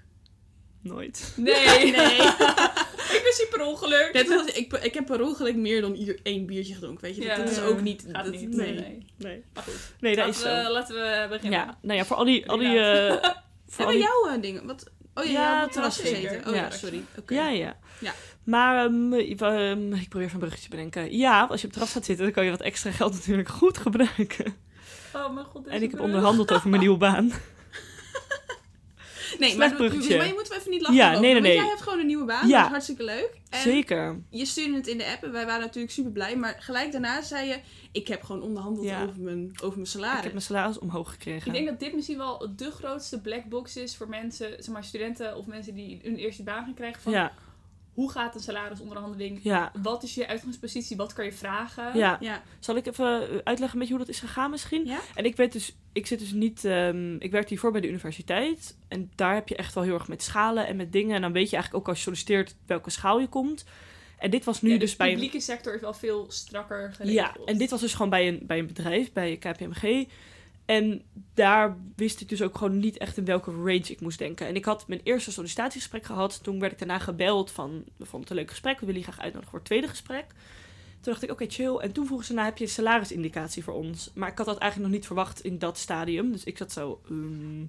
Nooit. 0.82 1.34
Nee, 1.38 1.92
Nee. 1.92 2.18
ik 3.16 3.22
ben 3.24 3.34
hier 3.38 3.48
per 3.52 3.66
ongeluk. 3.66 4.10
Net 4.14 4.30
als, 4.32 4.46
ik, 4.46 4.74
ik 4.74 4.94
heb 4.94 5.06
per 5.06 5.22
ongeluk 5.22 5.56
meer 5.56 5.82
dan 5.82 5.94
ieder, 5.94 6.20
één 6.24 6.46
biertje 6.46 6.74
gedronken, 6.74 7.04
weet 7.04 7.16
je. 7.16 7.22
Ja. 7.22 7.36
dat, 7.36 7.46
dat 7.46 7.56
is 7.58 7.62
ook 7.64 7.82
niet... 7.82 8.06
Gaat 8.12 8.24
dat, 8.26 8.34
niet. 8.34 8.56
Nee. 8.56 8.74
Nee. 8.74 9.06
Nee. 9.18 9.44
Maar 9.54 9.64
goed, 9.64 9.94
Nee, 10.00 10.16
dat 10.16 10.26
laten, 10.26 10.42
is 10.42 10.48
zo. 10.58 10.64
we, 10.64 10.70
laten 10.72 10.96
we 10.96 11.26
beginnen. 11.30 11.60
Ja, 11.60 11.78
nou 11.82 11.98
ja, 12.00 12.06
voor 12.06 12.16
al 12.16 12.26
die... 12.26 12.50
Al 12.50 12.58
die 12.58 12.80
eh, 12.80 13.32
voor 13.68 13.86
al 13.86 13.92
die 13.92 14.00
jouw 14.00 14.28
eh, 14.36 14.42
dingen? 14.42 14.66
Wat, 14.66 14.92
oh 15.14 15.24
ja, 15.24 15.32
Ja, 15.32 15.38
jij 15.42 15.44
hebt 15.60 15.60
op 15.60 15.64
het 15.64 15.74
terras 15.74 15.96
zeker. 16.02 16.16
gezeten. 16.30 16.48
Oh 16.50 16.56
Ja. 16.56 16.62
ja, 16.62 16.70
sorry. 16.72 17.04
Oké. 17.18 17.34
Ja, 17.34 17.48
ja. 17.48 17.78
Ja. 18.00 18.14
Maar 18.46 18.86
ehm, 18.86 19.14
ik- 19.14 19.42
ehm, 19.42 19.94
ik 19.94 20.10
probeer 20.10 20.28
even 20.28 20.34
een 20.34 20.40
bruggetje 20.40 20.70
te 20.70 20.76
bedenken. 20.76 21.18
Ja, 21.18 21.40
als 21.42 21.50
je 21.50 21.56
op 21.56 21.62
het 21.62 21.72
terras 21.74 21.92
gaat 21.92 22.06
zitten, 22.06 22.26
dan 22.26 22.34
kan 22.34 22.44
je 22.46 22.52
wat 22.52 22.62
extra 22.62 22.92
geld 22.92 23.14
natuurlijk 23.14 23.50
goed 23.50 23.78
gebruiken. 23.78 24.56
Oh 25.14 25.34
mijn 25.34 25.46
god, 25.46 25.68
En 25.68 25.82
ik 25.84 25.92
heb 25.92 26.00
onderhandeld. 26.00 26.52
over 26.54 26.70
mijn 26.70 26.82
nieuwe 26.82 26.98
baan. 26.98 27.32
Nee, 29.40 29.58
maar, 29.58 29.70
maar 29.70 29.84
je 29.84 30.34
moet 30.36 30.48
wel 30.48 30.58
even 30.58 30.72
niet 30.72 30.82
lachen. 30.82 30.96
Ja, 30.98 31.12
nee, 31.12 31.20
nee, 31.20 31.32
Want 31.34 31.44
nee. 31.46 31.56
jij 31.56 31.66
hebt 31.68 31.82
gewoon 31.82 32.00
een 32.00 32.06
nieuwe 32.06 32.26
baan. 32.26 32.48
Ja. 32.48 32.56
Dat 32.58 32.66
is 32.66 32.72
hartstikke 32.72 33.04
leuk. 33.04 33.40
En 33.50 33.60
Zeker. 33.62 34.22
je 34.30 34.46
stuurde 34.46 34.76
het 34.76 34.88
in 34.88 34.98
de 34.98 35.06
app 35.12 35.24
en 35.24 35.32
wij 35.32 35.46
waren 35.46 35.62
natuurlijk 35.62 35.94
super 35.94 36.12
blij. 36.12 36.36
Maar 36.36 36.56
gelijk 36.60 36.92
daarna 36.92 37.22
zei 37.22 37.48
je, 37.48 37.60
ik 37.92 38.08
heb 38.08 38.24
gewoon 38.24 38.42
onderhandeld 38.42 38.86
Ja. 38.86 39.04
over, 39.04 39.22
mijn, 39.22 39.50
over 39.56 39.68
mijn 39.70 39.80
Ik 39.80 39.88
salaris. 39.88 40.22
heb 40.24 40.32
mijn 40.32 40.44
salaris 40.44 40.80
omhoog 40.80 41.10
gekregen. 41.12 41.48
Ik 41.48 41.54
denk 41.54 41.68
dat 41.68 41.80
dit 41.80 41.94
misschien 41.96 42.18
wel 42.18 42.48
de 42.56 42.72
grootste 42.72 43.22
black 43.22 43.46
box 43.50 43.76
is 43.78 43.96
voor 43.98 44.10
mensen, 44.10 44.50
zeg 44.64 44.68
maar 44.74 44.84
studenten 44.84 45.38
of 45.38 45.46
mensen 45.46 45.74
die 45.74 46.00
hun 46.04 46.16
eerste 46.16 46.44
baan 46.44 46.64
gaan 46.64 46.74
krijgen. 46.74 47.02
Van 47.02 47.12
Ja, 47.12 47.32
hoe 47.96 48.12
gaat 48.12 48.36
een 48.36 48.42
salarisonderhandeling? 48.42 49.40
ja, 49.44 49.72
Wat 49.82 50.04
is 50.04 50.16
je 50.16 50.28
uitgangspositie? 50.28 50.98
Wat 50.98 51.14
kan 51.14 51.26
je 51.26 51.32
vragen? 51.32 51.98
ja. 51.98 52.18
Ja. 52.20 52.44
Zal 52.60 52.76
ik 52.76 52.86
even 52.86 53.12
uitleggen 53.44 53.72
een 53.72 53.80
beetje 53.80 53.96
hoe 53.96 54.06
dat 54.06 54.14
is 54.14 54.20
gegaan 54.20 54.52
misschien? 54.52 54.86
Ja? 54.86 55.00
En 55.16 55.26
ik 55.26 55.36
weet 55.36 55.52
dus, 55.52 55.76
ik 55.94 56.08
zit 56.08 56.20
dus 56.20 56.32
niet, 56.32 56.66
ehm, 56.66 57.16
ik 57.16 57.32
werkte 57.32 57.50
hiervoor 57.50 57.72
bij 57.72 57.82
de 57.82 57.88
universiteit. 57.88 58.78
En 58.88 59.12
daar 59.16 59.34
heb 59.34 59.48
je 59.48 59.56
echt 59.56 59.74
wel 59.74 59.84
heel 59.84 59.94
erg 59.94 60.08
met 60.08 60.24
schalen 60.24 60.68
en 60.68 60.76
met 60.76 60.92
dingen. 60.92 61.16
En 61.16 61.22
dan 61.22 61.32
weet 61.32 61.50
je 61.50 61.56
eigenlijk 61.56 61.84
ook 61.84 61.90
als 61.90 61.98
je 61.98 62.04
solliciteert 62.04 62.56
welke 62.66 62.90
schaal 62.90 63.20
je 63.20 63.28
komt. 63.28 63.66
En 64.18 64.30
dit 64.30 64.44
was 64.46 64.62
nu 64.62 64.72
Ja, 64.72 64.78
dus 64.80 64.92
de 64.92 64.98
bij 64.98 65.08
een 65.08 65.14
publieke 65.14 65.40
sector 65.40 65.76
is 65.76 65.82
wel 65.82 65.94
veel 65.94 66.26
strakker 66.30 66.94
geregeld. 66.94 67.36
Ja, 67.38 67.46
en 67.46 67.58
dit 67.58 67.70
was 67.70 67.82
dus 67.82 67.94
gewoon 67.94 68.10
bij 68.10 68.28
een, 68.28 68.40
bij 68.44 68.60
een 68.60 68.68
bedrijf, 68.68 69.14
bij 69.14 69.38
KPMG. 69.38 70.08
En 70.66 71.02
daar 71.34 71.78
wist 71.96 72.22
ik 72.22 72.30
dus 72.30 72.42
ook 72.42 72.58
gewoon 72.58 72.80
niet 72.80 72.98
echt 72.98 73.18
in 73.18 73.26
welke 73.26 73.52
range 73.52 73.88
ik 73.88 74.02
moest 74.02 74.18
denken. 74.18 74.48
En 74.48 74.56
ik 74.56 74.66
had 74.66 74.88
mijn 74.88 75.02
eerste 75.04 75.32
sollicitatiegesprek 75.32 76.06
gehad. 76.06 76.44
Toen 76.44 76.60
werd 76.60 76.72
ik 76.72 76.78
daarna 76.80 77.00
gebeld 77.00 77.52
van, 77.52 77.84
we 77.98 78.06
vonden 78.06 78.20
het 78.22 78.30
een 78.30 78.36
leuk 78.36 78.50
gesprek. 78.50 78.80
We 78.80 78.86
willen 78.86 79.02
je 79.02 79.08
graag 79.08 79.20
uitnodigen 79.20 79.50
voor 79.50 79.60
het 79.60 79.68
tweede 79.68 79.88
gesprek. 79.88 80.26
Toen 81.02 81.14
dacht 81.14 81.24
ik, 81.24 81.32
oké, 81.32 81.46
chill. 81.48 81.76
En 81.76 81.92
toen 81.92 82.06
vroegen 82.06 82.28
ze, 82.28 82.34
nou 82.34 82.46
heb 82.46 82.58
je 82.58 82.64
een 82.64 82.70
salarisindicatie 82.70 83.64
voor 83.64 83.74
ons? 83.74 84.12
Maar 84.14 84.30
ik 84.30 84.38
had 84.38 84.46
dat 84.46 84.58
eigenlijk 84.58 84.92
nog 84.92 85.00
niet 85.00 85.08
verwacht 85.08 85.44
in 85.44 85.60
dat 85.60 85.78
stadium. 85.78 86.32
Dus 86.32 86.44
ik 86.44 86.58
zat 86.58 86.72
zo... 86.72 87.02
ehm. 87.10 87.66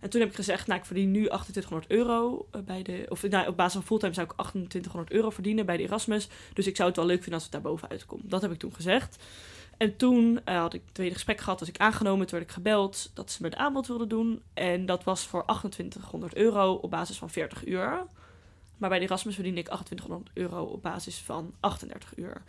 En 0.00 0.10
toen 0.10 0.20
heb 0.20 0.30
ik 0.30 0.36
gezegd, 0.36 0.66
nou 0.66 0.80
ik 0.80 0.86
verdien 0.86 1.10
nu 1.10 1.24
2800 1.24 1.90
euro 1.90 2.46
eh, 2.50 2.60
bij 2.60 2.82
de... 2.82 3.06
Of 3.08 3.22
nou, 3.22 3.48
op 3.48 3.56
basis 3.56 3.72
van 3.72 3.82
fulltime 3.82 4.14
zou 4.14 4.26
ik 4.26 4.32
2800 4.32 5.12
euro 5.12 5.30
verdienen 5.30 5.66
bij 5.66 5.76
de 5.76 5.82
Erasmus. 5.82 6.28
Dus 6.52 6.66
ik 6.66 6.76
zou 6.76 6.88
het 6.88 6.96
wel 6.96 7.06
leuk 7.06 7.16
vinden 7.16 7.34
als 7.34 7.42
het 7.42 7.52
daar 7.52 7.60
bovenuit 7.60 8.06
komt. 8.06 8.30
Dat 8.30 8.42
heb 8.42 8.52
ik 8.52 8.58
toen 8.58 8.74
gezegd. 8.74 9.16
En 9.78 9.96
toen 9.96 10.40
eh, 10.44 10.58
had 10.58 10.74
ik 10.74 10.82
het 10.84 10.94
tweede 10.94 11.14
gesprek 11.14 11.40
gehad, 11.40 11.60
was 11.60 11.68
ik 11.68 11.76
aangenomen. 11.76 12.26
Toen 12.26 12.38
werd 12.38 12.50
ik 12.50 12.56
gebeld 12.56 13.10
dat 13.14 13.30
ze 13.30 13.42
me 13.42 13.48
het 13.48 13.58
aanbod 13.58 13.86
wilden 13.86 14.08
doen. 14.08 14.42
En 14.54 14.86
dat 14.86 15.04
was 15.04 15.26
voor 15.26 15.44
2800 15.44 16.34
euro 16.34 16.72
op 16.72 16.90
basis 16.90 17.18
van 17.18 17.30
40 17.30 17.66
uur. 17.66 18.06
Maar 18.76 18.88
bij 18.88 18.98
de 18.98 19.04
Erasmus 19.04 19.34
verdiende 19.34 19.60
ik 19.60 19.66
2800 19.66 20.30
euro 20.34 20.64
op 20.64 20.82
basis 20.82 21.18
van 21.18 21.54
38 21.60 22.16
uur. 22.16 22.42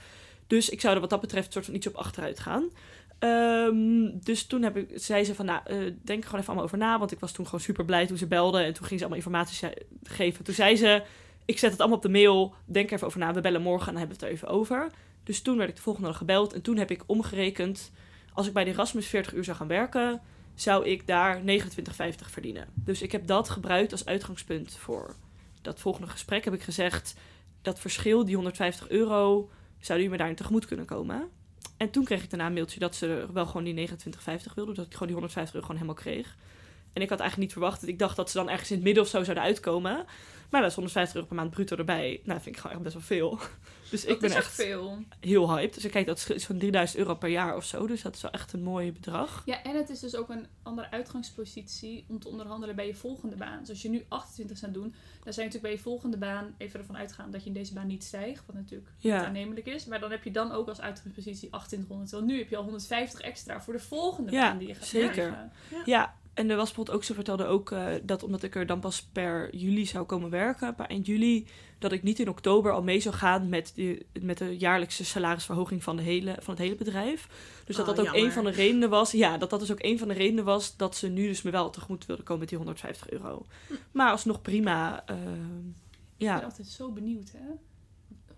Dus 0.47 0.69
ik 0.69 0.81
zou 0.81 0.93
er 0.93 1.01
wat 1.01 1.09
dat 1.09 1.21
betreft 1.21 1.53
soort 1.53 1.65
van 1.65 1.73
iets 1.73 1.87
op 1.87 1.95
achteruit 1.95 2.39
gaan. 2.39 2.69
Ehm, 3.19 4.19
dus 4.23 4.45
toen 4.45 4.61
heb 4.61 4.77
ik, 4.77 4.91
zei 4.95 5.23
ze 5.23 5.35
van, 5.35 5.45
nou, 5.45 5.61
eh, 5.65 5.77
denk 6.01 6.23
er 6.23 6.25
gewoon 6.25 6.39
even 6.39 6.45
allemaal 6.45 6.63
over 6.63 6.77
na. 6.77 6.99
Want 6.99 7.11
ik 7.11 7.19
was 7.19 7.31
toen 7.31 7.45
gewoon 7.45 7.59
super 7.59 7.85
blij 7.85 8.07
toen 8.07 8.17
ze 8.17 8.27
belden. 8.27 8.63
En 8.63 8.73
toen 8.73 8.85
ging 8.85 8.99
ze 8.99 9.05
allemaal 9.05 9.23
informatie 9.23 9.69
geven. 10.03 10.43
Toen 10.43 10.53
zei 10.53 10.75
ze, 10.75 11.03
ik 11.45 11.59
zet 11.59 11.71
het 11.71 11.79
allemaal 11.79 11.97
op 11.97 12.03
de 12.03 12.09
mail. 12.09 12.53
Denk 12.65 12.87
er 12.87 12.93
even 12.93 13.07
over 13.07 13.19
na. 13.19 13.33
We 13.33 13.41
bellen 13.41 13.61
morgen 13.61 13.87
en 13.87 13.93
dan 13.93 14.01
hebben 14.01 14.19
we 14.19 14.25
het 14.25 14.31
er 14.33 14.37
even 14.37 14.57
over. 14.57 14.91
Dus 15.29 15.41
toen 15.41 15.57
werd 15.57 15.69
ik 15.69 15.75
de 15.75 15.81
volgende 15.81 16.07
dag 16.07 16.17
gebeld. 16.17 16.53
En 16.53 16.61
toen 16.61 16.77
heb 16.77 16.91
ik 16.91 17.03
omgerekend. 17.05 17.91
Als 18.33 18.47
ik 18.47 18.53
bij 18.53 18.63
de 18.63 18.71
Erasmus 18.71 19.07
40 19.07 19.33
uur 19.33 19.43
zou 19.43 19.57
gaan 19.57 19.67
werken, 19.67 20.21
zou 20.55 20.85
ik 20.85 21.07
daar 21.07 21.41
29,50 21.41 21.45
verdienen. 22.29 22.67
Dus 22.73 23.01
ik 23.01 23.11
heb 23.11 23.27
dat 23.27 23.49
gebruikt 23.49 23.91
als 23.91 24.05
uitgangspunt 24.05 24.77
voor 24.77 25.15
dat 25.61 25.79
volgende 25.79 26.07
gesprek. 26.07 26.43
Heb 26.43 26.53
ik 26.53 26.61
gezegd, 26.61 27.15
dat 27.61 27.79
verschil, 27.79 28.25
die 28.25 28.35
150 28.35 28.89
euro, 28.89 29.49
zou 29.79 30.01
u 30.01 30.07
me 30.07 30.17
daarin 30.17 30.35
tegemoet 30.35 30.65
kunnen 30.65 30.85
komen? 30.85 31.29
En 31.77 31.89
toen 31.89 32.03
kreeg 32.03 32.23
ik 32.23 32.29
daarna 32.29 32.45
een 32.45 32.53
mailtje 32.53 32.79
dat 32.79 32.95
ze 32.95 33.25
wel 33.33 33.45
gewoon 33.45 33.63
die 33.63 33.89
29,50 33.89 33.95
wilden. 34.55 34.75
Dat 34.75 34.85
ik 34.85 34.93
gewoon 34.93 35.07
die 35.07 35.15
150 35.15 35.53
euro 35.53 35.67
gewoon 35.67 35.81
helemaal 35.81 36.03
kreeg. 36.03 36.35
En 36.93 37.01
ik 37.01 37.09
had 37.09 37.19
eigenlijk 37.19 37.37
niet 37.49 37.51
verwacht. 37.59 37.87
Ik 37.87 37.99
dacht 37.99 38.15
dat 38.15 38.29
ze 38.31 38.37
dan 38.37 38.49
ergens 38.49 38.69
in 38.69 38.75
het 38.75 38.85
midden 38.85 39.03
of 39.03 39.09
zo 39.09 39.23
zouden 39.23 39.43
uitkomen. 39.43 40.05
Maar 40.49 40.61
dat 40.61 40.69
is 40.69 40.75
150 40.75 41.15
euro 41.15 41.27
per 41.27 41.35
maand 41.37 41.49
bruto 41.51 41.75
erbij. 41.75 42.09
Nou, 42.23 42.33
dat 42.33 42.41
vind 42.41 42.55
ik 42.55 42.61
gewoon 42.61 42.75
echt 42.75 42.83
best 42.83 42.95
wel 42.95 43.03
veel. 43.03 43.39
Dus 43.89 44.05
ik 44.05 44.19
ben 44.19 44.29
is 44.29 44.35
echt 44.35 44.53
veel. 44.53 44.97
heel 45.19 45.55
hyped. 45.55 45.73
Dus 45.73 45.85
ik 45.85 45.91
kijk, 45.91 46.05
dat 46.05 46.29
is 46.35 46.43
zo'n 46.45 46.57
3000 46.57 46.99
euro 46.99 47.15
per 47.15 47.29
jaar 47.29 47.55
of 47.55 47.63
zo. 47.63 47.87
Dus 47.87 48.01
dat 48.01 48.15
is 48.15 48.21
wel 48.21 48.31
echt 48.31 48.53
een 48.53 48.63
mooi 48.63 48.91
bedrag. 48.91 49.41
Ja, 49.45 49.63
en 49.63 49.75
het 49.75 49.89
is 49.89 49.99
dus 49.99 50.15
ook 50.15 50.29
een 50.29 50.47
andere 50.63 50.91
uitgangspositie 50.91 52.05
om 52.07 52.19
te 52.19 52.27
onderhandelen 52.27 52.75
bij 52.75 52.87
je 52.87 52.95
volgende 52.95 53.35
baan. 53.35 53.59
Dus 53.59 53.69
als 53.69 53.81
je 53.81 53.89
nu 53.89 54.05
28 54.07 54.57
zou 54.57 54.71
doen, 54.71 54.83
dan 54.83 54.93
je 55.23 55.29
natuurlijk 55.35 55.61
bij 55.61 55.71
je 55.71 55.77
volgende 55.79 56.17
baan 56.17 56.55
even 56.57 56.79
ervan 56.79 56.97
uitgaan 56.97 57.31
dat 57.31 57.41
je 57.41 57.47
in 57.47 57.53
deze 57.53 57.73
baan 57.73 57.87
niet 57.87 58.03
stijgt. 58.03 58.43
Wat 58.45 58.55
natuurlijk 58.55 58.89
Ja. 58.97 59.17
niet 59.17 59.25
aannemelijk 59.25 59.65
is. 59.65 59.85
Maar 59.85 59.99
dan 59.99 60.11
heb 60.11 60.23
je 60.23 60.31
dan 60.31 60.51
ook 60.51 60.67
als 60.67 60.81
uitgangspositie 60.81 61.49
2800. 61.49 62.09
Terwijl 62.09 62.31
nu 62.31 62.37
heb 62.37 62.49
je 62.49 62.57
al 62.57 62.63
150 62.63 63.19
extra 63.21 63.61
voor 63.61 63.73
de 63.73 63.79
volgende 63.79 64.31
Ja, 64.31 64.49
baan 64.49 64.57
die 64.57 64.67
je 64.67 64.75
gaat 64.75 64.85
zeker. 64.87 65.11
krijgen. 65.11 65.51
Ja, 65.85 66.15
en 66.39 66.49
er 66.49 66.55
was 66.55 66.65
bijvoorbeeld 66.65 66.97
ook, 66.97 67.03
ze 67.03 67.13
vertelde 67.13 67.45
ook 67.45 67.71
eh, 67.71 67.87
dat 68.03 68.23
omdat 68.23 68.43
ik 68.43 68.55
er 68.55 68.65
dan 68.65 68.79
pas 68.79 69.01
per 69.03 69.55
juli 69.55 69.85
zou 69.85 70.05
komen 70.05 70.29
werken, 70.29 70.75
per 70.75 70.85
eind 70.85 71.05
juli, 71.05 71.47
dat 71.79 71.91
ik 71.91 72.03
niet 72.03 72.19
in 72.19 72.29
oktober 72.29 72.71
al 72.71 72.83
mee 72.83 72.99
zou 72.99 73.15
gaan 73.15 73.49
met 73.49 73.71
de, 73.75 74.05
met 74.21 74.37
de 74.37 74.57
jaarlijkse 74.57 75.05
salarisverhoging 75.05 75.83
van, 75.83 75.95
de 75.95 76.01
hele, 76.03 76.35
van 76.39 76.53
het 76.53 76.63
hele 76.63 76.75
bedrijf. 76.75 77.27
Dus 77.65 77.75
dat 77.75 77.87
Oh, 77.87 77.95
dat 77.95 77.99
ook 77.99 78.05
jammer. 78.11 78.25
een 78.25 78.31
van 78.33 78.43
de 78.43 78.49
redenen 78.51 78.89
was, 78.89 79.11
ja, 79.11 79.37
dat 79.37 79.49
dat 79.49 79.59
dus 79.59 79.71
ook 79.71 79.83
een 79.83 79.97
van 79.99 80.07
de 80.07 80.13
redenen 80.13 80.43
was 80.43 80.77
dat 80.77 80.95
ze 80.95 81.07
nu 81.07 81.27
dus 81.27 81.41
me 81.41 81.51
wel 81.51 81.69
tegemoet 81.69 82.05
wilden 82.05 82.25
komen 82.25 82.39
met 82.39 82.49
die 82.49 82.57
150 82.57 83.09
euro. 83.09 83.45
Maar 83.91 84.11
alsnog 84.11 84.41
prima, 84.41 85.05
eh, 85.05 85.15
Ik 85.15 85.23
ja. 86.17 86.35
ben 86.35 86.43
altijd 86.43 86.67
zo 86.67 86.91
benieuwd, 86.91 87.31
hè. 87.31 87.45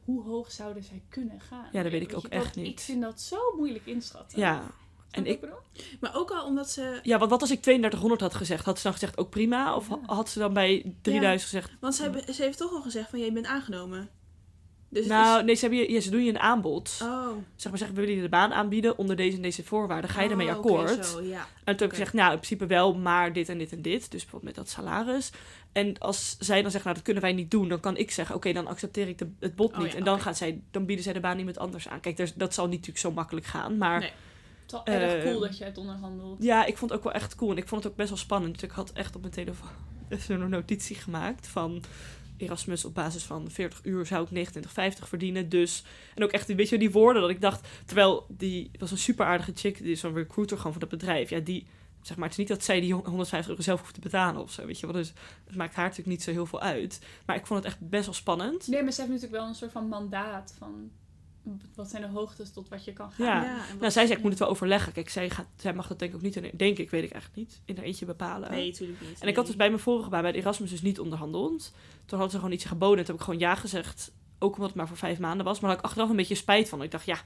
Hoe 0.06 0.24
hoog 0.24 0.52
zouden 0.52 0.84
zij 0.84 1.02
kunnen 1.10 1.40
gaan? 1.42 1.68
Ja, 1.72 1.84
dat 1.84 1.92
weet 1.92 2.02
ik 2.02 2.16
ook 2.18 2.26
echt 2.26 2.56
Ik 2.56 2.64
niet. 2.64 2.82
vind 2.82 3.02
dat 3.02 3.22
zo 3.22 3.38
moeilijk 3.58 3.86
inschatten. 3.86 4.40
Ja, 4.40 4.72
en 5.12 5.26
ik, 5.26 5.40
bedoel? 5.40 5.56
Maar 6.00 6.16
ook 6.16 6.32
al 6.32 6.46
omdat 6.46 6.70
ze... 6.70 7.00
ja, 7.04 7.18
want 7.18 7.32
wat 7.32 7.42
als 7.42 7.52
ik 7.52 7.62
3200 7.62 8.22
had 8.22 8.36
gezegd? 8.36 8.66
Had 8.66 8.78
ze 8.78 8.84
dan 8.84 8.94
gezegd 8.94 9.18
ook 9.18 9.30
prima? 9.30 9.76
Of 9.76 9.88
had 10.06 10.30
ze 10.30 10.40
dan 10.40 10.54
bij 10.54 10.96
3000 11.02 11.42
gezegd, 11.52 11.72
Want 11.80 11.96
ze, 11.96 12.02
hebben, 12.04 12.34
ze 12.34 12.42
heeft 12.44 12.58
toch 12.58 12.72
al 12.72 12.82
gezegd 12.82 13.10
van, 13.10 13.20
jij 13.20 13.34
bent 13.34 13.46
aangenomen. 13.46 14.10
Dus 14.90 15.06
nou, 15.06 15.40
is- 15.40 15.46
nee, 15.46 15.56
ze, 15.56 15.62
hebben 15.62 15.80
je, 15.80 15.92
ja, 15.92 16.00
ze 16.00 16.10
doen 16.10 16.24
je 16.24 16.30
een 16.30 16.40
aanbod. 16.40 17.00
Oh. 17.04 17.28
zeg 17.56 17.70
maar 17.70 17.78
zeggen, 17.78 17.96
we 17.98 18.02
willen 18.02 18.16
je 18.16 18.22
de 18.22 18.30
baan 18.30 18.54
aanbieden 18.54 18.98
onder 18.98 19.16
deze 19.16 19.36
en 19.36 19.42
deze 19.42 19.64
voorwaarden. 19.64 20.10
Ga 20.10 20.22
je 20.22 20.28
daarmee 20.28 20.48
Oh, 20.50 20.56
akkoord? 20.56 20.92
oké, 20.92 21.04
zo, 21.04 21.22
ja. 21.22 21.40
En 21.40 21.46
toen 21.64 21.66
heb 21.66 21.82
ik 21.82 21.90
gezegd, 21.90 22.14
nou, 22.14 22.32
in 22.32 22.38
principe 22.38 22.66
wel, 22.66 22.94
maar 22.94 23.34
dit 23.34 23.50
en 23.50 23.58
dit 23.58 23.72
en 23.72 23.82
dit. 23.82 24.12
Dus 24.12 24.22
bijvoorbeeld 24.22 24.44
met 24.44 24.56
dat 24.56 24.70
salaris. 24.70 25.32
En 25.72 25.98
als 26.00 26.36
zij 26.40 26.62
dan 26.62 26.72
zegt, 26.72 26.84
nou, 26.84 26.96
dat 26.96 27.06
kunnen 27.06 27.24
wij 27.24 27.34
niet 27.34 27.52
doen, 27.52 27.68
dan 27.70 27.80
kan 27.80 27.98
ik 27.98 28.12
zeggen, 28.12 28.36
oké, 28.36 28.54
dan 28.54 28.68
accepteer 28.68 29.08
ik 29.08 29.18
de, 29.18 29.32
het 29.40 29.56
bod 29.56 29.72
Oh, 29.74 29.78
niet. 29.80 29.92
ja, 29.92 29.98
en 29.98 30.04
dan, 30.04 30.20
gaan 30.22 30.36
zij, 30.36 30.62
dan 30.72 30.86
bieden 30.86 31.04
zij 31.04 31.14
de 31.14 31.20
baan 31.20 31.38
iemand 31.40 31.58
anders 31.58 31.88
aan. 31.88 32.00
Kijk, 32.00 32.20
er- 32.20 32.32
dat 32.36 32.54
zal 32.54 32.66
niet 32.66 32.74
natuurlijk 32.80 33.00
zo 33.06 33.12
makkelijk 33.12 33.46
gaan. 33.46 33.78
Maar 33.78 34.00
Nee. 34.00 34.12
Het 34.72 34.88
is 34.88 34.94
wel 34.94 35.00
erg 35.02 35.14
Eh, 35.24 35.30
cool 35.30 35.40
dat 35.40 35.58
je 35.58 35.64
het 35.64 35.78
onderhandelt. 35.78 36.44
ja, 36.44 36.66
ik 36.66 36.78
vond 36.78 36.92
het 36.92 37.00
ook 37.00 37.06
wel 37.06 37.14
echt 37.14 37.36
cool. 37.36 37.52
En 37.52 37.58
ik 37.58 37.68
vond 37.68 37.84
het 37.84 37.92
ook 37.92 37.98
best 37.98 38.10
wel 38.10 38.18
spannend. 38.18 38.54
Dus 38.54 38.64
ik 38.64 38.72
had 38.72 38.92
echt 38.92 39.16
op 39.16 39.22
mijn 39.22 39.34
telefoon 39.34 39.70
zo'n 40.28 40.50
notitie 40.50 40.96
gemaakt 40.96 41.48
van... 41.48 41.84
Erasmus 42.38 42.86
op 42.86 42.94
basis 42.94 43.24
van 43.24 43.52
40 43.52 43.80
uur 43.84 44.06
zou 44.06 44.28
ik 44.32 44.54
29,50 44.56 44.64
verdienen. 45.08 45.50
Dus, 45.50 45.84
en 46.16 46.24
ook 46.24 46.32
echt, 46.32 46.48
weet 46.48 46.70
je, 46.70 46.70
wel, 46.70 46.80
die 46.80 46.92
woorden 46.92 47.22
dat 47.22 47.32
ik 47.32 47.42
dacht... 47.42 47.68
Terwijl 47.86 48.26
die 48.30 48.72
was 48.80 48.92
een 48.92 48.98
super 48.98 49.26
aardige 49.26 49.52
chick, 49.56 49.78
die 49.78 49.92
is 49.92 50.00
zo'n 50.00 50.14
recruiter 50.14 50.58
gewoon 50.58 50.72
van 50.72 50.82
dat 50.82 50.90
bedrijf. 50.90 51.30
Ja, 51.30 51.40
die, 51.40 51.68
zeg 52.02 52.16
maar, 52.18 52.24
het 52.24 52.32
is 52.34 52.40
niet 52.40 52.48
dat 52.48 52.64
zij 52.64 52.80
die 52.82 52.94
150 52.94 53.50
euro 53.50 53.62
zelf 53.62 53.80
hoeft 53.80 53.94
te 53.94 54.00
betalen 54.00 54.42
of 54.42 54.52
zo, 54.52 54.66
weet 54.66 54.80
je 54.80 54.86
wel. 54.86 54.96
Dus 54.96 55.14
het 55.46 55.56
maakt 55.56 55.76
haar 55.76 55.84
natuurlijk 55.86 56.10
niet 56.18 56.24
zo 56.24 56.32
heel 56.32 56.46
veel 56.46 56.62
uit. 56.62 57.02
Maar 57.26 57.36
ik 57.36 57.46
vond 57.48 57.64
het 57.64 57.74
echt 57.74 57.90
best 57.90 58.06
wel 58.06 58.14
spannend. 58.14 58.68
Nee, 58.68 58.84
maar 58.84 58.92
ze 58.92 59.02
heeft 59.02 59.14
natuurlijk 59.14 59.40
wel 59.42 59.50
een 59.50 59.56
soort 59.56 59.72
van 59.72 59.88
mandaat 59.88 60.56
van... 60.58 60.92
Wat 61.76 61.90
zijn 61.90 62.02
de 62.02 62.08
hoogtes 62.08 62.52
tot 62.54 62.70
wat 62.70 62.86
je 62.86 62.94
kan 62.94 63.12
gaan. 63.12 63.44
Ja. 63.44 63.66
Nou, 63.80 63.92
zij 63.92 64.06
zei, 64.06 64.18
ik 64.18 64.22
moet 64.22 64.30
het 64.30 64.40
wel 64.40 64.50
overleggen. 64.50 64.94
Kijk, 64.94 65.10
zij, 65.10 65.30
gaat, 65.30 65.48
zij 65.56 65.74
mag 65.74 65.88
dat 65.88 66.00
denk 66.00 66.12
ik 66.12 66.18
ook 66.18 66.24
niet, 66.24 66.36
in, 66.36 66.52
denk 66.54 66.78
ik, 66.78 66.90
weet 66.90 67.04
ik 67.04 67.12
eigenlijk 67.12 67.42
niet, 67.42 67.62
in 67.66 67.76
haar 67.76 67.86
eentje 67.86 68.06
bepalen. 68.06 68.52
Nee, 68.52 68.70
natuurlijk 68.70 69.02
niet. 69.02 69.20
En 69.20 69.28
ik 69.28 69.36
had 69.36 69.46
dus 69.46 69.56
bij 69.56 69.70
mijn 69.70 69.82
vorige 69.82 70.10
baan, 70.10 70.22
bij 70.22 70.32
de 70.32 70.38
Erasmus, 70.38 70.70
dus 70.70 70.82
niet 70.82 71.00
onderhandeld. 71.00 71.72
Toen 72.06 72.20
hadden 72.20 72.30
ze 72.30 72.38
gewoon 72.38 72.52
iets 72.54 72.66
geboden. 72.66 72.98
En 72.98 73.06
toen 73.06 73.16
heb 73.16 73.24
ik 73.24 73.30
gewoon 73.32 73.50
ja 73.50 73.56
gezegd. 73.56 74.12
Ook 74.40 74.54
omdat 74.54 74.68
het 74.68 74.78
maar 74.78 74.88
voor 74.88 74.98
vijf 74.98 75.20
maanden 75.20 75.46
was. 75.46 75.60
Maar 75.60 75.70
daar 75.70 75.70
had 75.70 75.80
ik 75.80 75.86
achteraf 75.86 76.10
een 76.10 76.16
beetje 76.16 76.36
spijt 76.36 76.70
van. 76.70 76.82
Ik 76.82 76.92
dacht, 76.92 77.06
ja, 77.06 77.18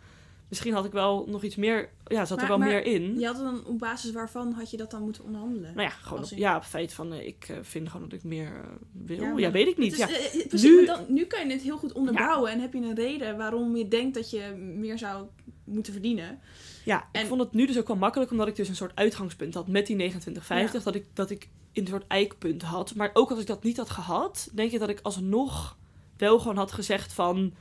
misschien 0.49 0.73
had 0.73 0.85
ik 0.85 0.91
wel 0.91 1.25
nog 1.27 1.43
iets 1.43 1.55
meer... 1.55 1.89
Ja, 2.05 2.25
zat 2.25 2.41
er 2.41 2.47
wel 2.47 2.57
meer 2.57 2.85
in. 2.85 3.19
Je 3.19 3.25
had 3.25 3.37
dan 3.37 3.65
op 3.65 3.79
basis 3.79 4.11
waarvan 4.11 4.51
had 4.51 4.71
je 4.71 4.77
dat 4.77 4.91
dan 4.91 5.01
moeten 5.01 5.23
onderhandelen? 5.23 5.75
Nou 5.75 5.87
ja, 5.87 5.93
gewoon 5.93 6.23
op, 6.23 6.29
ja, 6.29 6.55
op 6.55 6.61
het 6.61 6.69
feit 6.69 6.93
van... 6.93 7.13
eh, 7.13 7.27
ik 7.27 7.45
eh, 7.49 7.57
vind 7.61 7.89
gewoon 7.89 8.09
dat 8.09 8.19
ik 8.19 8.23
meer 8.25 8.47
eh, 8.63 8.69
wil. 8.91 9.17
Ja, 9.21 9.33
maar 9.33 9.51
weet 9.51 9.67
ik 9.67 9.77
niet. 9.77 9.97
Ja. 9.97 10.07
precies, 10.47 10.69
Nu- 10.69 10.85
dan, 10.85 11.05
nu 11.07 11.25
kan 11.25 11.47
je 11.47 11.53
het 11.53 11.61
heel 11.61 11.77
goed 11.77 11.93
onderbouwen 11.93 12.51
en 12.51 12.59
heb 12.59 12.73
je 12.73 12.79
een 12.79 12.95
reden 12.95 13.37
waarom 13.37 13.75
je 13.75 13.87
denkt 13.87 14.15
dat 14.15 14.29
je 14.29 14.53
meer 14.77 14.97
zou 14.97 15.25
moeten 15.63 15.93
verdienen. 15.93 16.39
ja, 16.85 17.07
ik 17.11 17.25
vond 17.25 17.41
het 17.41 17.53
nu 17.53 17.65
dus 17.65 17.77
ook 17.77 17.87
wel 17.87 17.95
makkelijk. 17.95 18.31
Omdat 18.31 18.47
ik 18.47 18.55
dus 18.55 18.69
een 18.69 18.75
soort 18.75 18.95
uitgangspunt 18.95 19.53
had 19.53 19.67
met 19.67 19.87
die 19.87 20.11
29,50. 20.13 20.83
Dat, 20.83 20.95
ik, 20.95 21.05
dat 21.13 21.29
ik 21.29 21.49
een 21.73 21.87
soort 21.87 22.07
eikpunt 22.07 22.61
had. 22.61 22.95
Maar 22.95 23.09
ook 23.13 23.29
als 23.31 23.39
ik 23.39 23.47
dat 23.47 23.63
niet 23.63 23.77
had 23.77 23.89
gehad... 23.89 24.49
Denk 24.53 24.71
ik 24.71 24.79
dat 24.79 24.89
ik 24.89 24.99
alsnog 25.01 25.77
wel 26.17 26.39
gewoon 26.39 26.57
had 26.57 26.71
gezegd 26.71 27.13
van... 27.13 27.53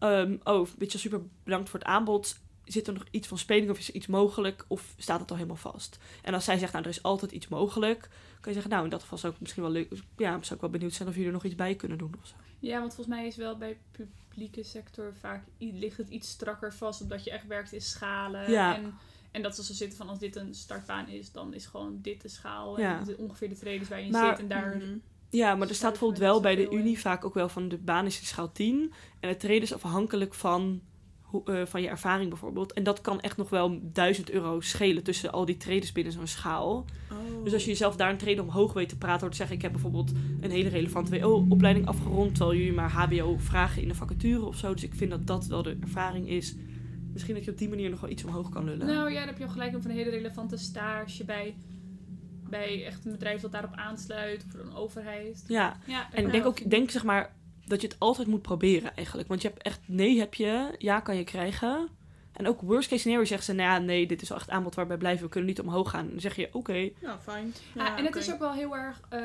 ehm, 0.00 0.36
oh, 0.44 0.68
weet 0.78 0.92
je, 0.92 0.98
super 0.98 1.20
bedankt 1.44 1.68
voor 1.70 1.78
het 1.78 1.88
aanbod. 1.88 2.38
Zit 2.64 2.86
er 2.86 2.92
nog 2.92 3.04
iets 3.10 3.28
van 3.28 3.38
speling 3.38 3.70
of 3.70 3.78
is 3.78 3.88
er 3.88 3.94
iets 3.94 4.06
mogelijk? 4.06 4.64
Of 4.68 4.94
staat 4.98 5.20
het 5.20 5.30
al 5.30 5.36
helemaal 5.36 5.56
vast? 5.56 5.98
En 6.22 6.34
als 6.34 6.44
zij 6.44 6.58
zegt, 6.58 6.72
nou, 6.72 6.84
er 6.84 6.90
is 6.90 7.02
altijd 7.02 7.32
iets 7.32 7.48
mogelijk... 7.48 8.00
Kan 8.40 8.52
je 8.52 8.52
zeggen, 8.52 8.70
nou, 8.70 8.84
in 8.84 8.90
dat 8.90 9.02
geval 9.02 9.18
zou 9.18 9.32
ik 9.32 9.40
misschien 9.40 9.62
wel 9.62 9.72
leuk... 9.72 9.92
Ja, 10.16 10.30
zou 10.42 10.54
ik 10.54 10.60
wel 10.60 10.70
benieuwd 10.70 10.92
zijn 10.92 11.08
of 11.08 11.14
jullie 11.14 11.28
er 11.28 11.34
nog 11.34 11.44
iets 11.44 11.54
bij 11.54 11.74
kunnen 11.74 11.98
doen 11.98 12.14
of 12.20 12.26
zo. 12.26 12.34
Ja, 12.58 12.80
want 12.80 12.94
volgens 12.94 13.16
mij 13.16 13.26
is 13.26 13.36
wel 13.36 13.56
bij 13.58 13.78
publieke 13.90 14.62
sector 14.62 15.14
vaak 15.20 15.44
ligt 15.58 15.96
het 15.96 16.08
iets 16.08 16.28
strakker 16.30 16.74
vast. 16.74 17.00
Omdat 17.00 17.24
je 17.24 17.30
echt 17.30 17.46
werkt 17.46 17.72
in 17.72 17.80
schalen. 17.80 18.50
Ja. 18.50 18.76
En, 18.76 18.94
en 19.30 19.42
dat 19.42 19.54
ze 19.56 19.64
zo 19.64 19.72
zitten 19.72 19.98
van 19.98 20.08
als 20.08 20.18
dit 20.18 20.36
een 20.36 20.54
startbaan 20.54 21.08
is, 21.08 21.32
dan 21.32 21.54
is 21.54 21.66
gewoon 21.66 21.98
dit 22.02 22.22
de 22.22 22.28
schaal. 22.28 22.80
Ja. 22.80 22.98
En 23.06 23.16
ongeveer 23.16 23.48
de 23.48 23.58
trades 23.58 23.88
waar 23.88 23.98
je 23.98 24.04
in 24.06 24.12
Maar- 24.12 24.30
zit. 24.30 24.38
En 24.38 24.48
daar... 24.48 24.76
Mhm. 24.76 24.96
Ja, 25.30 25.54
maar 25.54 25.68
er 25.68 25.74
staat 25.74 25.90
bijvoorbeeld 25.90 26.20
wel 26.20 26.40
bij 26.40 26.54
de. 26.56 26.70
Unie 26.70 26.98
vaak 26.98 27.24
ook 27.24 27.34
wel 27.34 27.48
van 27.48 27.68
de 27.68 27.78
baan 27.78 28.06
is 28.06 28.20
in 28.20 28.26
schaal 28.26 28.52
10. 28.52 28.92
En 29.20 29.28
het 29.28 29.40
treden 29.40 29.62
is 29.62 29.74
afhankelijk 29.74 30.34
van, 30.34 30.80
hoe- 31.20 31.44
eh, 31.44 31.66
van 31.66 31.82
je 31.82 31.88
ervaring 31.88 32.28
bijvoorbeeld. 32.28 32.72
En 32.72 32.82
dat 32.82 33.00
kan 33.00 33.20
echt 33.20 33.36
nog 33.36 33.50
wel 33.50 33.80
1000 33.92 34.30
euro 34.30 34.60
schelen 34.60 35.02
tussen 35.02 35.32
al 35.32 35.44
die 35.44 35.56
traders 35.56 35.92
binnen 35.92 36.12
zo'n 36.12 36.26
schaal. 36.26 36.84
Oh. 37.12 37.44
Dus 37.44 37.52
als 37.52 37.62
je 37.64 37.70
jezelf 37.70 37.96
daar 37.96 38.10
een 38.10 38.16
treden 38.16 38.44
omhoog 38.44 38.72
weet 38.72 38.88
te 38.88 38.96
praten 38.98 39.20
door 39.20 39.30
te 39.30 39.36
zeggen... 39.36 39.56
ik 39.56 39.62
heb 39.62 39.72
bijvoorbeeld 39.72 40.12
een 40.40 40.50
hele 40.50 40.68
relevante 40.68 41.20
WO-opleiding 41.20 41.86
afgerond... 41.86 42.34
terwijl 42.34 42.58
jullie 42.58 42.72
maar 42.74 42.90
HBO 42.90 43.36
vragen 43.38 43.82
in 43.82 43.88
de 43.88 43.94
vacature 43.94 44.44
of 44.44 44.56
zo. 44.56 44.72
Dus 44.74 44.82
ik 44.84 44.94
vind 44.94 45.10
dat 45.10 45.26
dat 45.26 45.46
wel 45.46 45.62
de 45.62 45.76
ervaring 45.80 46.28
is. 46.28 46.54
Misschien 47.12 47.34
dat 47.34 47.44
je 47.44 47.50
op 47.50 47.58
die 47.58 47.68
manier 47.68 47.90
nog 47.90 48.00
wel 48.00 48.10
iets 48.10 48.24
omhoog 48.24 48.48
kan 48.48 48.64
lullen. 48.64 48.86
Nou 48.86 49.10
ja, 49.10 49.18
dan 49.18 49.28
heb 49.28 49.38
je 49.38 49.48
gelijk 49.48 49.72
een 49.84 49.90
hele 49.90 50.10
relevante 50.10 50.56
stage 50.56 51.24
bij, 51.24 51.54
bij 52.50 52.86
echt 52.86 53.04
een 53.04 53.12
bedrijf 53.12 53.40
dat 53.40 53.52
daarop 53.52 53.74
aansluit. 53.74 54.44
Of 54.46 54.60
een 54.60 54.74
overheid. 54.74 55.44
Ja, 55.46 55.76
Ja, 55.86 56.08
En 56.12 56.24
ik 56.24 56.32
denk 56.32 56.46
ook, 56.46 56.70
denk 56.70 56.90
zeg 56.90 57.04
maar 57.04 57.32
dat 57.66 57.80
je 57.80 57.86
het 57.86 57.96
altijd 57.98 58.28
moet 58.28 58.42
proberen 58.42 58.96
eigenlijk. 58.96 59.28
Want 59.28 59.42
je 59.42 59.48
hebt 59.48 59.62
echt 59.62 59.80
nee 59.86 60.18
heb 60.18 60.34
je, 60.34 60.74
ja 60.78 61.00
kan 61.00 61.16
je 61.16 61.24
krijgen. 61.24 61.88
En 62.32 62.46
ook 62.46 62.60
worst 62.60 62.88
case 62.88 63.00
scenario 63.00 63.24
zegt 63.24 63.44
ze, 63.44 63.52
nou 63.52 63.70
ja, 63.70 63.78
nee, 63.78 64.06
dit 64.06 64.22
is 64.22 64.28
wel 64.28 64.38
echt 64.38 64.50
aanbod 64.50 64.74
waarbij 64.74 64.96
blijven, 64.96 65.24
we 65.24 65.30
kunnen 65.30 65.48
niet 65.48 65.60
omhoog 65.60 65.90
gaan. 65.90 66.08
Dan 66.10 66.20
zeg 66.20 66.36
je, 66.36 66.48
oké, 66.52 66.90
Nou, 67.00 67.18
fijn. 67.22 67.54
Ja, 67.74 67.96
en 67.98 68.04
het 68.04 68.16
is 68.16 68.32
ook 68.32 68.38
wel 68.38 68.52
heel 68.52 68.76
erg, 68.76 69.00
eh, 69.08 69.20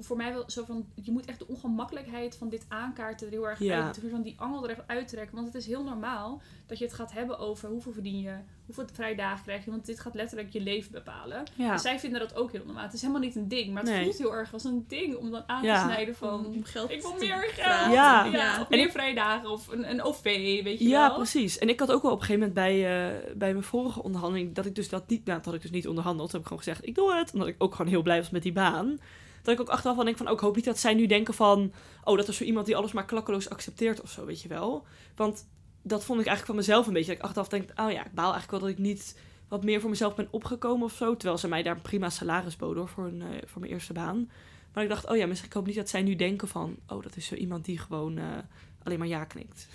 voor 0.00 0.16
mij 0.16 0.32
wel 0.32 0.44
zo 0.46 0.64
van, 0.64 0.86
je 0.94 1.10
moet 1.12 1.24
echt 1.24 1.38
de 1.38 1.46
ongemakkelijkheid 1.48 2.36
van 2.36 2.48
dit 2.48 2.64
aankaarten 2.68 3.26
er 3.26 3.32
heel 3.32 3.48
erg 3.48 3.58
Ja. 3.58 3.84
uit, 3.86 4.00
van 4.10 4.22
die 4.22 4.34
angel 4.38 4.64
er 4.64 4.70
echt 4.70 4.82
uittrekken. 4.86 5.34
Want 5.34 5.46
het 5.46 5.56
is 5.56 5.66
heel 5.66 5.84
normaal 5.84 6.40
dat 6.66 6.78
je 6.78 6.84
het 6.84 6.94
gaat 6.94 7.12
hebben 7.12 7.38
over 7.38 7.68
hoeveel 7.68 7.92
verdien 7.92 8.20
je, 8.20 8.34
hoeveel 8.66 8.84
vrije 8.92 9.16
dagen 9.16 9.42
krijg 9.44 9.64
je, 9.64 9.70
want 9.70 9.86
dit 9.86 10.00
gaat 10.00 10.14
letterlijk 10.14 10.52
je 10.52 10.60
leven 10.60 10.92
bepalen. 10.92 11.42
ja. 11.54 11.72
En 11.72 11.78
zij 11.78 11.98
vinden 12.00 12.20
dat 12.20 12.34
ook 12.36 12.52
heel 12.52 12.62
normaal. 12.64 12.82
Het 12.84 12.92
is 12.92 13.00
helemaal 13.00 13.22
niet 13.22 13.36
een 13.36 13.48
ding, 13.48 13.72
maar 13.72 13.82
het 13.82 13.92
Nee. 13.92 14.02
voelt 14.04 14.18
heel 14.18 14.34
erg 14.34 14.52
als 14.52 14.64
een 14.64 14.84
ding 14.88 15.16
om 15.16 15.30
dan 15.30 15.42
aan 15.46 15.62
Ja. 15.62 15.82
te 15.86 15.92
snijden 15.92 16.14
van, 16.16 16.46
om 16.46 16.64
geld 16.64 16.90
ik 16.90 17.02
wil 17.02 17.14
meer 17.18 17.42
geld. 17.52 17.92
Ja. 17.92 18.24
ja. 18.24 18.60
Of 18.60 18.68
En 18.70 18.78
meer 18.78 18.90
vrije 18.90 19.14
dagen 19.14 19.50
of 19.50 19.68
een, 19.68 19.90
een 19.90 20.02
OV, 20.02 20.22
weet 20.62 20.78
je 20.78 20.88
Ja, 20.88 21.06
wel. 21.08 21.16
precies. 21.16 21.58
En 21.58 21.68
ik 21.68 21.80
had 21.80 21.92
ook 21.92 22.02
wel 22.02 22.12
op 22.12 22.20
een 22.20 22.24
gegeven 22.26 22.48
moment 22.48 22.66
bij, 22.66 23.06
eh, 23.26 23.36
bij 23.36 23.52
mijn 23.52 23.64
vorige 23.64 24.02
onderhandeling, 24.02 24.54
dat 24.54 24.66
ik 24.66 24.74
dus 24.74 24.88
dat 24.88 25.08
niet, 25.08 25.24
nou, 25.24 25.36
dat 25.36 25.46
had 25.46 25.54
ik 25.54 25.62
dus 25.62 25.70
niet 25.70 25.88
onderhandeld. 25.88 26.30
Toen 26.30 26.40
heb 26.40 26.50
ik 26.50 26.56
gewoon 26.56 26.74
gezegd, 26.74 26.88
ik 26.88 26.94
doe 26.94 27.14
het. 27.14 27.32
Omdat 27.32 27.48
ik 27.48 27.54
ook 27.58 27.74
gewoon 27.74 27.90
heel 27.90 28.02
blij 28.02 28.18
was 28.18 28.30
met 28.30 28.42
die 28.42 28.52
baan. 28.52 28.98
Dat 29.46 29.54
ik 29.54 29.60
ook 29.60 29.68
achteraf 29.68 29.96
wel 29.96 30.04
denk 30.04 30.16
van, 30.16 30.28
ook 30.28 30.40
hoop 30.40 30.56
niet 30.56 30.64
dat 30.64 30.78
zij 30.78 30.94
nu 30.94 31.06
denken 31.06 31.34
van, 31.34 31.72
oh, 32.04 32.16
dat 32.16 32.28
is 32.28 32.36
zo 32.36 32.44
iemand 32.44 32.66
die 32.66 32.76
alles 32.76 32.92
maar 32.92 33.04
klakkeloos 33.04 33.50
accepteert 33.50 34.00
of 34.00 34.10
zo, 34.10 34.24
weet 34.24 34.42
je 34.42 34.48
wel. 34.48 34.86
Want 35.16 35.48
dat 35.82 36.04
vond 36.04 36.20
ik 36.20 36.26
eigenlijk 36.26 36.46
van 36.46 36.56
mezelf 36.56 36.86
een 36.86 36.92
beetje. 36.92 37.08
Dat 37.10 37.18
ik 37.18 37.24
achteraf 37.24 37.48
denk, 37.48 37.70
oh 37.80 37.90
ja, 37.90 38.04
ik 38.04 38.12
baal 38.12 38.32
eigenlijk 38.32 38.50
wel 38.50 38.60
dat 38.60 38.68
ik 38.68 38.78
niet 38.78 39.18
wat 39.48 39.64
meer 39.64 39.80
voor 39.80 39.90
mezelf 39.90 40.14
ben 40.14 40.28
opgekomen 40.30 40.84
of 40.84 40.92
zo. 40.92 41.16
Terwijl 41.16 41.38
ze 41.38 41.48
mij 41.48 41.62
daar 41.62 41.74
een 41.74 41.82
prima 41.82 42.10
salaris 42.10 42.56
boden 42.56 42.78
hoor, 42.78 42.88
voor, 42.88 43.06
een, 43.06 43.22
eh, 43.22 43.28
voor 43.44 43.60
mijn 43.60 43.72
eerste 43.72 43.92
baan. 43.92 44.30
Maar 44.72 44.82
ik 44.82 44.90
dacht, 44.90 45.08
oh 45.08 45.16
ja, 45.16 45.26
misschien 45.26 45.48
ik 45.48 45.56
hoop 45.56 45.66
niet 45.66 45.76
dat 45.76 45.88
zij 45.88 46.02
nu 46.02 46.16
denken 46.16 46.48
van, 46.48 46.76
oh, 46.88 47.02
dat 47.02 47.16
is 47.16 47.26
zo 47.26 47.34
iemand 47.34 47.64
die 47.64 47.78
gewoon 47.78 48.18
eh, 48.18 48.24
alleen 48.82 48.98
maar 48.98 49.08
ja 49.08 49.24
knikt. 49.24 49.68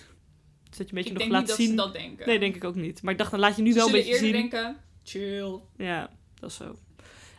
Dus 0.69 0.77
dat 0.77 0.89
je 0.89 0.95
een 0.95 1.03
beetje 1.03 1.11
Ik 1.11 1.11
nog 1.11 1.17
denk 1.17 1.31
laat 1.31 1.39
niet 1.39 1.49
dat 1.49 1.57
zien. 1.57 1.69
ze 1.69 1.75
dat 1.75 1.93
denken. 1.93 2.27
Nee, 2.27 2.39
denk 2.39 2.55
ik 2.55 2.63
ook 2.63 2.75
niet. 2.75 3.01
Maar 3.01 3.11
ik 3.11 3.17
dacht, 3.19 3.31
dan 3.31 3.39
laat 3.39 3.55
je 3.55 3.61
nu 3.61 3.71
Ze 3.71 3.77
wel 3.77 3.85
een 3.85 3.91
beetje 3.91 4.13
eerder 4.13 4.27
zien. 4.27 4.49
denken, 4.49 4.77
chill. 5.03 5.59
Ja, 5.77 6.09
dat 6.39 6.49
is 6.49 6.55
zo. 6.55 6.75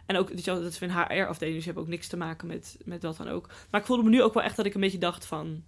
En 0.06 0.16
ook, 0.16 0.28
weet 0.28 0.44
je 0.44 0.50
wel, 0.50 0.62
dat 0.62 0.72
is 0.72 0.80
een 0.80 0.90
HR-afdeling, 0.90 1.56
dus 1.56 1.64
je 1.64 1.70
hebt 1.70 1.78
ook 1.82 1.88
niks 1.88 2.08
te 2.08 2.16
maken 2.16 2.46
met, 2.46 2.78
met 2.84 3.02
wat 3.02 3.16
dan 3.16 3.28
ook. 3.28 3.48
Maar 3.70 3.80
ik 3.80 3.86
voelde 3.86 4.02
me 4.02 4.08
nu 4.08 4.22
ook 4.22 4.34
wel 4.34 4.42
echt 4.42 4.56
dat 4.56 4.66
ik 4.66 4.74
een 4.74 4.80
beetje 4.80 4.98
dacht 4.98 5.26
van... 5.26 5.64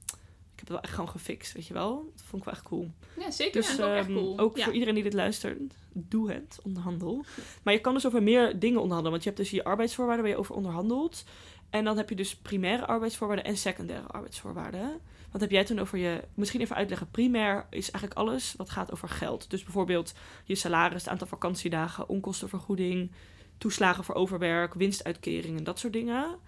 Ik 0.53 0.61
heb 0.61 0.69
het 0.69 0.69
wel 0.69 0.81
echt 0.81 0.93
gewoon 0.93 1.09
gefixt, 1.09 1.53
weet 1.53 1.67
je 1.67 1.75
wel. 1.75 2.11
Dat 2.15 2.25
vond 2.25 2.43
ik 2.43 2.49
wel 2.49 2.55
echt 2.55 2.63
cool. 2.63 2.91
Ja, 3.19 3.31
zeker. 3.31 3.61
Dus 3.61 3.77
dat 3.77 3.91
echt 3.91 4.07
ehm, 4.07 4.17
cool. 4.17 4.39
ook 4.39 4.57
Ja. 4.57 4.65
voor 4.65 4.73
iedereen 4.73 4.95
die 4.95 5.03
dit 5.03 5.13
luistert, 5.13 5.75
doe 5.93 6.33
het, 6.33 6.59
onderhandel. 6.63 7.25
Maar 7.63 7.75
je 7.75 7.81
kan 7.81 7.95
dus 7.95 8.07
over 8.07 8.23
meer 8.23 8.59
dingen 8.59 8.81
onderhandelen. 8.81 9.11
Want 9.11 9.23
je 9.23 9.29
hebt 9.29 9.41
dus 9.41 9.51
je 9.51 9.65
arbeidsvoorwaarden 9.65 10.25
waar 10.25 10.35
je 10.35 10.39
over 10.39 10.55
onderhandelt. 10.55 11.25
En 11.71 11.85
dan 11.85 11.97
heb 11.97 12.09
je 12.09 12.15
dus 12.15 12.37
primaire 12.37 12.87
arbeidsvoorwaarden 12.87 13.45
en 13.45 13.57
secundaire 13.57 14.07
arbeidsvoorwaarden. 14.07 15.01
Wat 15.31 15.41
heb 15.41 15.51
jij 15.51 15.65
toen 15.65 15.79
over 15.79 15.99
je... 15.99 16.21
Misschien 16.35 16.61
even 16.61 16.77
uitleggen. 16.77 17.11
Primair 17.11 17.67
is 17.71 17.91
eigenlijk 17.91 18.15
alles 18.15 18.55
wat 18.57 18.71
gaat 18.71 18.93
over 18.93 19.09
geld. 19.09 19.51
Dus 19.51 19.63
bijvoorbeeld 19.63 20.15
je 20.45 20.55
salaris, 20.55 21.03
het 21.03 21.11
aantal 21.11 21.27
vakantiedagen, 21.27 22.09
onkostenvergoeding, 22.09 23.11
toeslagen 23.59 24.05
voor 24.05 24.15
overwerk, 24.15 24.75
winstuitkeringen, 24.75 25.65
dat 25.65 25.79
soort 25.79 25.93
dingen. 25.93 26.39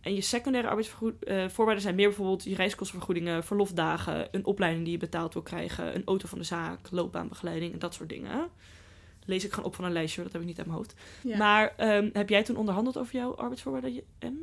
En 0.00 0.14
je 0.14 0.20
secundaire 0.20 0.68
arbeidsvoorwaarden 0.68 1.82
zijn 1.82 1.94
meer 1.94 2.08
bijvoorbeeld 2.08 2.44
je 2.44 2.54
reiskostenvergoedingen, 2.54 3.44
verlofdagen, 3.44 4.28
een 4.30 4.44
opleiding 4.44 4.84
die 4.84 4.92
je 4.92 4.98
betaald 4.98 5.32
wil 5.32 5.42
krijgen, 5.42 5.94
een 5.94 6.04
auto 6.04 6.28
van 6.28 6.38
de 6.38 6.44
zaak, 6.44 6.90
loopbaanbegeleiding 6.90 7.72
en 7.72 7.78
dat 7.78 7.94
soort 7.94 8.08
dingen. 8.08 8.48
Lees 9.24 9.44
ik 9.44 9.52
gewoon 9.52 9.68
op 9.68 9.74
van 9.74 9.84
een 9.84 9.92
lijstje, 9.92 10.22
dat 10.22 10.32
heb 10.32 10.40
ik 10.40 10.46
niet 10.46 10.58
uit 10.58 10.66
mijn 10.66 10.78
hoofd. 10.78 10.94
Ja. 11.22 11.36
Maar 11.36 11.74
ehm, 11.76 12.10
heb 12.12 12.28
jij 12.28 12.42
toen 12.42 12.56
onderhandeld 12.56 12.98
over 12.98 13.14
jouw 13.14 13.34
arbeidsvoorwaarden, 13.34 14.02
M? 14.20 14.34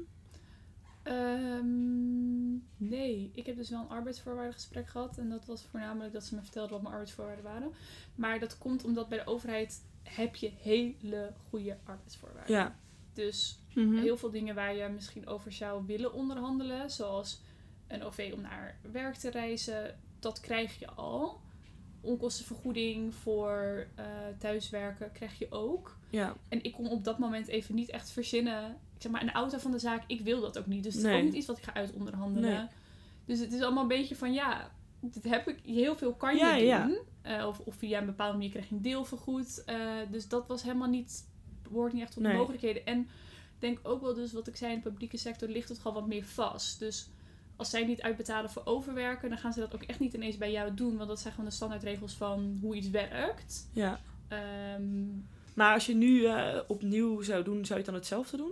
Ehm, 1.08 2.52
nee, 2.78 3.32
ik 3.34 3.46
heb 3.46 3.56
dus 3.56 3.70
wel 3.70 3.80
een 3.82 3.90
arbeidsvoorwaardengesprek 3.90 4.88
gehad. 4.88 5.18
En 5.18 5.30
dat 5.30 5.46
was 5.46 5.64
voornamelijk 5.66 6.14
dat 6.14 6.24
ze 6.24 6.36
me 6.36 6.42
vertelden 6.42 6.72
wat 6.72 6.82
mijn 6.82 6.94
arbeidsvoorwaarden 6.94 7.44
waren. 7.46 7.72
Maar 8.16 8.40
dat 8.40 8.58
komt 8.58 8.84
omdat 8.84 9.10
bij 9.10 9.18
de 9.18 9.26
overheid 9.28 9.82
heb 10.04 10.36
je 10.36 10.52
hele 10.62 11.34
goede 11.50 11.78
arbeidsvoorwaarden. 11.84 12.56
Ja, 12.56 12.76
Dus 13.14 13.60
Mhm. 13.74 13.98
heel 13.98 14.18
veel 14.18 14.32
dingen 14.32 14.56
waar 14.56 14.76
je 14.76 14.88
misschien 14.88 15.28
over 15.28 15.52
zou 15.52 15.86
willen 15.86 16.14
onderhandelen. 16.14 16.92
Zoals 16.92 17.42
een 17.88 18.04
OV 18.04 18.32
om 18.34 18.42
naar 18.42 18.78
werk 18.92 19.16
te 19.16 19.30
reizen. 19.30 20.00
Dat 20.20 20.40
krijg 20.40 20.80
je 20.80 20.88
al. 20.90 21.42
Onkostenvergoeding 22.02 23.14
voor 23.16 23.88
eh, 23.96 24.06
thuiswerken 24.38 25.12
krijg 25.12 25.40
je 25.40 25.48
ook. 25.52 25.98
ja, 26.10 26.36
En 26.50 26.64
ik 26.64 26.74
kon 26.74 26.90
op 26.90 27.04
dat 27.04 27.18
moment 27.20 27.48
even 27.48 27.76
niet 27.76 27.90
echt 27.90 28.10
verzinnen. 28.12 28.78
Ik 28.98 29.04
zeg 29.04 29.12
maar, 29.12 29.22
een 29.22 29.32
auto 29.32 29.58
van 29.58 29.72
de 29.72 29.80
zaak, 29.80 30.04
ik 30.08 30.22
wil 30.22 30.42
dat 30.42 30.58
ook 30.60 30.66
niet. 30.66 30.84
Dus 30.84 30.94
het 30.94 31.04
is 31.04 31.12
ook 31.16 31.24
niet 31.24 31.34
iets 31.34 31.46
wat 31.48 31.58
ik 31.58 31.64
ga 31.64 31.74
uitonderhandelen. 31.74 32.50
Nee. 32.50 32.66
Dus 33.26 33.40
het 33.40 33.54
is 33.54 33.62
allemaal 33.62 33.82
een 33.82 33.88
beetje 33.90 34.16
van, 34.16 34.34
ja, 34.34 34.72
dit 35.00 35.24
heb 35.24 35.48
ik, 35.48 35.60
heel 35.66 35.96
veel 35.96 36.14
kan 36.14 36.36
je 36.36 36.40
Ja, 36.40 36.56
doen. 36.58 36.66
ja. 37.24 37.38
Eh, 37.40 37.48
of, 37.48 37.60
of 37.60 37.76
via 37.76 38.00
een 38.00 38.06
bepaalde 38.06 38.34
manier 38.38 38.50
krijg 38.50 38.70
je 38.70 38.76
een 38.76 38.82
deel 38.82 39.06
vergoed. 39.06 39.64
Eh, 39.66 39.78
dus 40.12 40.28
dat 40.28 40.48
was 40.48 40.64
helemaal 40.64 40.88
niet, 40.90 41.28
behoort 41.64 41.94
niet 41.94 42.02
echt 42.02 42.14
tot 42.14 42.24
de 42.24 42.34
mogelijkheden. 42.34 42.86
En 42.86 43.00
ik 43.00 43.08
denk 43.60 43.80
ook 43.84 44.02
wel 44.02 44.14
dus, 44.14 44.34
wat 44.34 44.48
ik 44.48 44.56
zei, 44.56 44.74
in 44.74 44.82
de 44.84 44.90
publieke 44.90 45.18
sector 45.18 45.50
ligt 45.50 45.70
het 45.70 45.78
gewoon 45.80 45.94
wat 45.98 46.08
meer 46.08 46.26
vast. 46.26 46.80
Dus 46.80 47.10
als 47.56 47.70
zij 47.70 47.86
niet 47.86 48.02
uitbetalen 48.02 48.50
voor 48.50 48.66
overwerken, 48.66 49.30
dan 49.30 49.38
gaan 49.38 49.54
ze 49.54 49.60
dat 49.60 49.76
ook 49.76 49.84
echt 49.84 50.00
niet 50.00 50.14
ineens 50.14 50.38
bij 50.38 50.52
jou 50.52 50.74
doen. 50.74 50.98
Want 50.98 51.10
dat 51.10 51.20
zijn 51.20 51.34
gewoon 51.34 51.50
de 51.50 51.56
standaardregels 51.56 52.14
van 52.14 52.58
hoe 52.62 52.76
iets 52.76 52.90
werkt. 52.90 53.68
ja. 53.74 54.00
Ehm, 54.28 55.06
Maar 55.54 55.74
als 55.74 55.86
je 55.86 55.96
nu 55.96 56.26
eh, 56.26 56.60
opnieuw 56.68 57.22
zou 57.22 57.44
doen, 57.44 57.56
zou 57.66 57.68
je 57.70 57.76
het 57.76 57.86
dan 57.86 57.94
hetzelfde 57.94 58.38
doen? 58.38 58.52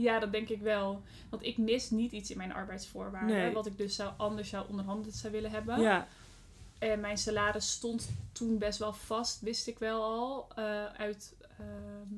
Ja, 0.00 0.18
dat 0.18 0.32
denk 0.32 0.48
ik 0.48 0.60
wel. 0.60 1.02
Want 1.30 1.42
ik 1.44 1.56
mis 1.58 1.90
niet 1.90 2.12
iets 2.12 2.30
in 2.30 2.36
mijn 2.36 2.52
arbeidsvoorwaarden. 2.52 3.36
Nee. 3.36 3.52
Wat 3.52 3.66
ik 3.66 3.78
dus 3.78 3.94
zou, 3.94 4.12
anders 4.16 4.48
zou 4.48 4.68
onderhandeld 4.68 5.14
zou 5.14 5.32
willen 5.32 5.50
hebben. 5.50 5.80
Ja, 5.80 6.08
En 6.78 7.00
mijn 7.00 7.18
salaris 7.18 7.70
stond 7.70 8.08
toen 8.32 8.58
best 8.58 8.78
wel 8.78 8.92
vast, 8.92 9.40
wist 9.40 9.66
ik 9.66 9.78
wel 9.78 10.02
al. 10.02 10.48
eh, 10.56 10.84
uit 10.84 11.36
ehm, 11.58 12.14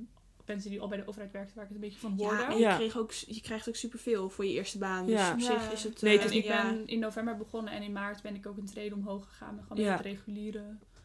mensen 0.47 0.71
die 0.71 0.81
al 0.81 0.89
bij 0.89 0.99
de 0.99 1.07
overheid 1.07 1.33
werkten, 1.33 1.55
waar 1.57 1.65
ik 1.65 1.71
het 1.71 1.83
een 1.83 1.89
beetje 1.89 2.01
van 2.09 2.17
hoorde. 2.19 2.43
Ja, 2.43 2.51
en 2.51 2.59
Ja. 2.59 2.71
je, 2.71 2.77
kreeg 2.77 2.97
ook, 2.97 3.13
je 3.13 3.41
krijgt 3.41 3.69
ook 3.69 3.77
superveel 3.77 4.31
voor 4.31 4.45
je 4.47 4.53
eerste 4.53 4.79
baan. 4.79 5.07
Dus 5.07 5.15
Ja. 5.21 5.33
op 5.33 5.39
Ja. 5.39 5.45
zich 5.61 5.73
is 5.73 5.83
het... 5.85 6.03
Nee, 6.03 6.13
het 6.13 6.21
eh, 6.21 6.27
is 6.27 6.33
en 6.33 6.39
ik 6.39 6.45
ja. 6.45 6.63
ben 6.71 6.87
in 6.87 6.99
november 6.99 7.37
begonnen 7.37 7.73
en 7.73 7.83
in 7.83 7.93
maart 7.93 8.23
ben 8.23 8.35
ik 8.35 8.47
ook 8.47 8.57
een 8.57 8.67
trede 8.67 8.95
omhoog 8.95 9.29
gegaan. 9.29 9.55
met 9.55 9.65
Gewoon 9.67 9.83
Ja. 9.85 9.89
met 9.91 9.99
het 9.99 10.07
reguliere 10.07 10.63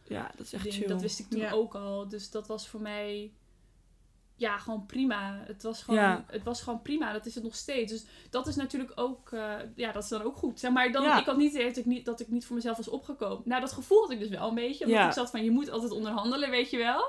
ja, 0.08 0.32
dat 0.38 0.46
is 0.46 0.54
echt 0.54 0.64
ding. 0.64 0.76
chill. 0.76 0.88
Dat 0.88 1.02
wist 1.02 1.20
ik 1.20 1.30
toen 1.30 1.40
Ja. 1.40 1.52
ook 1.52 1.76
al. 1.76 2.08
Dus 2.08 2.32
dat 2.32 2.48
was 2.48 2.68
voor 2.68 2.82
mij 2.82 3.32
ja, 4.38 4.58
gewoon 4.58 4.86
prima. 4.86 5.43
Het 5.48 5.63
was 5.63 5.84
gewoon, 5.84 6.00
Ja. 6.00 6.26
het 6.28 6.43
was 6.43 6.62
gewoon 6.62 6.82
prima. 6.82 7.13
Dat 7.13 7.26
is 7.26 7.36
het 7.36 7.43
nog 7.43 7.56
steeds. 7.56 7.91
Dus 7.91 8.06
dat 8.30 8.48
is 8.48 8.56
natuurlijk 8.56 8.91
ook, 8.95 9.32
eh, 9.32 9.54
ja, 9.76 9.91
dat 9.91 10.04
is 10.04 10.10
dan 10.10 10.21
ook 10.21 10.36
goed. 10.36 10.60
Zeg 10.60 10.71
maar, 10.71 10.91
dan, 10.91 11.04
Ja. 11.04 11.19
ik 11.19 11.26
had 11.26 11.38
niet 11.38 11.52
het 11.52 11.56
idee 11.62 11.67
dat 11.67 11.78
ik 11.78 11.86
niet, 11.86 12.06
dat 12.06 12.19
ik 12.19 12.28
niet 12.28 12.45
voor 12.45 12.56
mezelf 12.56 12.78
was 12.78 12.88
opgekomen. 12.88 13.41
Nou, 13.45 13.62
dat 13.62 13.71
gevoel 13.71 14.02
had 14.02 14.12
ik 14.12 14.19
dus 14.19 14.30
wel 14.30 14.48
een 14.50 14.56
beetje. 14.56 14.86
Omdat 14.86 15.00
Ja. 15.00 15.08
ik 15.08 15.13
zat 15.13 15.30
van, 15.30 15.43
je 15.43 15.52
moet 15.52 15.69
altijd 15.69 15.91
onderhandelen, 15.91 16.50
weet 16.50 16.69
je 16.69 16.78
wel. 16.78 17.04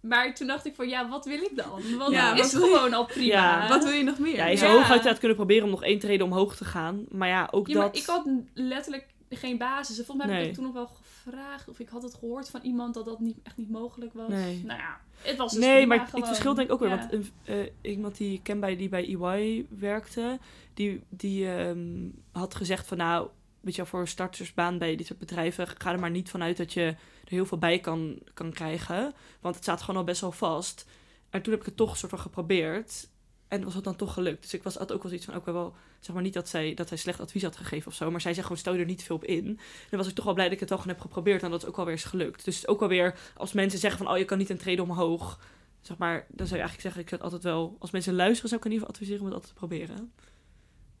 Maar 0.00 0.34
toen 0.34 0.46
dacht 0.46 0.66
ik 0.66 0.74
van, 0.74 0.88
ja, 0.88 1.08
wat 1.08 1.24
wil 1.24 1.40
ik 1.42 1.56
dan? 1.56 1.96
Want 1.98 2.12
Ja, 2.12 2.34
het 2.34 2.44
is 2.44 2.52
wat 2.52 2.62
wil 2.62 2.70
je? 2.70 2.76
gewoon 2.76 2.94
al 2.94 3.04
prima. 3.06 3.26
Ja. 3.62 3.68
Wat 3.68 3.84
wil 3.84 3.92
je 3.92 4.02
nog 4.02 4.18
meer? 4.18 4.34
Ja, 4.36 4.44
je 4.46 4.50
Ja. 4.52 4.56
zou 4.58 4.72
hooguit 4.78 5.18
kunnen 5.18 5.36
proberen 5.36 5.64
om 5.64 5.70
nog 5.70 5.82
één 5.82 5.98
trede 5.98 6.24
omhoog 6.24 6.56
te 6.56 6.64
gaan. 6.64 7.04
Maar 7.08 7.28
ja, 7.28 7.48
ook 7.50 7.66
Ja, 7.66 7.72
dat... 7.74 7.82
maar 7.82 7.94
ik 7.96 8.06
had 8.06 8.26
letterlijk 8.54 9.06
geen 9.30 9.58
basis. 9.58 9.98
En 9.98 10.04
volgens 10.04 10.26
mij 10.26 10.36
heb 10.38 10.46
ik 10.46 10.54
toen 10.54 10.64
nog 10.64 10.72
wel 10.72 10.90
gevraagd. 11.30 11.68
Of 11.68 11.78
ik 11.78 11.88
had 11.88 12.02
het 12.02 12.14
gehoord 12.14 12.50
van 12.50 12.60
iemand 12.62 12.94
dat 12.94 13.04
dat 13.04 13.20
niet, 13.20 13.38
echt 13.42 13.56
niet 13.56 13.70
mogelijk 13.70 14.12
was. 14.12 14.28
Nee. 14.28 14.64
Nou 14.64 14.78
ja, 14.78 15.00
het 15.22 15.36
was 15.36 15.52
dus 15.52 15.60
Nee, 15.60 15.86
maar 15.86 16.00
het 16.00 16.10
gewoon. 16.10 16.26
verschil 16.26 16.54
denk 16.54 16.66
ik 16.66 16.74
ook 16.74 16.80
weer. 16.80 16.88
Ja. 16.88 16.96
Want 16.98 17.12
een, 17.12 17.30
eh, 17.44 17.90
iemand 17.92 18.16
die 18.16 18.34
ik 18.34 18.42
ken 18.42 18.60
bij, 18.60 18.76
die 18.76 18.88
bij 18.88 19.16
EY 19.16 19.66
werkte, 19.68 20.38
die, 20.74 21.02
die 21.08 21.50
ehm, 21.50 22.08
had 22.32 22.54
gezegd 22.54 22.86
van 22.86 22.96
nou, 22.96 23.28
weet 23.60 23.74
je 23.74 23.86
voor 23.86 24.00
een 24.00 24.08
startersbaan 24.08 24.78
bij 24.78 24.96
dit 24.96 25.06
soort 25.06 25.18
bedrijven, 25.18 25.68
ga 25.68 25.92
er 25.92 25.98
maar 25.98 26.10
niet 26.10 26.30
vanuit 26.30 26.56
dat 26.56 26.72
je 26.72 26.84
er 27.24 27.34
heel 27.34 27.46
veel 27.46 27.58
bij 27.58 27.78
kan, 27.78 28.18
kan 28.34 28.52
krijgen. 28.52 29.14
Want 29.40 29.54
het 29.54 29.64
staat 29.64 29.80
gewoon 29.80 30.00
al 30.00 30.06
best 30.06 30.20
wel 30.20 30.32
vast. 30.32 30.86
En 31.30 31.42
toen 31.42 31.52
heb 31.52 31.60
ik 31.60 31.66
het 31.66 31.76
toch 31.76 31.96
soort 31.96 32.10
van 32.10 32.20
geprobeerd. 32.20 33.08
En 33.48 33.64
was 33.64 33.74
het 33.74 33.84
dan 33.84 33.96
toch 33.96 34.12
gelukt. 34.12 34.42
Dus 34.42 34.54
ik 34.54 34.62
was, 34.62 34.76
had 34.76 34.92
ook 34.92 35.02
wel 35.02 35.12
iets 35.12 35.24
van, 35.24 35.34
ook 35.34 35.44
wel, 35.44 35.74
zeg 36.00 36.14
maar 36.14 36.24
niet 36.24 36.34
dat 36.34 36.48
zij, 36.48 36.74
dat 36.74 36.88
zij 36.88 36.96
slecht 36.96 37.20
advies 37.20 37.42
had 37.42 37.56
gegeven 37.56 37.88
of 37.88 37.94
zo. 37.94 38.10
Maar 38.10 38.20
zij 38.20 38.32
zegt 38.32 38.46
gewoon, 38.46 38.60
stel 38.60 38.74
je 38.74 38.80
er 38.80 38.86
niet 38.86 39.02
veel 39.02 39.16
op 39.16 39.24
in. 39.24 39.44
Dan 39.90 39.98
was 39.98 40.08
ik 40.08 40.14
toch 40.14 40.24
wel 40.24 40.34
blij 40.34 40.44
dat 40.46 40.54
ik 40.54 40.60
het 40.60 40.68
wel 40.68 40.78
gewoon 40.78 40.94
heb 40.94 41.02
geprobeerd. 41.02 41.42
En 41.42 41.50
dat 41.50 41.62
is 41.62 41.68
ook 41.68 41.76
wel 41.76 41.84
weer 41.84 41.94
eens 41.94 42.04
gelukt. 42.04 42.44
Dus 42.44 42.66
ook 42.66 42.80
wel 42.80 42.88
weer, 42.88 43.18
als 43.36 43.52
mensen 43.52 43.78
zeggen 43.78 44.04
van, 44.04 44.12
oh 44.12 44.18
je 44.18 44.24
kan 44.24 44.38
niet 44.38 44.50
een 44.50 44.58
trede 44.58 44.82
omhoog. 44.82 45.40
Zeg 45.80 45.96
maar, 45.96 46.26
dan 46.28 46.46
zou 46.46 46.60
je 46.60 46.66
eigenlijk 46.66 46.80
zeggen, 46.80 47.00
ik 47.00 47.08
zou 47.08 47.22
het 47.22 47.32
altijd 47.32 47.52
wel... 47.54 47.76
Als 47.78 47.90
mensen 47.90 48.14
luisteren, 48.14 48.48
zou 48.48 48.60
ik 48.60 48.66
in 48.66 48.72
ieder 48.72 48.86
geval 48.86 49.00
adviseren 49.00 49.20
om 49.20 49.26
het 49.26 49.34
altijd 49.34 49.52
te 49.54 49.58
proberen. 49.66 50.12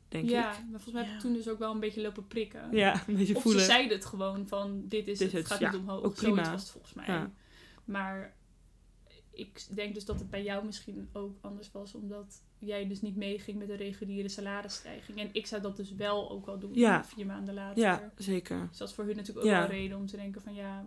Denk 0.08 0.28
ja, 0.28 0.50
ik. 0.52 0.58
maar 0.58 0.80
volgens 0.80 0.94
mij 0.94 1.04
heb 1.04 1.14
ik 1.14 1.20
toen 1.20 1.32
dus 1.32 1.48
ook 1.48 1.58
wel 1.58 1.72
een 1.72 1.80
beetje 1.80 2.00
lopen 2.00 2.26
prikken. 2.26 2.68
Ja, 2.72 3.02
een 3.06 3.16
beetje 3.16 3.36
Of 3.36 3.42
voelen. 3.42 3.60
ze 3.60 3.66
zeiden 3.66 3.96
het 3.96 4.06
gewoon 4.06 4.46
van, 4.46 4.82
dit 4.84 5.08
is 5.08 5.18
Dit 5.18 5.32
het, 5.32 5.48
het 5.48 5.52
gaat 5.60 5.72
niet 5.72 5.80
omhoog. 5.80 6.02
ook 6.02 6.16
Zoiets 6.16 6.20
prima. 6.40 6.50
was 6.50 6.60
het 6.62 6.70
volgens 6.70 6.94
mij. 6.94 7.06
Ja. 7.06 7.30
Maar 7.84 8.36
ik 9.30 9.66
denk 9.74 9.94
dus 9.94 10.04
dat 10.04 10.18
het 10.18 10.30
bij 10.30 10.42
jou 10.42 10.64
misschien 10.64 11.08
ook 11.12 11.38
anders 11.40 11.70
was, 11.72 11.94
omdat 11.94 12.42
jij 12.58 12.88
dus 12.88 13.00
niet 13.00 13.16
meeging 13.16 13.58
met 13.58 13.66
de 13.68 13.74
reguliere 13.76 14.28
salarisstijging. 14.28 15.18
En 15.18 15.28
ik 15.32 15.46
zou 15.46 15.62
dat 15.62 15.76
dus 15.76 15.94
wel 15.94 16.30
ook 16.30 16.46
wel 16.46 16.58
doen, 16.58 16.74
Ja. 16.74 17.04
vier 17.04 17.26
maanden 17.26 17.54
later. 17.54 17.82
Ja, 17.82 18.12
zeker. 18.16 18.66
Dus 18.68 18.78
dat 18.78 18.88
is 18.88 18.94
voor 18.94 19.04
hun 19.04 19.16
natuurlijk 19.16 19.46
ook 19.46 19.52
Ja. 19.52 19.58
wel 19.60 19.68
een 19.70 19.76
reden 19.76 19.98
om 19.98 20.06
te 20.06 20.16
denken 20.16 20.40
van 20.42 20.54
ja, 20.54 20.86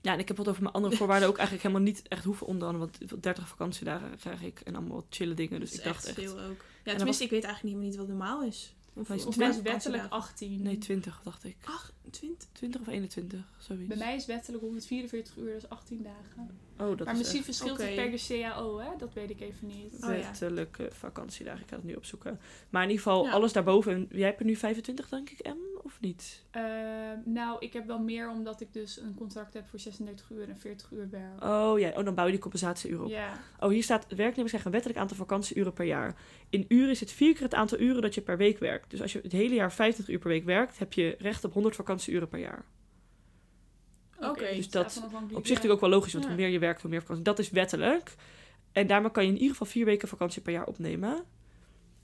Ja, 0.00 0.12
en 0.12 0.18
ik 0.18 0.28
heb 0.28 0.36
wat 0.36 0.48
over 0.48 0.62
mijn 0.62 0.74
andere 0.74 0.96
voorwaarden 0.96 1.28
ook 1.28 1.36
eigenlijk 1.36 1.66
helemaal 1.66 1.86
niet 1.92 2.08
echt 2.08 2.24
hoeven 2.24 2.46
onderhandelen. 2.46 2.90
Want 3.08 3.22
30 3.22 3.48
vakantiedagen 3.48 4.16
krijg 4.18 4.42
ik 4.42 4.60
en 4.60 4.74
allemaal 4.74 5.06
chille 5.08 5.34
dingen. 5.34 5.60
Dus 5.60 5.70
Dat 5.70 5.78
ik 5.78 5.84
is 5.84 5.92
dacht 5.92 6.06
echt... 6.06 6.14
veel 6.14 6.40
ook. 6.40 6.56
Ja, 6.58 6.84
dan 6.84 6.96
tenminste, 6.96 7.24
ik 7.24 7.30
weet 7.30 7.44
eigenlijk 7.44 7.74
niet 7.74 7.82
meer 7.82 7.90
niet 7.90 7.96
wat 7.98 8.08
normaal 8.08 8.42
is. 8.42 8.74
Of, 8.94 9.10
is 9.10 9.26
of 9.26 9.36
het 9.36 9.54
is 9.54 9.62
wettelijk 9.62 10.06
18. 10.08 10.62
Nee, 10.62 10.78
20 10.78 11.20
dacht 11.22 11.44
ik. 11.44 11.56
28. 11.64 12.48
20 12.52 12.80
of 12.80 12.86
21, 12.86 13.40
zoiets. 13.58 13.88
Bij 13.88 13.96
mij 13.96 14.14
is 14.14 14.26
wettelijk 14.26 14.62
144 14.62 15.36
uur, 15.36 15.52
dus 15.54 15.68
18 15.68 16.02
dagen. 16.02 16.58
Oh, 16.78 16.88
dat 16.96 16.98
maar 17.04 17.12
is 17.12 17.18
misschien 17.18 17.38
echt 17.38 17.46
verschilt 17.46 17.78
het 17.78 17.94
per 17.94 18.10
de 18.10 18.24
CAO, 18.28 18.78
hè? 18.78 18.88
Dat 18.98 19.12
weet 19.12 19.30
ik 19.30 19.40
even 19.40 19.66
niet. 19.66 19.94
Oh, 19.94 20.00
ja. 20.00 20.08
wettelijke 20.08 20.88
vakantiedagen. 20.92 21.60
Ik 21.62 21.68
ga 21.68 21.76
het 21.76 21.84
nu 21.84 21.94
opzoeken. 21.94 22.40
Maar 22.70 22.82
in 22.82 22.88
ieder 22.90 23.04
geval, 23.04 23.24
Ja. 23.24 23.30
alles 23.32 23.52
daarboven. 23.52 24.08
Jij 24.10 24.26
hebt 24.26 24.38
er 24.40 24.46
nu 24.46 24.56
25, 24.56 25.08
denk 25.08 25.30
ik, 25.30 25.46
M? 25.46 25.56
Of 25.82 26.00
niet? 26.00 26.42
Eh, 26.50 26.62
nou, 27.24 27.56
ik 27.60 27.72
heb 27.72 27.86
wel 27.86 27.98
meer 27.98 28.30
omdat 28.30 28.60
ik 28.60 28.72
dus 28.72 29.00
een 29.00 29.14
contract 29.14 29.54
heb 29.54 29.66
voor 29.68 29.78
36 29.78 30.30
uur 30.30 30.48
en 30.48 30.56
40 30.58 30.90
uur 30.90 31.08
werk. 31.10 31.44
Oh 31.44 31.78
ja, 31.78 31.88
oh, 31.96 32.04
dan 32.04 32.14
bouw 32.14 32.24
je 32.24 32.30
die 32.30 32.40
compensatieuren 32.40 33.04
op. 33.04 33.10
Ja, 33.10 33.32
Oh, 33.60 33.68
hier 33.68 33.82
staat, 33.82 34.06
werknemers 34.08 34.48
krijgen 34.48 34.66
een 34.66 34.72
wettelijk 34.72 35.00
aantal 35.00 35.16
vakantieuren 35.16 35.72
per 35.72 35.84
jaar. 35.86 36.16
In 36.50 36.64
uren 36.68 36.90
is 36.90 37.00
het 37.00 37.12
vier 37.12 37.32
keer 37.34 37.42
het 37.42 37.54
aantal 37.54 37.78
uren 37.80 38.02
dat 38.02 38.14
je 38.14 38.20
per 38.20 38.36
week 38.36 38.58
werkt. 38.58 38.90
Dus 38.90 39.02
als 39.02 39.12
je 39.12 39.20
het 39.22 39.32
hele 39.32 39.54
jaar 39.54 39.72
50 39.72 40.08
uur 40.08 40.18
per 40.18 40.28
week 40.28 40.44
werkt, 40.44 40.78
heb 40.78 40.92
je 40.92 41.14
recht 41.18 41.44
op 41.44 41.52
100 41.52 41.76
vakantieuren 41.76 42.28
per 42.28 42.38
jaar. 42.38 42.64
Oké, 44.20 44.54
dus 44.54 44.64
het 44.64 44.72
dat 44.72 45.02
Op 45.32 45.46
zich 45.46 45.54
natuurlijk 45.54 45.72
ook 45.72 45.80
wel 45.80 45.90
logisch, 45.90 46.12
want 46.12 46.24
Ja. 46.24 46.30
hoe 46.30 46.40
meer 46.40 46.48
je 46.50 46.58
werkt, 46.58 46.80
hoe 46.80 46.90
meer 46.90 47.00
vakantie. 47.00 47.24
Dat 47.24 47.38
is 47.38 47.50
wettelijk. 47.50 48.14
En 48.72 48.86
daarmee 48.86 49.10
kan 49.10 49.22
je 49.22 49.28
in 49.28 49.36
ieder 49.36 49.50
geval 49.50 49.66
vier 49.66 49.84
weken 49.84 50.08
vakantie 50.08 50.42
per 50.42 50.52
jaar 50.52 50.66
opnemen. 50.66 51.24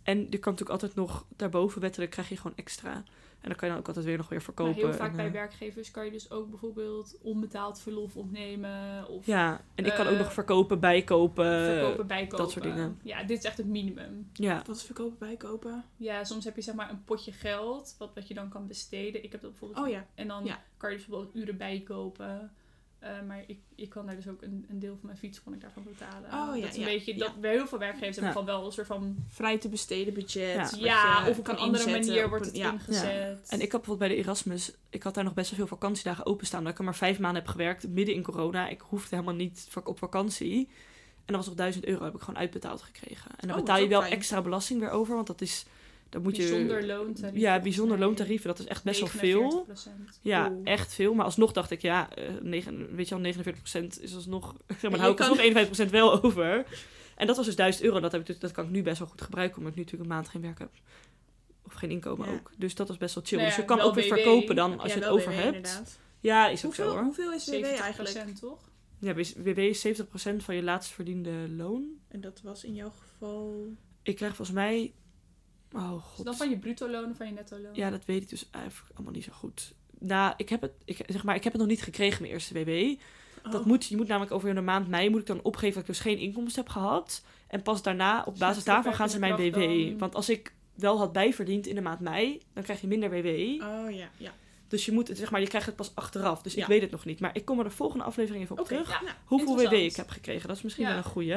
En 0.02 0.18
je 0.18 0.38
kan 0.38 0.52
natuurlijk 0.52 0.70
altijd 0.70 0.94
nog, 0.94 1.26
daarboven 1.36 1.80
wettelijk 1.80 2.10
krijg 2.10 2.28
je 2.28 2.36
gewoon 2.36 2.56
extra. 2.56 3.02
En 3.40 3.48
dan 3.48 3.56
kan 3.56 3.68
je 3.68 3.74
dan 3.74 3.82
ook 3.82 3.88
altijd 3.88 4.06
weer 4.06 4.16
nog 4.16 4.28
weer 4.28 4.38
Maar 4.38 4.54
verkopen. 4.54 4.74
heel 4.74 4.92
vaak 4.92 5.10
en, 5.10 5.16
bij 5.16 5.26
eh, 5.26 5.32
werkgevers 5.32 5.90
kan 5.90 6.04
je 6.04 6.10
dus 6.10 6.30
ook 6.30 6.50
bijvoorbeeld 6.50 7.16
onbetaald 7.22 7.80
verlof 7.80 8.16
opnemen. 8.16 9.08
Of 9.08 9.26
Ja, 9.26 9.60
en 9.74 9.84
ik 9.86 9.92
kan 9.94 10.06
ook 10.06 10.12
Eh, 10.12 10.18
nog 10.18 10.32
verkopen, 10.32 10.80
bijkopen. 10.80 11.64
verkopen, 11.64 12.06
bijkopen. 12.06 12.38
dat 12.38 12.50
soort 12.50 12.64
dingen. 12.64 12.98
Ja, 13.02 13.22
dit 13.24 13.38
is 13.38 13.44
echt 13.44 13.56
het 13.56 13.66
minimum. 13.66 14.30
Ja, 14.32 14.62
Wat 14.66 14.76
is 14.76 14.82
verkopen, 14.82 15.18
bijkopen? 15.18 15.84
Ja, 15.96 16.24
soms 16.24 16.44
heb 16.44 16.56
je 16.56 16.62
zeg 16.62 16.74
maar 16.74 16.90
een 16.90 17.04
potje 17.04 17.32
geld, 17.32 17.94
wat, 17.98 18.10
wat 18.14 18.28
je 18.28 18.34
dan 18.34 18.48
kan 18.48 18.66
besteden. 18.66 19.24
Ik 19.24 19.32
heb 19.32 19.40
dat 19.40 19.50
bijvoorbeeld. 19.50 19.84
Oh 19.86 19.90
ja. 19.92 20.06
En 20.14 20.28
dan 20.28 20.44
Ja. 20.44 20.62
kan 20.76 20.90
je 20.90 20.96
dus 20.96 21.06
bijvoorbeeld 21.06 21.36
uren 21.36 21.56
bijkopen. 21.56 22.52
Eh, 23.00 23.10
maar 23.26 23.42
ik, 23.46 23.58
ik 23.74 23.88
kan 23.88 24.06
daar 24.06 24.16
dus 24.16 24.28
ook 24.28 24.42
een, 24.42 24.66
een 24.68 24.78
deel 24.78 24.96
van 24.96 25.06
mijn 25.06 25.18
fiets 25.18 25.42
kon 25.42 25.52
ik 25.54 25.60
daarvan 25.60 25.84
betalen. 25.84 26.24
Oh, 26.24 26.56
ja, 26.56 26.60
dat 26.60 26.70
is 26.70 26.74
een 26.76 26.80
ja, 26.80 26.86
beetje, 26.86 27.12
ja. 27.12 27.18
dat 27.18 27.40
bij 27.40 27.50
heel 27.50 27.66
veel 27.66 27.78
werkgevers 27.78 28.16
hebben 28.16 28.34
Ja. 28.34 28.38
van 28.38 28.44
wel 28.44 28.66
een 28.66 28.72
soort 28.72 28.86
van, 28.86 29.16
Vrij 29.28 29.58
te 29.58 29.68
besteden 29.68 30.14
budget. 30.14 30.76
Ja. 30.78 30.78
ja, 30.78 31.24
je 31.24 31.30
of 31.30 31.38
op 31.38 31.48
een 31.48 31.56
andere 31.56 31.84
inzetten 31.84 32.10
manier 32.12 32.28
wordt 32.28 32.46
het 32.46 32.56
ja. 32.56 32.72
ingezet. 32.72 33.48
En 33.48 33.60
ik 33.60 33.72
had 33.72 33.80
bijvoorbeeld 33.80 33.98
bij 33.98 34.08
de 34.08 34.16
Erasmus, 34.16 34.72
ik 34.90 35.02
had 35.02 35.14
daar 35.14 35.24
nog 35.24 35.34
best 35.34 35.50
wel 35.50 35.58
veel 35.58 35.76
vakantiedagen 35.76 36.26
openstaan. 36.26 36.62
Dat 36.62 36.72
ik 36.72 36.78
er 36.78 36.84
maar 36.84 36.94
vijf 36.96 37.18
maanden 37.18 37.42
heb 37.42 37.50
gewerkt, 37.50 37.88
midden 37.88 38.14
in 38.14 38.22
corona. 38.22 38.68
Ik 38.68 38.80
hoefde 38.80 39.14
helemaal 39.16 39.34
niet 39.36 39.68
op 39.84 39.98
vakantie. 39.98 40.68
En 41.24 41.36
dat 41.36 41.36
was 41.36 41.46
nog 41.46 41.54
1000 41.54 41.84
euro, 41.84 42.04
heb 42.04 42.14
ik 42.14 42.20
gewoon 42.20 42.40
uitbetaald 42.40 42.82
gekregen. 42.82 43.30
En 43.36 43.48
dan 43.48 43.56
Oh, 43.56 43.62
betaal 43.62 43.78
je 43.78 43.88
wel 43.88 44.00
fijn. 44.00 44.12
extra 44.12 44.42
belasting 44.42 44.80
weer 44.80 44.90
over, 44.90 45.14
want 45.14 45.26
dat 45.26 45.40
is, 45.40 45.64
dan 46.10 46.22
moet 46.22 46.36
je... 46.36 46.84
loontarief. 46.86 47.40
Ja, 47.40 47.60
bijzonder 47.60 47.98
loontarieven, 47.98 48.46
dat 48.46 48.58
is 48.58 48.64
echt 48.66 48.84
best 48.84 49.00
wel 49.00 49.08
veel. 49.08 49.66
49%. 49.68 50.20
Ja, 50.22 50.50
Oeh. 50.50 50.60
echt 50.64 50.94
veel. 50.94 51.14
Maar 51.14 51.24
alsnog 51.24 51.52
dacht 51.52 51.70
ik, 51.70 51.82
ja, 51.82 52.14
eh, 52.14 52.28
negen, 52.42 52.94
weet 52.94 53.08
je 53.08 53.14
al, 53.14 53.20
49% 53.20 54.00
is 54.00 54.14
alsnog... 54.14 54.54
Zeg 54.68 54.82
maar, 54.82 54.90
dan 54.90 55.00
hou 55.00 55.10
ik 55.10 55.16
kan- 55.16 55.28
alsnog 55.28 55.86
51% 55.88 55.90
wel 55.90 56.12
over. 56.22 56.66
En 57.16 57.26
dat 57.26 57.36
was 57.36 57.46
dus 57.46 57.56
1000 57.56 57.84
euro. 57.84 58.00
Dat, 58.00 58.12
heb 58.12 58.20
ik 58.20 58.26
dus, 58.26 58.38
dat 58.38 58.52
kan 58.52 58.64
ik 58.64 58.70
nu 58.70 58.82
best 58.82 58.98
wel 58.98 59.08
goed 59.08 59.22
gebruiken, 59.22 59.56
omdat 59.56 59.70
ik 59.72 59.78
nu 59.78 59.82
natuurlijk 59.84 60.10
een 60.10 60.16
maand 60.16 60.28
geen 60.28 60.42
werk 60.42 60.58
heb. 60.58 60.70
Of 61.66 61.72
geen 61.72 61.90
inkomen 61.90 62.28
Ja. 62.28 62.34
ook. 62.34 62.50
Dus 62.56 62.74
dat 62.74 62.88
was 62.88 62.96
best 62.96 63.14
wel 63.14 63.24
chill. 63.26 63.36
Nou 63.38 63.48
dus 63.50 63.58
je 63.58 63.64
kan 63.64 63.80
ook 63.80 63.94
weer 63.94 64.08
BW. 64.08 64.14
verkopen 64.14 64.56
dan, 64.56 64.78
als 64.78 64.92
Ja, 64.92 64.98
je 64.98 65.04
het 65.04 65.10
over 65.10 65.30
BW 65.30 65.36
hebt. 65.38 65.56
inderdaad. 65.56 65.98
Ja, 66.20 66.48
is 66.48 66.64
ook 66.66 66.74
zo 66.74 66.88
hoor. 66.90 67.02
hoeveel 67.02 67.32
is 67.32 67.46
WW 67.48 67.54
70% 67.64 67.80
eigenlijk? 67.80 68.36
toch? 68.36 68.68
Ja, 68.98 69.14
WW 69.14 69.58
is 69.58 69.86
70% 69.86 70.02
van 70.36 70.54
je 70.54 70.62
laatst 70.62 70.90
verdiende 70.90 71.30
loon. 71.56 71.88
En 72.08 72.20
dat 72.20 72.40
was 72.42 72.64
in 72.64 72.74
jouw 72.74 72.90
geval... 73.00 73.66
Ik 74.02 74.16
krijg 74.16 74.36
volgens 74.36 74.56
mij... 74.56 74.92
Oh 75.72 75.94
Is 75.96 76.02
god. 76.14 76.24
dat 76.24 76.36
van 76.36 76.50
je 76.50 76.58
bruto 76.58 76.88
loon 76.90 77.10
of 77.10 77.16
van 77.16 77.26
je 77.26 77.32
netto 77.32 77.58
loon? 77.58 77.74
Ja, 77.74 77.90
dat 77.90 78.04
weet 78.04 78.22
ik 78.22 78.28
dus 78.28 78.46
eigenlijk 78.50 78.94
allemaal 78.94 79.12
niet 79.12 79.24
zo 79.24 79.32
goed. 79.32 79.72
Nou, 79.98 80.34
ik 80.36 80.48
heb 80.48 80.60
het, 80.60 80.72
ik, 80.84 81.00
zeg 81.06 81.24
maar, 81.24 81.34
ik 81.34 81.44
heb 81.44 81.52
het 81.52 81.60
nog 81.62 81.70
niet 81.70 81.82
gekregen, 81.82 82.20
mijn 82.22 82.32
eerste 82.34 82.54
WW. 82.64 82.98
Dat 83.50 83.60
Oh. 83.60 83.66
moet, 83.66 83.86
je 83.86 83.96
moet 83.96 84.06
namelijk 84.08 84.32
over 84.32 84.54
de 84.54 84.60
maand 84.60 84.88
mei 84.88 85.10
moet 85.10 85.20
ik 85.20 85.26
dan 85.26 85.42
opgeven 85.42 85.72
dat 85.74 85.82
ik 85.82 85.86
dus 85.88 86.00
geen 86.00 86.18
inkomsten 86.18 86.62
heb 86.62 86.72
gehad. 86.72 87.24
En 87.46 87.62
pas 87.62 87.82
daarna, 87.82 88.18
op 88.20 88.30
Dus 88.30 88.38
basis 88.38 88.64
daarvan, 88.64 88.94
gaan 88.94 89.10
ze 89.10 89.18
mijn 89.18 89.36
WW. 89.36 89.52
dan- 89.54 89.98
Want 89.98 90.14
als 90.14 90.28
ik 90.28 90.52
wel 90.74 90.98
had 90.98 91.12
bijverdiend 91.12 91.66
in 91.66 91.74
de 91.74 91.80
maand 91.80 92.00
mei, 92.00 92.40
dan 92.52 92.62
krijg 92.62 92.80
je 92.80 92.86
minder 92.86 93.10
WW. 93.10 93.26
Oh 93.62 93.90
ja, 93.90 94.08
ja. 94.16 94.32
Dus 94.68 94.84
je 94.84 94.92
moet 94.92 95.08
het, 95.08 95.18
zeg 95.18 95.30
maar, 95.30 95.40
je 95.40 95.48
krijgt 95.48 95.66
het 95.66 95.76
pas 95.76 95.94
achteraf. 95.94 96.42
Dus 96.42 96.54
ik 96.54 96.66
weet 96.66 96.80
het 96.80 96.90
nog 96.90 97.04
niet. 97.04 97.20
Maar 97.20 97.36
ik 97.36 97.44
kom 97.44 97.58
er 97.58 97.64
de 97.64 97.70
volgende 97.70 98.04
aflevering 98.04 98.44
even 98.44 98.58
op 98.58 98.64
terug. 98.66 98.90
ja. 98.90 99.00
Nou, 99.02 99.14
Hoeveel 99.24 99.56
WW 99.56 99.72
ik 99.72 99.96
heb 99.96 100.08
gekregen. 100.08 100.48
Dat 100.48 100.56
is 100.56 100.62
misschien 100.62 100.86
wel 100.86 100.96
een 100.96 101.04
goeie. 101.04 101.36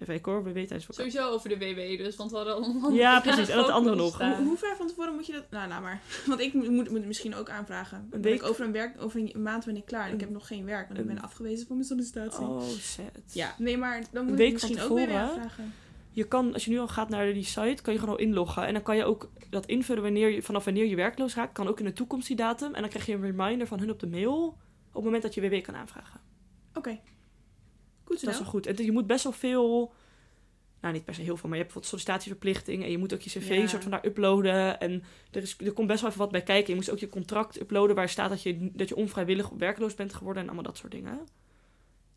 Even 0.00 0.14
kijken 0.14 0.32
hoor, 0.32 0.42
WW 0.42 0.52
tijdens 0.54 0.84
vakantie. 0.84 1.12
Sowieso 1.12 1.34
over 1.34 1.48
de 1.48 1.58
WW 1.58 2.04
dus, 2.04 2.16
want 2.16 2.30
we 2.30 2.36
hadden 2.36 2.54
allemaal... 2.54 2.92
Ja, 2.92 3.20
precies. 3.20 3.48
En 3.48 3.58
het 3.58 3.68
andere 3.68 3.96
nog. 3.96 4.18
Hoe, 4.18 4.36
hoe 4.36 4.56
ver 4.56 4.76
van 4.76 4.86
tevoren 4.86 5.14
moet 5.14 5.26
je 5.26 5.32
dat... 5.32 5.50
Nou, 5.50 5.68
nou 5.68 5.82
maar. 5.82 6.00
Want 6.26 6.40
ik 6.40 6.52
moet, 6.52 6.68
moet 6.68 6.86
het 6.92 7.06
misschien 7.06 7.34
ook 7.34 7.50
aanvragen. 7.50 8.06
Ben 8.10 8.20
week? 8.20 8.34
ik 8.34 8.42
over 8.48 8.64
een, 8.64 8.72
werk, 8.72 9.02
over 9.02 9.20
een 9.20 9.42
maand 9.42 9.64
ben 9.64 9.76
ik 9.76 9.84
klaar. 9.84 10.08
En 10.08 10.14
ik 10.14 10.20
heb 10.20 10.30
nog 10.30 10.46
geen 10.46 10.64
werk, 10.64 10.86
want 10.88 11.00
ik 11.00 11.06
ben 11.06 11.16
Een- 11.16 11.22
afgewezen 11.22 11.66
van 11.66 11.76
mijn 11.76 11.88
sollicitatie. 11.88 12.46
Oh, 12.46 12.60
sad. 12.62 13.04
Ja, 13.32 13.54
nee, 13.58 13.76
maar 13.76 14.04
dan 14.12 14.26
moet 14.26 14.38
ik 14.38 14.52
misschien 14.52 14.80
ook 14.80 14.94
weer 14.98 15.14
aanvragen. 15.14 15.72
Je 16.10 16.24
kan, 16.24 16.52
als 16.52 16.64
je 16.64 16.70
nu 16.70 16.78
al 16.78 16.88
gaat 16.88 17.08
naar 17.08 17.32
die 17.32 17.44
site, 17.44 17.82
kan 17.82 17.92
je 17.92 17.98
gewoon 17.98 18.14
al 18.14 18.20
inloggen. 18.20 18.66
En 18.66 18.72
dan 18.72 18.82
kan 18.82 18.96
je 18.96 19.04
ook 19.04 19.30
dat 19.50 19.66
invullen 19.66 20.02
wanneer 20.02 20.28
je, 20.28 20.42
vanaf 20.42 20.64
wanneer 20.64 20.86
je 20.86 20.96
werkloos 20.96 21.34
raakt. 21.34 21.52
Kan 21.52 21.68
ook 21.68 21.78
in 21.78 21.84
de 21.84 21.92
toekomst 21.92 22.26
die 22.26 22.36
datum. 22.36 22.74
En 22.74 22.80
dan 22.80 22.90
krijg 22.90 23.06
je 23.06 23.14
een 23.14 23.22
reminder 23.22 23.66
van 23.66 23.78
hun 23.78 23.90
op 23.90 24.00
de 24.00 24.06
mail. 24.06 24.46
Op 24.88 24.94
het 24.94 25.04
moment 25.04 25.22
dat 25.22 25.34
je 25.34 25.40
WW 25.40 25.62
kan 25.62 25.76
aanvragen. 25.76 26.20
Oké. 26.74 27.00
Goed. 28.10 28.20
Dat 28.24 28.32
is 28.34 28.40
wel 28.40 28.48
goed. 28.48 28.66
En 28.66 28.84
je 28.84 28.92
moet 28.92 29.06
best 29.06 29.22
wel 29.24 29.32
veel... 29.32 29.92
Nou, 30.80 30.94
niet 30.94 31.04
per 31.04 31.14
se 31.14 31.20
heel 31.22 31.36
veel, 31.36 31.48
maar 31.48 31.58
je 31.58 31.64
hebt 31.64 31.74
bijvoorbeeld 31.74 32.02
sollicitatieverplichting. 32.02 32.84
En 32.84 32.90
je 32.90 32.98
moet 32.98 33.14
ook 33.14 33.20
je 33.20 33.30
cv 33.30 33.48
Ja. 33.48 33.66
soort 33.66 33.82
van 33.82 33.90
daar 33.90 34.06
uploaden. 34.06 34.80
En 34.80 35.02
er, 35.30 35.42
is, 35.42 35.56
er 35.58 35.72
komt 35.72 35.86
best 35.88 36.00
wel 36.00 36.08
even 36.10 36.22
wat 36.22 36.30
bij 36.30 36.42
kijken. 36.42 36.68
Je 36.70 36.74
moet 36.74 36.90
ook 36.90 36.98
je 36.98 37.08
contract 37.08 37.60
uploaden 37.60 37.96
waar 37.96 38.08
staat 38.08 38.28
dat 38.30 38.42
je, 38.42 38.70
dat 38.72 38.88
je 38.88 38.96
onvrijwillig 38.96 39.48
werkloos 39.48 39.94
bent 39.94 40.14
geworden. 40.14 40.42
En 40.42 40.48
allemaal 40.48 40.66
dat 40.66 40.76
soort 40.76 40.92
dingen. 40.92 41.18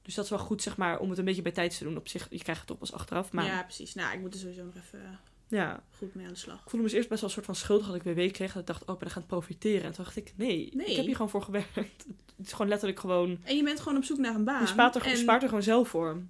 Dus 0.02 0.16
dat 0.16 0.24
is 0.24 0.30
wel 0.30 0.40
goed, 0.40 0.62
zeg 0.62 0.78
maar, 0.78 1.00
om 1.00 1.10
het 1.10 1.18
een 1.20 1.26
beetje 1.26 1.42
bij 1.42 1.52
tijd 1.52 1.78
te 1.78 1.84
doen. 1.84 1.98
Op 1.98 2.08
zich, 2.08 2.28
je 2.30 2.38
krijgt 2.38 2.60
het 2.60 2.70
toch 2.70 2.78
pas 2.78 2.94
achteraf. 2.94 3.32
Maar 3.32 3.46
Ja, 3.46 3.64
precies. 3.64 3.94
Nou, 3.94 4.14
ik 4.14 4.20
moet 4.22 4.34
er 4.34 4.40
sowieso 4.40 4.64
nog 4.64 4.76
even 4.76 5.02
eh, 5.02 5.10
ja, 5.48 5.84
goed 5.98 6.16
mee 6.16 6.26
aan 6.26 6.32
de 6.34 6.38
slag. 6.40 6.56
Ik 6.56 6.70
voelde 6.70 6.78
me 6.78 6.84
dus 6.84 6.94
eerst 6.94 7.10
best 7.10 7.22
wel 7.22 7.30
een 7.30 7.36
soort 7.36 7.46
van 7.46 7.56
schuldig 7.56 7.88
dat 7.88 7.96
ik 7.96 8.04
WW 8.04 8.32
kreeg. 8.32 8.52
Dat 8.54 8.62
ik 8.62 8.68
dacht, 8.68 8.86
oh, 8.86 8.94
ik 8.94 8.98
ben 9.00 9.08
er 9.08 9.14
gaan 9.14 9.26
profiteren. 9.26 9.84
En 9.84 9.92
toen 9.94 10.04
dacht 10.04 10.16
ik, 10.18 10.34
nee, 10.36 10.70
Nee. 10.74 10.86
ik 10.88 10.96
heb 10.96 11.06
hier 11.06 11.16
gewoon 11.16 11.30
voor 11.32 11.42
gewerkt. 11.42 12.06
Het 12.44 12.52
is 12.52 12.58
gewoon 12.58 12.72
letterlijk 12.72 13.00
gewoon... 13.00 13.38
En 13.44 13.56
je 13.56 13.64
bent 13.64 13.80
gewoon 13.80 13.98
op 13.98 14.04
zoek 14.04 14.18
naar 14.18 14.36
een 14.36 14.44
baan. 14.44 14.62
Je 14.62 14.68
spaart 14.68 14.96
er, 14.96 15.02
en 15.02 15.10
je 15.10 15.16
spaart 15.16 15.42
er 15.42 15.48
gewoon 15.48 15.64
zelf 15.64 15.88
voor. 15.88 16.22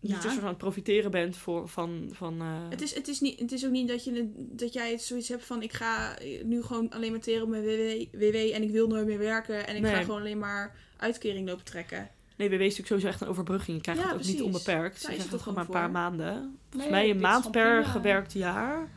Ja. 0.00 0.14
dat 0.14 0.22
je 0.22 0.28
soort 0.28 0.34
van 0.34 0.42
aan 0.42 0.48
het 0.48 0.58
profiteren 0.58 1.10
bent 1.10 1.36
voor, 1.36 1.68
van... 1.68 2.08
van 2.12 2.40
eh, 2.40 2.68
Het 2.70 2.80
is, 2.80 2.94
het, 2.94 3.08
is 3.08 3.20
niet, 3.20 3.40
het 3.40 3.52
is 3.52 3.64
ook 3.64 3.70
niet 3.70 3.88
dat, 3.88 4.04
je, 4.04 4.32
dat 4.36 4.72
jij 4.72 4.98
zoiets 4.98 5.28
hebt 5.28 5.44
van... 5.44 5.62
ik 5.62 5.72
ga 5.72 6.18
nu 6.42 6.62
gewoon 6.62 6.90
alleen 6.90 7.10
maar 7.10 7.20
teren 7.20 7.42
op 7.42 7.48
mijn 7.48 7.62
WW, 7.62 8.06
WW 8.12 8.34
en 8.34 8.62
ik 8.62 8.70
wil 8.70 8.86
nooit 8.86 9.06
meer 9.06 9.18
werken... 9.18 9.66
en 9.66 9.76
ik 9.76 9.86
ga 9.86 10.02
gewoon 10.02 10.20
alleen 10.20 10.38
maar 10.38 10.76
uitkering 10.96 11.48
lopen 11.48 11.64
trekken. 11.64 12.10
Nee, 12.36 12.48
WW 12.48 12.54
is 12.54 12.60
natuurlijk 12.60 12.86
sowieso 12.86 13.08
echt 13.08 13.20
een 13.20 13.28
overbrugging. 13.28 13.76
Je 13.76 13.82
krijgt 13.82 14.00
Ja, 14.00 14.08
het 14.08 14.16
ook 14.16 14.26
niet 14.26 14.42
onbeperkt. 14.42 15.02
Daar 15.02 15.10
je 15.10 15.16
krijgt 15.16 15.32
het 15.32 15.42
gewoon 15.42 15.54
maar 15.54 15.64
een 15.64 15.70
paar 15.70 15.90
maanden. 15.90 16.58
Volgens 16.70 16.92
mij 16.92 17.10
een 17.10 17.20
maand 17.20 17.50
per 17.50 17.76
prima. 17.76 17.90
gewerkt 17.90 18.32
jaar. 18.32 18.90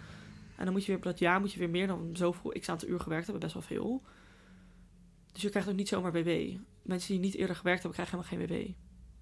En 0.56 0.64
dan 0.64 0.74
moet 0.74 0.82
je 0.82 0.88
weer 0.88 0.98
op 0.98 1.04
dat 1.04 1.20
jaar 1.20 1.40
moet 1.40 1.54
je 1.54 1.60
weer 1.60 1.70
meer 1.70 1.88
dan 1.88 2.10
zoveel 2.14 2.56
x 2.60 2.70
aantal 2.70 2.88
uur 2.88 3.00
gewerkt 3.00 3.24
hebben. 3.24 3.44
Best 3.44 3.54
wel 3.54 3.64
veel. 3.64 4.02
Dus 5.36 5.44
je 5.44 5.50
krijgt 5.50 5.70
ook 5.70 5.76
niet 5.76 5.88
zomaar 5.88 6.12
WW. 6.12 6.30
Mensen 6.82 7.12
die 7.14 7.20
niet 7.20 7.36
eerder 7.36 7.56
gewerkt 7.56 7.84
hebben, 7.84 8.04
krijgen 8.06 8.28
helemaal 8.30 8.48
geen 8.50 8.76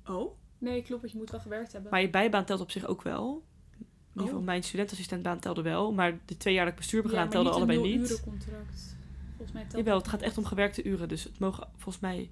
WW. 0.05 0.11
Oh? 0.15 0.37
Nee, 0.57 0.81
klopt, 0.81 1.11
je 1.11 1.17
moet 1.17 1.31
wel 1.31 1.39
gewerkt 1.39 1.71
hebben. 1.71 1.91
Maar 1.91 2.01
je 2.01 2.09
bijbaan 2.09 2.45
telt 2.45 2.61
op 2.61 2.71
zich 2.71 2.85
ook 2.87 3.01
wel. 3.01 3.43
In 3.79 3.85
ieder 4.09 4.23
geval, 4.23 4.39
Oh. 4.39 4.45
mijn 4.45 4.63
studentassistentbaan 4.63 5.39
telde 5.39 5.61
wel. 5.61 5.93
Maar 5.93 6.19
de 6.25 6.37
twee 6.37 6.53
jaar 6.53 6.63
dat 6.63 6.73
ik 6.73 6.79
bestuur 6.79 7.01
heb 7.01 7.09
gedaan, 7.09 7.23
maar 7.23 7.33
telde 7.33 7.49
niet 7.49 7.57
allebei 7.57 7.77
een 7.77 7.83
niet. 7.83 7.97
nul-urencontract. 7.99 8.95
Volgens 9.27 9.51
mij 9.51 9.61
telt 9.61 9.75
Jawel, 9.77 9.93
dat 9.93 10.01
het 10.01 10.07
gaat 10.11 10.19
niet. 10.19 10.29
echt 10.29 10.37
om 10.37 10.45
gewerkte 10.45 10.83
uren. 10.83 11.07
Dus 11.07 11.23
het 11.23 11.39
mogen 11.39 11.67
volgens 11.71 11.99
mij... 11.99 12.31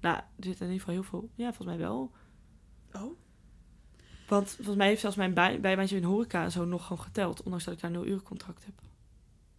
Nou, 0.00 0.16
er 0.16 0.24
zit 0.38 0.60
in 0.60 0.66
ieder 0.66 0.78
geval 0.78 0.94
heel 0.94 1.02
veel... 1.02 1.30
Ja, 1.34 1.52
volgens 1.52 1.76
mij 1.76 1.86
wel. 1.86 2.12
Oh? 2.92 3.18
Want 4.28 4.50
volgens 4.50 4.76
mij 4.76 4.86
heeft 4.88 5.00
zelfs 5.00 5.16
mijn 5.16 5.34
bij, 5.34 5.60
bijbaantje 5.60 5.96
in 5.96 6.02
horeca 6.04 6.50
zo 6.50 6.64
nog 6.64 6.86
gewoon 6.86 7.02
geteld. 7.02 7.42
Ondanks 7.42 7.64
dat 7.64 7.74
ik 7.74 7.80
daar 7.80 7.90
een 7.90 7.96
nul 7.96 8.06
uren 8.06 8.22
contract 8.22 8.64
heb. 8.64 8.74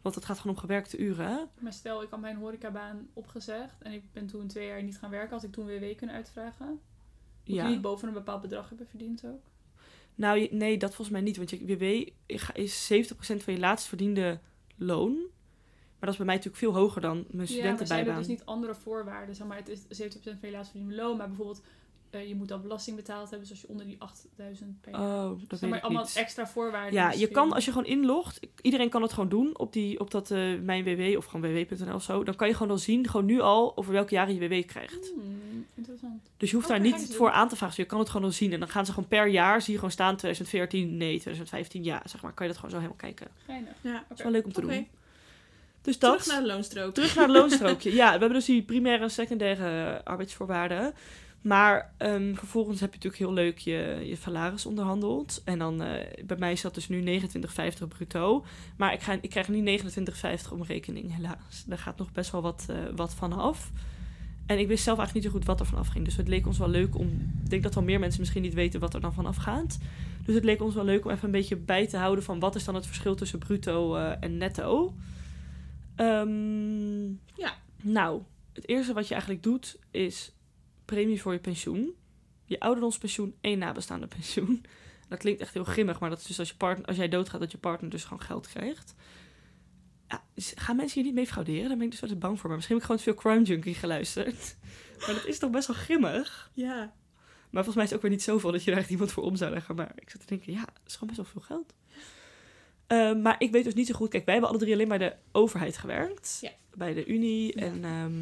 Want 0.06 0.18
het 0.18 0.26
gaat 0.26 0.40
gewoon 0.40 0.56
om 0.56 0.62
gewerkte 0.62 0.98
uren? 0.98 1.50
Maar 1.60 1.74
stel, 1.74 2.02
ik 2.04 2.10
had 2.10 2.20
mijn 2.20 2.36
horecabaan 2.36 3.08
opgezegd 3.14 3.82
en 3.82 3.92
ik 3.92 4.04
ben 4.12 4.28
toen 4.28 4.48
twee 4.48 4.68
jaar 4.68 4.84
niet 4.84 4.98
gaan 4.98 5.10
werken. 5.10 5.30
Had 5.30 5.44
ik 5.44 5.52
toen 5.52 5.66
WW 5.66 5.96
kunnen 5.98 6.16
uitvragen? 6.16 6.68
Moet 6.68 6.80
Ja. 7.56 7.64
je 7.64 7.70
niet 7.70 7.82
boven 7.82 8.08
een 8.08 8.14
bepaald 8.14 8.42
bedrag 8.42 8.70
hebben 8.70 8.88
verdiend 8.88 9.26
ook? 9.26 9.42
Nou, 10.16 10.48
nee, 10.52 10.78
dat 10.78 10.90
volgens 10.96 11.10
mij 11.10 11.22
niet. 11.22 11.38
Want 11.38 11.50
je 11.50 11.66
WW 11.66 12.10
is 12.54 12.92
70% 12.94 13.44
van 13.44 13.54
je 13.54 13.60
laatst 13.60 13.88
verdiende 13.88 14.40
loon. 14.76 15.14
Maar 15.14 16.00
dat 16.00 16.10
is 16.10 16.18
bij 16.18 16.26
mij 16.26 16.36
natuurlijk 16.36 16.64
veel 16.64 16.74
hoger 16.74 17.02
dan 17.02 17.14
mijn 17.16 17.26
Ja, 17.28 17.36
maar 17.38 17.48
zijn 17.48 17.58
studentenbijbaan. 17.60 18.14
er 18.14 18.20
dus 18.20 18.28
niet 18.28 18.46
andere 18.46 18.76
voorwaarden? 18.76 19.36
Zeg 19.36 19.48
maar, 19.48 19.58
het 19.58 19.70
is 19.70 20.02
70% 20.02 20.40
van 20.40 20.50
je 20.50 20.56
laatst 20.56 20.72
verdiende 20.72 20.96
loon, 20.96 21.18
maar 21.18 21.28
bijvoorbeeld 21.28 21.64
eh, 22.16 22.28
je 22.28 22.36
moet 22.36 22.48
dan 22.48 22.62
belasting 22.62 22.96
betaald 22.96 23.30
hebben, 23.30 23.40
dus 23.40 23.50
als 23.50 23.62
je 23.62 23.68
onder 23.68 23.86
die 23.86 23.96
8000 24.00 24.82
per 24.82 24.92
jaar. 24.92 25.02
Oh, 25.02 25.30
dat 25.30 25.38
zeg 25.38 25.60
weet 25.60 25.70
maar 25.70 25.78
ik 25.78 25.84
allemaal 25.84 26.04
niet. 26.04 26.16
extra 26.16 26.48
voorwaarden. 26.48 26.94
Ja, 26.94 27.12
je 27.12 27.28
kan 27.28 27.54
als 27.54 27.66
je 27.66 27.72
gewoon 27.72 27.88
inlogt, 27.88 28.40
iedereen 28.62 28.90
kan 28.90 29.02
het 29.02 29.14
gewoon 29.14 29.30
doen 29.30 29.58
op, 29.58 29.74
die, 29.74 30.00
op 30.00 30.12
dat 30.12 30.32
eh, 30.32 30.60
mijn 30.62 30.84
WW 30.84 31.18
of 31.18 31.26
gewoon 31.26 31.54
ww.nl 31.54 31.94
of 31.94 32.04
zo. 32.04 32.24
Dan 32.24 32.36
kan 32.36 32.48
je 32.48 32.54
gewoon 32.54 32.72
al 32.72 32.78
zien, 32.78 33.08
gewoon 33.08 33.26
nu 33.26 33.40
al, 33.40 33.78
over 33.78 33.92
welke 33.92 34.14
jaren 34.14 34.34
je 34.36 34.48
WW 34.48 34.68
krijgt. 34.68 35.12
Hmm, 35.14 35.66
interessant. 35.76 36.22
Dus 36.38 36.50
je 36.50 36.56
hoeft 36.56 36.70
Oké, 36.70 36.80
daar 36.80 36.92
niet 36.92 37.16
voor 37.16 37.32
aan 37.32 37.50
te 37.50 37.56
vragen. 37.56 37.76
Dus 37.76 37.86
je 37.86 37.92
kan 37.92 38.00
het 38.00 38.10
gewoon 38.10 38.28
al 38.28 38.34
zien. 38.34 38.54
En 38.54 38.60
dan 38.60 38.70
gaan 38.70 38.86
ze 38.86 38.94
gewoon 38.94 39.10
per 39.10 39.28
jaar, 39.28 39.62
zie 39.62 39.72
je 39.72 39.78
gewoon 39.80 39.94
staan 39.94 40.16
2014, 40.16 40.98
nee, 40.98 41.20
2015, 41.20 41.84
ja, 41.84 42.02
zeg 42.06 42.22
maar. 42.22 42.34
Kan 42.34 42.48
je 42.48 42.52
dat 42.52 42.62
gewoon 42.62 42.82
zo 42.82 42.88
helemaal 42.88 43.12
kijken. 43.12 43.28
Geinig. 43.46 43.74
Ja. 43.82 43.94
Dat 43.94 44.02
is 44.02 44.12
Oké. 44.12 44.24
wel 44.24 44.32
leuk 44.32 44.46
om 44.46 44.54
te 44.54 44.62
doen. 44.62 44.88
Dus 45.86 46.00
dat. 46.00 46.12
Terug 46.12 46.34
naar 46.34 46.42
de 46.42 46.48
loonstrook. 46.48 46.94
Terug 46.94 47.16
naar 47.16 47.28
het 47.28 47.36
loonstrookje. 47.36 47.94
ja, 48.02 48.06
we 48.06 48.20
hebben 48.20 48.34
dus 48.34 48.46
die 48.46 48.62
primaire 48.62 49.04
en 49.04 49.12
secundaire 49.12 50.02
arbeidsvoorwaarden. 50.04 50.94
Maar 51.46 51.94
ehm, 51.98 52.36
vervolgens 52.36 52.80
heb 52.80 52.90
je 52.90 52.96
natuurlijk 52.96 53.24
heel 53.24 53.34
leuk 53.34 53.58
je, 53.58 54.02
je 54.04 54.16
salaris 54.16 54.66
onderhandeld. 54.66 55.42
En 55.44 55.60
dan, 55.60 55.82
eh, 55.82 56.26
bij 56.26 56.38
mij 56.38 56.58
dat 56.62 56.74
dus 56.74 56.90
nu 56.90 57.02
29,50 57.02 57.88
bruto. 57.88 58.46
Maar 58.78 58.94
ik, 58.94 59.02
ga, 59.02 59.18
ik 59.22 59.30
krijg 59.30 59.48
niet 59.48 59.64
29,50 59.64 60.52
om 60.52 60.64
rekening, 60.64 61.16
helaas. 61.16 61.64
Daar 61.68 61.78
gaat 61.78 61.98
nog 61.98 62.12
best 62.12 62.32
wel 62.32 62.42
wat, 62.42 62.66
eh, 62.70 62.78
wat 62.96 63.14
van 63.14 63.34
af. 63.34 63.72
En 64.46 64.60
ik 64.60 64.68
wist 64.68 64.84
zelf 64.84 64.98
eigenlijk 64.98 65.14
niet 65.14 65.24
zo 65.24 65.40
goed 65.40 65.48
wat 65.48 65.60
er 65.60 65.66
vanaf 65.66 65.88
ging. 65.88 66.06
Dus 66.06 66.16
het 66.16 66.28
leek 66.28 66.48
ons 66.48 66.58
wel 66.58 66.70
leuk 66.70 66.98
om... 66.98 67.08
Ik 67.44 67.50
denk 67.50 67.64
dat 67.64 67.76
wel 67.76 67.84
meer 67.84 68.00
mensen 68.00 68.20
misschien 68.20 68.42
niet 68.42 68.54
weten 68.54 68.80
wat 68.80 68.94
er 68.94 69.02
dan 69.02 69.14
vanaf 69.14 69.36
gaat. 69.36 69.80
Dus 70.26 70.36
het 70.36 70.44
leek 70.44 70.62
ons 70.62 70.76
wel 70.76 70.86
leuk 70.86 71.06
om 71.06 71.12
even 71.12 71.26
een 71.26 71.32
beetje 71.32 71.58
bij 71.58 71.88
te 71.88 71.98
houden... 71.98 72.24
van 72.24 72.40
wat 72.40 72.56
is 72.56 72.64
dan 72.64 72.76
het 72.76 72.86
verschil 72.86 73.16
tussen 73.16 73.40
bruto 73.40 73.96
eh, 73.96 74.12
en 74.20 74.38
netto. 74.38 74.96
Ehm, 75.96 77.06
Ja. 77.36 77.54
Nou, 77.82 78.22
het 78.54 78.68
eerste 78.68 78.94
wat 78.94 79.08
je 79.08 79.14
eigenlijk 79.14 79.44
doet 79.44 79.78
is 79.92 80.34
premie 80.86 81.22
voor 81.22 81.34
je 81.34 81.40
pensioen. 81.40 81.94
Je 82.46 82.60
ouderdomspensioen 82.60 83.36
en 83.42 83.50
je 83.50 83.58
nabestaande 83.58 84.08
pensioen. 84.08 84.66
Dat 85.10 85.20
klinkt 85.20 85.42
echt 85.42 85.54
heel 85.54 85.64
grimmig, 85.64 86.00
maar 86.00 86.10
dat 86.10 86.20
is 86.20 86.26
dus 86.26 86.40
als, 86.40 86.50
je 86.50 86.56
partner, 86.56 86.88
als 86.88 86.98
jij 86.98 87.10
doodgaat 87.10 87.40
dat 87.40 87.52
je 87.52 87.58
partner 87.58 87.90
dus 87.90 88.04
gewoon 88.04 88.22
geld 88.22 88.48
krijgt. 88.48 88.96
Ja, 90.08 90.24
gaan 90.36 90.76
mensen 90.76 90.96
hier 90.96 91.04
niet 91.04 91.16
mee 91.16 91.28
frauderen? 91.28 91.68
Daar 91.68 91.78
ben 91.78 91.86
ik 91.86 91.92
dus 91.92 92.00
wel 92.00 92.10
eens 92.10 92.20
bang 92.20 92.40
voor. 92.40 92.48
Maar 92.48 92.56
misschien 92.56 92.76
heb 92.78 92.86
ik 92.86 92.92
gewoon 92.92 93.14
te 93.14 93.22
veel 93.22 93.32
Crime 93.32 93.46
Junkie 93.46 93.76
geluisterd. 93.76 94.56
Maar 95.00 95.16
dat 95.16 95.26
is 95.26 95.40
toch 95.40 95.50
best 95.50 95.68
wel 95.68 95.76
grimmig? 95.76 96.52
Ja. 96.54 96.94
Maar 97.50 97.64
volgens 97.64 97.76
mij 97.76 97.84
is 97.84 97.90
het 97.90 97.94
ook 97.94 98.02
weer 98.02 98.12
niet 98.12 98.24
zoveel 98.24 98.52
dat 98.52 98.64
je 98.64 98.72
daar 98.72 98.80
echt 98.80 98.90
iemand 98.90 99.12
voor 99.12 99.24
om 99.24 99.36
zou 99.36 99.52
leggen. 99.52 99.76
Maar 99.76 99.92
ik 99.96 100.10
zat 100.10 100.22
te 100.22 100.28
denken, 100.28 100.54
ja, 100.54 100.60
dat 100.60 100.82
is 100.86 100.94
gewoon 100.94 101.16
best 101.16 101.22
wel 101.22 101.32
veel 101.32 101.42
geld. 101.42 101.74
Eh, 102.88 103.22
maar 103.22 103.36
ik 103.38 103.52
weet 103.52 103.64
dus 103.64 103.74
niet 103.74 103.88
zo 103.88 103.94
goed. 103.94 104.10
Kijk, 104.10 104.26
wij 104.26 104.34
hebben 104.34 104.52
alle 104.52 104.60
drie 104.62 104.74
alleen 104.74 104.88
bij 104.88 104.98
de 104.98 105.16
overheid 105.32 105.78
gewerkt. 105.78 106.38
Ja. 106.42 106.52
Bij 106.74 106.94
de 106.94 107.06
Unie. 107.06 107.60
Ja. 107.60 107.66
En 107.66 107.84
ehm, 107.84 108.14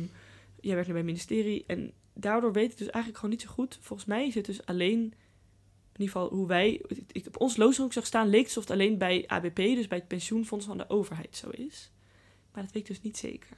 jij 0.59 0.73
werkt 0.73 0.87
nu 0.87 0.93
bij 0.93 1.01
het 1.01 1.05
ministerie. 1.05 1.63
En 1.67 1.93
daardoor 2.13 2.53
weet 2.53 2.71
ik 2.71 2.77
dus 2.77 2.87
eigenlijk 2.87 3.15
gewoon 3.15 3.31
niet 3.31 3.41
zo 3.41 3.49
goed. 3.49 3.77
Volgens 3.81 4.07
mij 4.07 4.27
is 4.27 4.35
het 4.35 4.45
dus 4.45 4.65
alleen, 4.65 4.99
in 4.99 6.01
ieder 6.01 6.13
geval 6.13 6.29
hoe 6.29 6.47
wij, 6.47 6.81
ik, 7.11 7.27
op 7.27 7.41
ons 7.41 7.57
loonstrook 7.57 7.93
zag 7.93 8.05
staan, 8.05 8.29
leek 8.29 8.39
het 8.39 8.47
alsof 8.47 8.63
het 8.63 8.71
alleen 8.71 8.97
bij 8.97 9.23
ABP, 9.27 9.55
dus 9.55 9.87
bij 9.87 9.97
het 9.97 10.07
pensioenfonds 10.07 10.65
van 10.65 10.77
de 10.77 10.89
overheid 10.89 11.35
zo 11.35 11.49
is. 11.49 11.91
Maar 12.51 12.63
dat 12.63 12.71
weet 12.71 12.81
ik 12.81 12.87
dus 12.87 13.01
niet 13.01 13.17
zeker. 13.17 13.57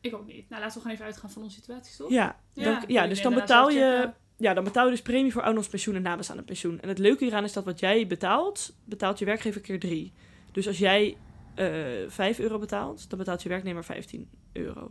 Ik 0.00 0.14
ook 0.14 0.26
niet. 0.26 0.48
Nou, 0.48 0.62
laten 0.62 0.74
we 0.74 0.80
gewoon 0.80 0.92
even 0.92 1.04
uitgaan 1.04 1.30
van 1.30 1.42
onze 1.42 1.54
situatie, 1.54 1.96
toch? 1.96 2.10
Ja, 2.10 2.40
Ja, 2.52 2.64
dan, 2.64 2.84
ja 2.86 3.06
dus 3.06 3.22
dan 3.22 3.34
betaal 3.34 3.70
je, 3.70 4.12
ja, 4.36 4.54
dan 4.54 4.64
betaal 4.64 4.84
je 4.84 4.90
dus 4.90 5.02
premie 5.02 5.32
voor 5.32 5.40
ouderdomspensioen 5.40 5.94
en 5.94 6.02
nabestaande 6.02 6.42
pensioen. 6.42 6.80
En 6.80 6.88
het 6.88 6.98
leuke 6.98 7.24
hieraan 7.24 7.44
is 7.44 7.52
dat 7.52 7.64
wat 7.64 7.80
jij 7.80 8.06
betaalt, 8.06 8.76
betaalt 8.84 9.18
je 9.18 9.24
werkgever 9.24 9.60
keer 9.60 9.80
drie. 9.80 10.12
Dus 10.52 10.66
als 10.66 10.78
jij 10.78 11.16
eh 11.54 12.08
5 12.08 12.38
euro 12.38 12.58
betaalt, 12.58 13.10
dan 13.10 13.18
betaalt 13.18 13.42
je 13.42 13.48
werknemer 13.48 13.84
15 13.84 14.30
euro. 14.52 14.90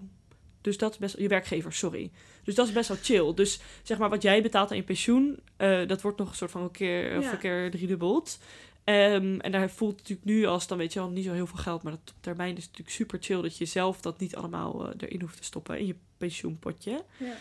Dus 0.62 0.78
dat 0.78 0.92
is 0.92 0.98
best, 0.98 1.18
je 1.18 1.28
werkgever, 1.28 1.74
sorry. 1.74 2.12
Dus 2.44 2.56
dat 2.56 2.68
is 2.68 2.74
best 2.74 2.88
wel 2.88 2.98
chill. 3.02 3.34
Dus 3.34 3.60
zeg 3.84 3.98
maar 3.98 4.10
wat 4.10 4.22
jij 4.22 4.42
betaalt 4.42 4.72
aan 4.72 4.78
je 4.78 4.84
pensioen, 4.84 5.40
eh, 5.58 5.88
dat 5.88 6.02
wordt 6.02 6.18
nog 6.18 6.30
een 6.30 6.36
soort 6.36 6.52
van 6.52 6.62
een 6.62 6.72
keer, 6.72 7.18
of 7.18 7.24
Ja. 7.24 7.32
een 7.32 7.38
keer 7.38 7.72
driedubbeld. 7.72 8.40
Ehm 8.84 9.40
en 9.40 9.52
daar 9.52 9.70
voelt 9.70 9.92
het 9.92 10.00
natuurlijk 10.00 10.28
nu 10.28 10.46
als, 10.46 10.68
dan 10.68 10.78
weet 10.78 10.94
je 10.94 11.00
al, 11.00 11.10
niet 11.10 11.26
zo 11.26 11.34
heel 11.34 11.48
veel 11.48 11.58
geld. 11.58 11.84
Maar 11.84 11.92
dat 11.92 12.14
op 12.16 12.22
termijn 12.22 12.50
is 12.58 12.64
het 12.64 12.72
natuurlijk 12.72 12.96
super 12.98 13.18
chill 13.22 13.42
dat 13.42 13.58
je 13.58 13.66
zelf 13.66 14.02
dat 14.02 14.20
niet 14.20 14.36
allemaal 14.36 14.86
eh, 14.90 14.94
erin 14.98 15.22
hoeft 15.22 15.38
te 15.38 15.44
stoppen 15.44 15.80
in 15.80 15.86
je 15.86 15.96
pensioenpotje. 16.18 17.04
Ja. 17.18 17.34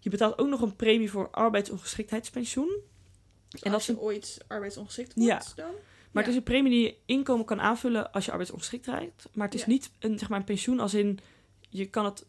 Je 0.00 0.10
betaalt 0.10 0.38
ook 0.38 0.48
nog 0.48 0.60
een 0.60 0.76
premie 0.76 1.10
voor 1.10 1.30
arbeidsongeschiktheidspensioen. 1.30 2.76
Dus 3.48 3.62
En 3.62 3.72
als 3.72 3.86
je 3.86 4.00
ooit 4.00 4.44
arbeidsongeschikt 4.46 5.12
Ja. 5.16 5.24
wordt, 5.38 5.56
dan? 5.56 5.70
Maar 6.10 6.22
Ja. 6.22 6.28
het 6.28 6.28
is 6.28 6.36
een 6.36 6.42
premie 6.42 6.70
die 6.72 6.82
je 6.82 6.94
inkomen 7.06 7.44
kan 7.44 7.60
aanvullen 7.60 8.12
als 8.12 8.24
je 8.24 8.30
arbeidsongeschikt 8.30 8.86
raakt. 8.86 9.28
Maar 9.32 9.46
het 9.46 9.54
is 9.54 9.60
Ja. 9.60 9.66
niet 9.68 9.90
een, 9.98 10.18
zeg 10.18 10.28
maar, 10.28 10.38
een 10.38 10.44
pensioen 10.44 10.80
als 10.80 10.94
in, 10.94 11.18
je 11.68 11.86
kan 11.86 12.04
het, 12.04 12.24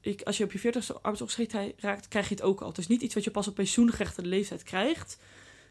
ik, 0.00 0.22
als 0.22 0.36
je 0.36 0.44
op 0.44 0.52
je 0.52 0.58
40ste 0.58 0.94
arbeidsongeschikt 0.94 1.52
raakt, 1.76 2.08
krijg 2.08 2.28
je 2.28 2.34
het 2.34 2.42
ook 2.44 2.60
al. 2.60 2.68
Het 2.68 2.78
is 2.78 2.86
niet 2.86 3.02
iets 3.02 3.14
wat 3.14 3.24
je 3.24 3.30
pas 3.30 3.48
op 3.48 3.54
pensioengerechtigde 3.54 4.28
leeftijd 4.28 4.62
krijgt. 4.62 5.18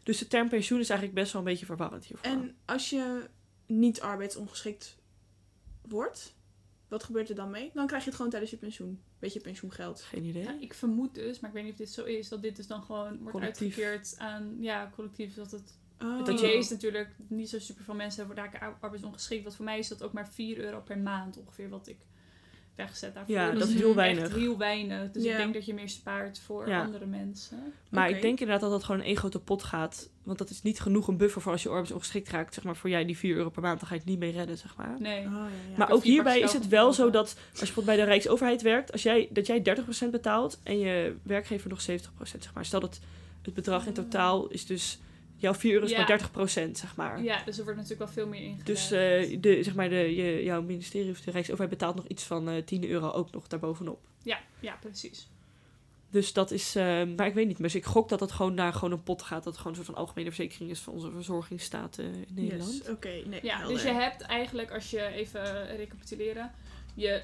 Dus 0.02 0.18
de 0.18 0.26
term 0.26 0.48
pensioen 0.48 0.80
is 0.80 0.88
eigenlijk 0.88 1.20
best 1.20 1.32
wel 1.32 1.42
een 1.42 1.48
beetje 1.48 1.66
verwarrend 1.66 2.04
hiervoor. 2.04 2.26
En 2.30 2.56
als 2.64 2.90
je 2.90 3.28
niet 3.66 4.00
arbeidsongeschikt 4.00 4.96
wordt, 5.88 6.34
wat 6.88 7.04
gebeurt 7.04 7.28
er 7.28 7.34
dan 7.34 7.50
mee? 7.50 7.70
Dan 7.74 7.86
krijg 7.86 8.02
je 8.02 8.06
het 8.08 8.16
gewoon 8.16 8.30
tijdens 8.30 8.52
je 8.52 8.58
pensioen. 8.58 9.02
Beetje 9.18 9.40
pensioengeld. 9.40 10.00
Geen 10.02 10.24
idee. 10.24 10.42
Ja, 10.42 10.56
ik 10.60 10.74
vermoed 10.74 11.14
dus, 11.14 11.40
maar 11.40 11.50
ik 11.50 11.54
weet 11.56 11.64
niet 11.64 11.72
of 11.72 11.78
dit 11.78 11.90
zo 11.90 12.04
is, 12.04 12.28
dat 12.28 12.42
dit 12.42 12.56
dus 12.56 12.66
dan 12.66 12.82
gewoon 12.82 13.18
wordt 13.18 13.30
Collectief. 13.32 13.78
uitgekeerd 13.78 14.14
aan, 14.18 14.56
ja, 14.60 14.90
collectief. 14.94 15.34
Dat 15.34 15.50
het, 15.50 15.76
Oh. 16.02 16.26
het 16.26 16.40
is 16.40 16.68
natuurlijk, 16.70 17.14
niet 17.28 17.48
zo 17.48 17.58
super 17.58 17.84
veel 17.84 17.94
mensen 17.94 18.18
hebben 18.26 18.44
raken 18.44 18.60
ar- 18.60 18.76
arbeidsongeschikt. 18.80 19.42
Want 19.42 19.54
voor 19.56 19.64
mij 19.64 19.78
is 19.78 19.88
dat 19.88 20.02
ook 20.02 20.12
maar 20.12 20.28
4 20.28 20.58
euro 20.58 20.80
per 20.80 20.98
maand 20.98 21.36
ongeveer 21.38 21.68
wat 21.68 21.86
ik 21.88 21.98
wegzet 22.78 23.14
daarvoor. 23.14 23.34
Ja, 23.34 23.50
dat 23.50 23.62
is 23.62 23.68
echt 23.74 23.78
heel 23.82 23.94
weinig. 23.94 24.34
heel 24.34 24.58
weinig. 24.58 25.10
Dus 25.10 25.22
Ja. 25.24 25.30
ik 25.30 25.36
denk 25.36 25.54
dat 25.54 25.66
je 25.66 25.74
meer 25.74 25.88
spaart 25.88 26.38
voor 26.38 26.68
Ja. 26.68 26.84
andere 26.84 27.06
mensen. 27.06 27.72
Maar 27.88 28.10
ik 28.10 28.22
denk 28.22 28.40
inderdaad 28.40 28.60
dat 28.60 28.70
dat 28.70 28.84
gewoon 28.84 29.00
in 29.00 29.06
één 29.06 29.16
grote 29.16 29.40
pot 29.40 29.62
gaat. 29.62 30.08
Want 30.22 30.38
dat 30.38 30.50
is 30.50 30.62
niet 30.62 30.80
genoeg 30.80 31.08
een 31.08 31.16
buffer 31.16 31.42
voor 31.42 31.52
als 31.52 31.62
je 31.62 31.68
arbeidsongeschikt 31.68 32.28
raakt. 32.28 32.54
Zeg 32.54 32.64
maar 32.64 32.76
voor 32.76 32.90
jij 32.90 33.04
die 33.04 33.18
4 33.18 33.36
euro 33.36 33.50
per 33.50 33.62
maand, 33.62 33.78
dan 33.78 33.88
ga 33.88 33.94
je 33.94 34.00
het 34.00 34.08
niet 34.10 34.18
mee 34.18 34.32
redden, 34.32 34.58
zeg 34.58 34.76
maar. 34.76 34.96
Nee. 34.98 35.18
Oh, 35.24 35.32
ja, 35.32 35.38
ja. 35.70 35.76
Maar 35.76 35.90
ook 35.90 36.02
hierbij 36.02 36.40
is 36.40 36.52
het 36.52 36.68
wel 36.68 36.92
zo 36.92 37.10
dat 37.10 37.26
als 37.26 37.36
je 37.36 37.50
bijvoorbeeld 37.52 37.86
bij 37.86 37.96
de 37.96 38.04
Rijksoverheid 38.10 38.62
werkt, 38.62 38.92
als 38.92 39.02
jij, 39.02 39.28
dat 39.30 39.46
jij 39.46 39.62
30% 39.62 40.10
betaalt 40.10 40.58
en 40.62 40.78
je 40.78 41.16
werkgever 41.22 41.68
nog 41.68 41.80
70%, 41.80 42.42
zeg 42.42 42.54
maar. 42.54 42.64
Stel 42.64 42.80
dat 42.80 43.00
het 43.42 43.54
bedrag 43.54 43.86
in 43.86 43.92
totaal 43.92 44.48
is 44.48 44.66
dus, 44.66 44.98
jouw 45.38 45.54
4 45.54 45.72
euro 45.72 45.84
is 45.84 45.90
Ja. 45.90 45.98
maar 45.98 46.06
30%, 46.06 46.78
zeg 46.78 46.96
maar. 46.96 47.22
Ja, 47.22 47.44
dus 47.44 47.58
er 47.58 47.64
wordt 47.64 47.78
natuurlijk 47.78 48.04
wel 48.04 48.24
veel 48.24 48.26
meer 48.26 48.40
ingelegd. 48.42 48.66
Dus 48.66 48.90
eh, 48.90 49.40
de, 49.40 49.62
zeg 49.62 49.74
maar 49.74 49.88
de, 49.88 50.14
je, 50.14 50.42
jouw 50.44 50.62
ministerie 50.62 51.10
of 51.10 51.20
de 51.20 51.30
Rijksoverheid 51.30 51.78
betaalt 51.78 51.94
nog 51.96 52.06
iets 52.06 52.24
van 52.24 52.48
eh 52.48 52.62
10 52.62 52.88
euro 52.88 53.10
ook 53.10 53.30
nog 53.30 53.46
daarbovenop. 53.46 54.06
ja, 54.22 54.38
ja, 54.60 54.76
precies. 54.80 55.28
Dus 56.10 56.32
dat 56.32 56.50
is, 56.50 56.74
eh, 56.76 57.02
maar 57.16 57.26
ik 57.26 57.34
weet 57.34 57.46
niet. 57.46 57.58
Dus 57.58 57.74
ik 57.74 57.84
gok 57.84 58.08
dat 58.08 58.20
het 58.20 58.32
gewoon 58.32 58.54
naar 58.54 58.72
gewoon 58.72 58.92
een 58.92 59.02
pot 59.02 59.22
gaat. 59.22 59.44
Dat 59.44 59.52
het 59.52 59.56
gewoon 59.56 59.72
een 59.72 59.84
soort 59.84 59.94
van 59.96 60.04
algemene 60.04 60.26
verzekering 60.32 60.70
is 60.70 60.80
van 60.80 60.92
onze 60.92 61.10
verzorgingsstaat 61.10 61.98
eh, 61.98 62.04
in 62.06 62.26
Nederland. 62.34 62.76
Yes, 62.76 62.88
Oké, 62.88 63.22
nee. 63.26 63.40
Ja, 63.42 63.56
helder. 63.56 63.74
dus 63.74 63.82
je 63.84 63.92
hebt 63.92 64.20
eigenlijk, 64.22 64.70
als 64.72 64.90
je 64.90 65.06
even 65.06 65.76
recapituleren, 65.76 66.50
je 66.94 67.22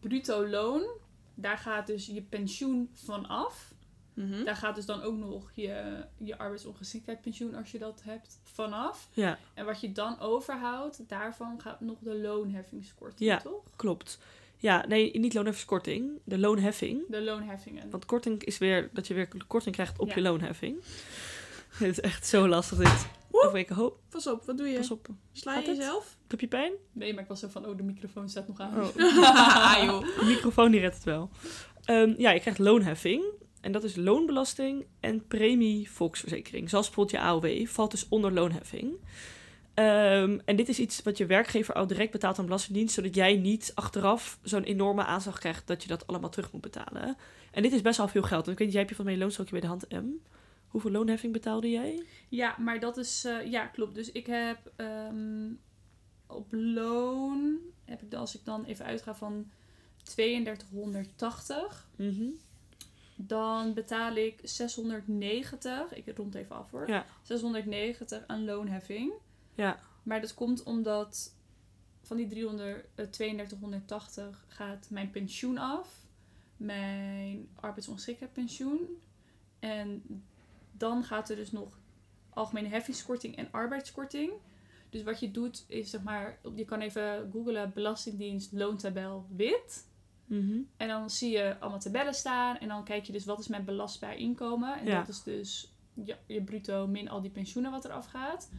bruto 0.00 0.46
loon, 0.46 0.88
daar 1.34 1.58
gaat 1.58 1.86
dus 1.86 2.06
je 2.06 2.22
pensioen 2.22 2.90
van 2.92 3.26
af. 3.28 3.74
Mhm. 4.26 4.44
Daar 4.44 4.56
gaat 4.56 4.74
dus 4.74 4.86
dan 4.86 5.02
ook 5.02 5.16
nog 5.16 5.50
je, 5.54 6.04
je 6.18 6.38
arbeidsongeschiktheidspensioen, 6.38 7.54
als 7.54 7.70
je 7.70 7.78
dat 7.78 8.00
hebt, 8.04 8.40
vanaf. 8.42 9.08
Ja, 9.12 9.38
En 9.54 9.64
wat 9.64 9.80
je 9.80 9.92
dan 9.92 10.20
overhoudt, 10.20 11.08
daarvan 11.08 11.60
gaat 11.60 11.80
nog 11.80 11.98
de 12.00 12.14
loonheffingskorting, 12.20 13.30
Ja. 13.30 13.36
toch? 13.38 13.62
klopt. 13.76 14.18
Ja, 14.56 14.84
nee, 14.86 15.18
niet 15.18 15.34
loonheffingskorting. 15.34 16.10
De 16.24 16.38
loonheffing. 16.38 17.02
De 17.08 17.22
loonheffingen. 17.22 17.90
Want 17.90 18.04
korting 18.06 18.44
is 18.44 18.58
weer 18.58 18.90
dat 18.92 19.06
je 19.06 19.14
weer 19.14 19.28
korting 19.46 19.74
krijgt 19.74 19.98
op 19.98 20.08
Ja. 20.08 20.14
je 20.14 20.20
loonheffing. 20.20 20.76
Het 21.78 21.88
is 21.90 22.00
echt 22.00 22.26
zo 22.26 22.48
lastig 22.48 22.78
dit. 22.78 23.06
Of 23.30 23.54
ik 23.54 23.68
hoop, 23.68 23.98
Pas 24.08 24.26
op, 24.26 24.44
wat 24.44 24.56
doe 24.56 24.68
je? 24.68 24.76
pas 24.78 24.90
op. 24.90 25.08
Sla 25.32 25.58
je 25.58 25.66
jezelf? 25.66 26.16
Heb 26.28 26.40
je 26.40 26.48
pijn? 26.48 26.72
Nee, 26.92 27.14
maar 27.14 27.22
ik 27.22 27.28
was 27.28 27.40
zo 27.40 27.48
van, 27.48 27.66
oh, 27.66 27.76
de 27.76 27.82
microfoon 27.82 28.28
staat 28.28 28.48
nog 28.48 28.60
aan. 28.60 28.80
Oh. 28.80 28.96
Ah, 29.76 29.84
joh. 29.84 30.00
De 30.00 30.24
microfoon 30.24 30.70
die 30.70 30.80
redt 30.80 30.94
het 30.94 31.04
wel. 31.04 31.30
Ehm, 31.84 32.14
ja, 32.16 32.30
je 32.30 32.40
krijgt 32.40 32.58
loonheffing. 32.58 33.24
En 33.60 33.72
dat 33.72 33.84
is 33.84 33.96
loonbelasting 33.96 34.86
en 35.00 35.26
premie 35.26 35.90
volksverzekering. 35.90 36.70
Zoals 36.70 36.86
bijvoorbeeld 36.86 37.16
je 37.16 37.26
AOW 37.26 37.66
valt 37.66 37.90
dus 37.90 38.08
onder 38.08 38.32
loonheffing. 38.32 38.94
Ehm, 39.74 40.38
en 40.44 40.56
dit 40.56 40.68
is 40.68 40.78
iets 40.78 41.02
wat 41.02 41.18
je 41.18 41.26
werkgever 41.26 41.74
al 41.74 41.86
direct 41.86 42.12
betaalt 42.12 42.38
aan 42.38 42.44
Belastingdienst, 42.44 42.94
zodat 42.94 43.14
jij 43.14 43.36
niet 43.36 43.72
achteraf 43.74 44.38
zo'n 44.42 44.62
enorme 44.62 45.04
aanslag 45.04 45.38
krijgt 45.38 45.66
dat 45.66 45.82
je 45.82 45.88
dat 45.88 46.06
allemaal 46.06 46.30
terug 46.30 46.52
moet 46.52 46.60
betalen. 46.60 47.16
En 47.50 47.62
dit 47.62 47.72
is 47.72 47.82
best 47.82 47.96
wel 47.98 48.08
veel 48.08 48.22
geld. 48.22 48.46
En 48.46 48.52
ik 48.52 48.58
weet 48.58 48.66
niet, 48.66 48.76
jij 48.76 48.84
hebt 48.86 48.90
je 48.90 49.02
van 49.02 49.04
mijn 49.04 49.18
loonstrookje 49.18 49.52
bij 49.52 49.60
de 49.60 49.66
hand 49.66 49.88
M. 49.90 50.06
Hoeveel 50.68 50.90
loonheffing 50.90 51.32
betaalde 51.32 51.70
jij? 51.70 52.02
Ja, 52.28 52.56
maar 52.58 52.80
dat 52.80 52.96
is... 52.96 53.24
eh, 53.24 53.50
ja, 53.50 53.66
klopt. 53.66 53.94
Dus 53.94 54.12
ik 54.12 54.26
heb 54.26 54.72
ehm, 54.76 55.50
op 56.26 56.46
loon... 56.50 57.58
Heb 57.84 58.02
ik 58.02 58.10
dan, 58.10 58.20
als 58.20 58.34
ik 58.34 58.44
dan 58.44 58.64
even 58.64 58.84
uitga 58.84 59.14
van 59.14 59.50
3280... 60.02 61.88
Mhm. 61.96 62.24
Dan 63.20 63.74
betaal 63.74 64.16
ik 64.16 64.40
690... 64.42 65.94
Ik 65.94 66.16
rond 66.16 66.34
even 66.34 66.56
af 66.56 66.70
hoor. 66.70 66.88
Ja. 66.88 67.06
690 67.22 68.24
aan 68.26 68.44
loonheffing. 68.44 69.12
Ja, 69.54 69.80
Maar 70.02 70.20
dat 70.20 70.34
komt 70.34 70.62
omdat... 70.62 71.36
Van 72.02 72.16
die 72.16 72.26
300, 72.26 72.86
eh, 72.94 73.06
3280 73.06 74.44
gaat 74.48 74.86
mijn 74.90 75.10
pensioen 75.10 75.58
af. 75.58 76.06
Mijn 76.56 77.48
arbeidsongeschiktheidspensioen. 77.54 79.00
En 79.58 80.02
dan 80.72 81.04
gaat 81.04 81.30
er 81.30 81.36
dus 81.36 81.52
nog 81.52 81.78
algemene 82.30 82.68
heffingskorting 82.68 83.36
en 83.36 83.48
arbeidskorting. 83.50 84.32
Dus 84.90 85.02
wat 85.02 85.20
je 85.20 85.30
doet 85.30 85.64
is 85.66 85.90
zeg 85.90 86.02
maar, 86.02 86.38
je 86.54 86.64
kan 86.64 86.80
even 86.80 87.30
googlen 87.32 87.72
Belastingdienst 87.74 88.52
loontabel 88.52 89.26
wit. 89.36 89.86
Mhm. 90.28 90.58
En 90.76 90.88
dan 90.88 91.10
zie 91.10 91.30
je 91.30 91.56
allemaal 91.60 91.80
tabellen 91.80 92.14
staan. 92.14 92.58
En 92.58 92.68
dan 92.68 92.84
kijk 92.84 93.04
je 93.04 93.12
dus 93.12 93.24
wat 93.24 93.38
is 93.38 93.48
mijn 93.48 93.64
belastbaar 93.64 94.16
inkomen. 94.16 94.78
En 94.78 94.86
Ja. 94.86 94.98
dat 94.98 95.08
is 95.08 95.22
dus 95.22 95.72
je, 95.94 96.16
je 96.26 96.42
bruto 96.42 96.86
min 96.86 97.08
al 97.08 97.20
die 97.20 97.30
pensioenen 97.30 97.70
wat 97.70 97.84
eraf 97.84 98.06
gaat. 98.06 98.50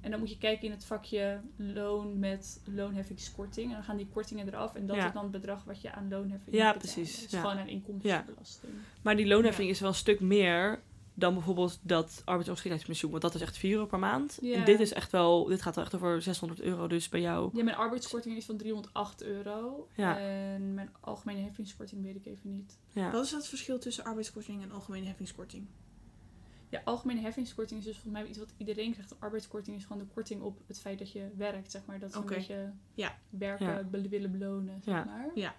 En 0.00 0.10
dan 0.10 0.18
moet 0.20 0.30
je 0.30 0.38
kijken 0.38 0.64
in 0.66 0.70
het 0.70 0.84
vakje 0.84 1.40
loon 1.56 2.18
met 2.18 2.60
loonheffingskorting. 2.74 3.66
En 3.68 3.72
dan 3.74 3.84
gaan 3.84 3.96
die 3.96 4.08
kortingen 4.12 4.46
eraf. 4.48 4.74
En 4.74 4.86
dat 4.86 4.96
Ja. 4.96 5.06
is 5.06 5.12
dan 5.12 5.22
het 5.22 5.32
bedrag 5.32 5.64
wat 5.64 5.80
je 5.80 5.92
aan 5.92 6.08
loonheffing 6.08 6.56
Ja, 6.56 6.72
precies. 6.72 7.14
Het 7.16 7.24
is 7.24 7.30
Ja. 7.30 7.40
gewoon 7.40 7.56
een 7.56 7.68
inkomstenbelasting. 7.68 8.72
Maar 9.02 9.16
die 9.16 9.26
loonheffing 9.26 9.70
is 9.70 9.80
wel 9.80 9.88
een 9.88 9.94
stuk 9.94 10.20
meer 10.20 10.82
dan 11.14 11.34
bijvoorbeeld 11.34 11.78
dat 11.82 12.22
arbeidsongeschiktheidspensioen. 12.24 13.10
Want 13.10 13.22
dat 13.22 13.34
is 13.34 13.40
echt 13.40 13.56
4 13.56 13.72
euro 13.72 13.86
per 13.86 13.98
maand. 13.98 14.38
Ja. 14.40 14.54
En 14.56 14.64
dit 14.64 14.80
is 14.80 14.92
echt 14.92 15.10
wel, 15.12 15.44
dit 15.44 15.62
gaat 15.62 15.74
wel 15.74 15.84
echt 15.84 15.94
over 15.94 16.22
600 16.22 16.60
euro 16.60 16.86
dus 16.86 17.08
bij 17.08 17.20
jou. 17.20 17.50
Ja, 17.52 17.64
mijn 17.64 17.76
arbeidskorting 17.76 18.36
is 18.36 18.44
van 18.44 18.56
308 18.56 19.22
euro. 19.22 19.88
Ja. 19.94 20.18
En 20.18 20.74
mijn 20.74 20.90
algemene 21.00 21.40
heffingskorting 21.40 22.02
weet 22.02 22.16
ik 22.16 22.26
even 22.26 22.50
niet. 22.56 22.78
Ja. 22.92 23.10
Wat 23.10 23.24
is 23.24 23.30
het 23.30 23.46
verschil 23.46 23.78
tussen 23.78 24.04
arbeidskorting 24.04 24.62
en 24.62 24.70
algemene 24.72 25.06
heffingskorting? 25.06 25.66
Ja, 26.68 26.80
algemene 26.84 27.20
heffingskorting 27.20 27.80
is 27.80 27.86
dus 27.86 27.94
volgens 27.98 28.14
mij 28.22 28.26
iets 28.30 28.38
wat 28.38 28.52
iedereen 28.56 28.92
krijgt. 28.92 29.10
Een 29.10 29.16
arbeidskorting 29.20 29.76
is 29.76 29.82
gewoon 29.84 29.98
de 29.98 30.08
korting 30.14 30.42
op 30.42 30.60
het 30.66 30.80
feit 30.80 30.98
dat 30.98 31.12
je 31.12 31.28
werkt, 31.36 31.70
zeg 31.70 31.84
maar. 31.86 31.98
Dat 31.98 32.10
is 32.10 32.16
Oké. 32.16 32.32
een 32.32 32.38
beetje 32.38 32.72
Ja. 32.94 33.18
werken 33.30 33.66
Ja. 33.66 33.88
willen 34.08 34.30
belonen, 34.32 34.80
zeg 34.84 34.94
Ja. 34.94 35.04
maar. 35.04 35.30
Ja. 35.34 35.54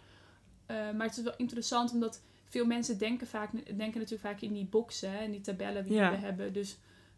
Eh, 0.66 0.76
maar 0.76 1.08
het 1.08 1.18
is 1.18 1.24
wel 1.24 1.34
interessant 1.38 1.92
omdat 1.92 2.22
veel 2.56 2.66
mensen 2.66 2.98
denken, 2.98 3.28
vaak, 3.28 3.52
denken 3.54 4.00
natuurlijk 4.00 4.22
vaak 4.22 4.42
in 4.42 4.54
die 4.54 4.66
boxen 4.66 5.20
en 5.20 5.32
die 5.32 5.42
tabellen 5.42 5.86
die 5.86 5.96
Ja. 5.96 6.12
we 6.12 6.18
hebben. 6.18 6.54
Dus 6.54 6.78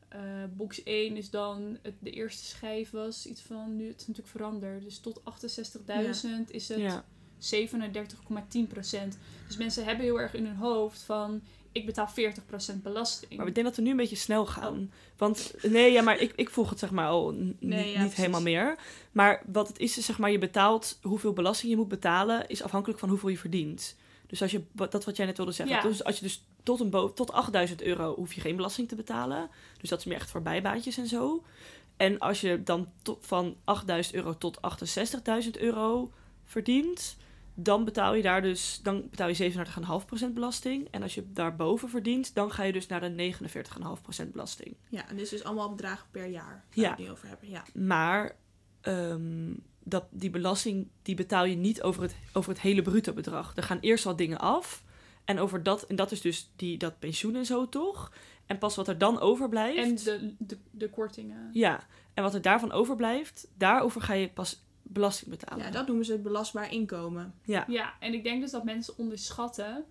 eh, 0.09 0.19
box 0.55 0.83
1 0.83 1.15
is 1.17 1.29
dan, 1.29 1.77
het, 1.81 1.93
de 1.99 2.09
eerste 2.11 2.45
schijf 2.45 2.89
was 2.89 3.25
iets 3.25 3.41
van, 3.41 3.75
nu 3.75 3.87
het 3.87 3.99
is 4.01 4.07
natuurlijk 4.07 4.35
veranderd. 4.35 4.83
Dus 4.83 4.99
tot 4.99 5.19
68.000 5.19 6.51
is 6.51 6.67
het 6.69 6.79
Ja. 6.79 7.05
37,10% 7.39 9.17
Dus 9.47 9.57
mensen 9.57 9.85
hebben 9.85 10.05
heel 10.05 10.19
erg 10.19 10.33
in 10.33 10.45
hun 10.45 10.55
hoofd 10.55 11.01
van, 11.01 11.41
ik 11.71 11.85
betaal 11.85 12.07
40% 12.07 12.81
belasting. 12.81 13.37
Maar 13.37 13.47
ik 13.47 13.55
denk 13.55 13.67
dat 13.67 13.75
we 13.75 13.81
nu 13.81 13.89
een 13.89 13.97
beetje 13.97 14.15
snel 14.15 14.45
gaan. 14.45 14.91
Want 15.17 15.53
nee, 15.61 15.91
ja, 15.91 16.01
maar 16.01 16.19
ik, 16.19 16.33
ik 16.35 16.49
volg 16.49 16.69
het 16.69 16.79
zeg 16.79 16.91
maar 16.91 17.07
al 17.07 17.31
Nee, 17.31 17.45
niet, 17.59 17.69
ja, 17.69 17.77
niet 17.85 17.93
precies. 17.95 18.15
helemaal 18.15 18.41
meer. 18.41 18.77
Maar 19.11 19.43
wat 19.45 19.67
het 19.67 19.79
is, 19.79 19.97
is 19.97 20.05
zeg 20.05 20.17
maar 20.17 20.31
je 20.31 20.37
betaalt 20.37 20.99
hoeveel 21.01 21.33
belasting 21.33 21.71
je 21.71 21.77
moet 21.77 21.87
betalen, 21.87 22.49
is 22.49 22.63
afhankelijk 22.63 22.99
van 22.99 23.09
hoeveel 23.09 23.29
je 23.29 23.37
verdient. 23.37 23.95
Dus 24.27 24.41
als 24.41 24.51
je, 24.51 24.63
dat 24.73 25.05
wat 25.05 25.15
jij 25.17 25.25
net 25.25 25.37
wilde 25.37 25.51
zeggen. 25.51 25.75
Ja. 25.75 25.81
Dus 25.81 26.03
als 26.03 26.15
je 26.19 26.21
dus 26.25 26.43
tot, 26.63 26.79
een 26.79 26.89
bo- 26.89 27.13
tot 27.13 27.31
8000 27.31 27.81
euro 27.81 28.15
hoef 28.15 28.33
je 28.33 28.41
geen 28.41 28.55
belasting 28.55 28.87
te 28.87 28.95
betalen. 28.95 29.49
Dus 29.81 29.89
dat 29.89 29.99
is 29.99 30.05
meer 30.05 30.15
echt 30.17 30.29
voor 30.29 30.41
bijbaantjes 30.41 30.97
en 30.97 31.07
zo. 31.07 31.43
En 31.97 32.19
als 32.19 32.41
je 32.41 32.63
dan 32.63 32.91
van 33.19 33.55
8000 33.63 34.15
euro 34.15 34.37
tot 34.37 34.57
68.000 35.45 35.51
euro 35.59 36.11
verdient, 36.43 37.17
dan 37.53 37.85
betaal 37.85 38.13
je 38.13 38.21
daar 38.21 38.41
dus 38.41 38.79
dan 38.83 39.07
betaal 39.09 39.27
je 39.29 39.51
37,5% 40.27 40.33
belasting. 40.33 40.87
En 40.91 41.01
als 41.01 41.15
je 41.15 41.31
daarboven 41.31 41.89
verdient, 41.89 42.35
dan 42.35 42.51
ga 42.51 42.63
je 42.63 42.73
dus 42.73 42.87
naar 42.87 43.01
de 43.01 43.33
49,5% 44.23 44.31
belasting. 44.31 44.75
Ja, 44.89 45.07
en 45.09 45.15
dit 45.15 45.23
is 45.25 45.29
dus 45.29 45.43
allemaal 45.43 45.69
bedragen 45.69 46.07
per 46.11 46.25
jaar 46.25 46.45
waar 46.45 46.63
Ja. 46.69 46.81
we 46.83 46.87
het 46.87 46.97
nu 46.97 47.09
over 47.11 47.27
hebben. 47.27 47.49
Ja. 47.49 47.63
Maar 47.73 48.35
ehm, 48.81 49.53
dat, 49.89 50.05
die 50.09 50.29
belasting 50.29 50.87
die 51.01 51.15
betaal 51.15 51.45
je 51.45 51.55
niet 51.55 51.81
over 51.81 52.01
het, 52.01 52.15
over 52.33 52.51
het 52.51 52.61
hele 52.61 52.81
bruto 52.81 53.13
bedrag. 53.13 53.51
Er 53.55 53.63
gaan 53.63 53.79
eerst 53.79 54.03
wat 54.03 54.17
dingen 54.17 54.39
af. 54.39 54.83
En 55.25 55.39
over 55.39 55.63
dat, 55.63 55.83
en 55.83 55.95
dat 55.95 56.11
is 56.11 56.21
dus 56.21 56.51
die, 56.55 56.77
dat 56.77 56.99
pensioen 56.99 57.35
en 57.35 57.45
zo 57.45 57.69
toch? 57.69 58.11
En 58.45 58.57
pas 58.57 58.75
wat 58.75 58.87
er 58.87 58.97
dan 58.97 59.19
overblijft. 59.19 59.77
En 59.77 60.19
de, 60.19 60.35
de, 60.37 60.57
de 60.71 60.89
kortingen. 60.89 61.49
Ja, 61.53 61.87
en 62.13 62.23
wat 62.23 62.33
er 62.33 62.41
daarvan 62.41 62.71
overblijft, 62.71 63.47
daarover 63.57 64.01
ga 64.01 64.13
je 64.13 64.29
pas 64.29 64.65
belasting 64.83 65.29
betalen. 65.29 65.65
ja, 65.65 65.71
dat 65.71 65.87
noemen 65.87 66.05
ze 66.05 66.11
het 66.11 66.23
belastbaar 66.23 66.71
inkomen. 66.71 67.33
Ja, 67.43 67.65
Ja, 67.67 67.93
en 67.99 68.13
ik 68.13 68.23
denk 68.23 68.41
dus 68.41 68.51
dat 68.51 68.63
mensen 68.63 68.97
onderschatten 68.97 69.85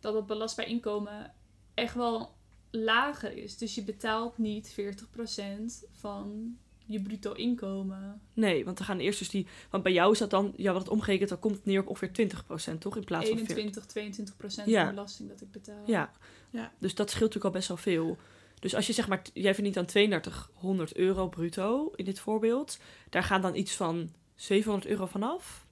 dat 0.00 0.14
het 0.14 0.26
belastbaar 0.26 0.66
inkomen 0.66 1.34
echt 1.74 1.94
wel 1.94 2.34
lager 2.70 3.36
is. 3.36 3.58
Dus 3.58 3.74
je 3.74 3.84
betaalt 3.84 4.38
niet 4.38 4.74
40% 4.80 5.88
van 5.90 6.56
je 6.86 7.02
bruto 7.02 7.32
inkomen. 7.32 8.20
nee, 8.34 8.64
want 8.64 8.78
er 8.78 8.84
gaan 8.84 8.98
eerst 8.98 9.18
dus 9.18 9.28
die. 9.28 9.46
Want 9.70 9.82
bij 9.82 9.92
jou 9.92 10.12
is 10.12 10.18
dat 10.18 10.30
dan, 10.30 10.52
ja, 10.56 10.72
wat 10.72 10.82
het 10.82 10.90
omgerekend, 10.90 11.28
dan 11.28 11.38
komt 11.38 11.54
het 11.56 11.64
neer 11.64 11.80
op 11.80 11.88
ongeveer 11.88 12.12
20%, 12.12 12.78
toch? 12.78 12.96
In 12.96 13.04
plaats 13.04 13.28
van 13.28 13.36
40. 13.36 13.56
21, 13.56 13.86
22 13.86 14.36
procent 14.36 14.68
Ja. 14.68 14.84
van 14.84 14.94
belasting 14.94 15.28
dat 15.28 15.40
ik 15.40 15.50
betaal. 15.50 15.82
Ja. 15.86 16.12
Ja. 16.50 16.72
Dus 16.78 16.94
dat 16.94 17.08
scheelt 17.10 17.34
natuurlijk 17.34 17.44
al 17.54 17.60
best 17.60 17.68
wel 17.68 17.76
veel. 17.76 18.16
Dus 18.60 18.74
als 18.74 18.86
je 18.86 18.92
zeg 18.92 19.08
maar, 19.08 19.22
jij 19.32 19.54
verdient 19.54 19.74
dan 19.74 19.86
3200 19.86 20.96
euro 20.96 21.28
bruto 21.28 21.92
in 21.96 22.04
dit 22.04 22.18
voorbeeld. 22.20 22.78
Daar 23.10 23.22
gaan 23.22 23.40
dan 23.42 23.54
iets 23.54 23.76
van 23.76 24.10
700 24.34 24.86
euro 24.90 25.06
vanaf. 25.06 25.66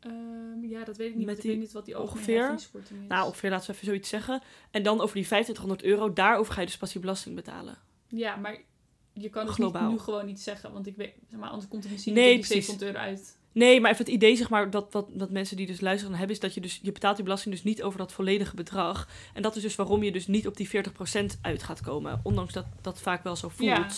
Ehm, 0.00 0.64
ja, 0.64 0.84
dat 0.84 0.96
weet 0.96 1.08
ik 1.10 1.16
niet. 1.16 1.26
Met 1.26 1.34
want 1.34 1.42
die 1.42 1.50
ik 1.50 1.56
weet 1.56 1.58
niet 1.66 1.72
wat 1.72 1.84
die 1.84 1.98
ongeveer- 2.00 2.54
is. 2.54 2.70
Nou, 3.08 3.26
ongeveer 3.26 3.50
laten 3.50 3.66
we 3.66 3.72
even 3.72 3.86
zoiets 3.86 4.08
zeggen. 4.08 4.42
En 4.70 4.82
dan 4.82 5.00
over 5.00 5.14
die 5.14 5.24
2500 5.24 5.82
euro, 5.82 6.12
daarover 6.12 6.52
ga 6.52 6.60
je 6.60 6.66
dus 6.66 6.76
pas 6.76 6.92
die 6.92 7.00
belasting 7.00 7.34
betalen. 7.34 7.78
Ja, 8.08 8.36
maar 8.36 8.58
je 9.18 9.28
kan 9.28 9.46
dus 9.46 9.56
niet, 9.56 9.80
nu 9.80 9.98
gewoon 9.98 10.26
niet 10.26 10.40
zeggen. 10.40 10.72
Want 10.72 10.86
ik 10.86 10.96
weet, 10.96 11.12
zeg 11.30 11.40
maar, 11.40 11.48
anders 11.48 11.68
komt 11.68 11.82
het 11.82 11.92
misschien 11.92 12.14
Nee, 12.14 12.36
niet 12.36 12.36
die 12.36 12.46
precies. 12.46 12.66
700 12.66 12.96
euro 12.96 13.10
uit. 13.10 13.36
Nee, 13.52 13.80
maar 13.80 13.90
even 13.90 14.04
het 14.04 14.14
idee, 14.14 14.36
zeg 14.36 14.50
maar, 14.50 14.70
dat 14.70 14.92
wat, 14.92 15.08
wat 15.14 15.30
mensen 15.30 15.56
die 15.56 15.66
dus 15.66 15.80
luisteren 15.80 16.16
hebben, 16.16 16.34
is 16.36 16.42
dat 16.42 16.54
je 16.54 16.60
dus, 16.60 16.80
je 16.82 16.92
betaalt 16.92 17.14
die 17.16 17.24
belasting 17.24 17.54
dus 17.54 17.64
niet 17.64 17.82
over 17.82 17.98
dat 17.98 18.12
volledige 18.12 18.54
bedrag. 18.54 19.08
En 19.34 19.42
dat 19.42 19.56
is 19.56 19.62
dus 19.62 19.76
waarom 19.76 20.02
je 20.02 20.12
dus 20.12 20.26
niet 20.26 20.46
op 20.46 20.56
die 20.56 20.68
40% 20.68 21.40
uit 21.42 21.62
gaat 21.62 21.80
komen. 21.80 22.20
Ondanks 22.22 22.52
dat 22.52 22.64
dat 22.80 23.00
vaak 23.00 23.22
wel 23.22 23.36
zo 23.36 23.48
voelt. 23.48 23.68
Ja. 23.70 23.88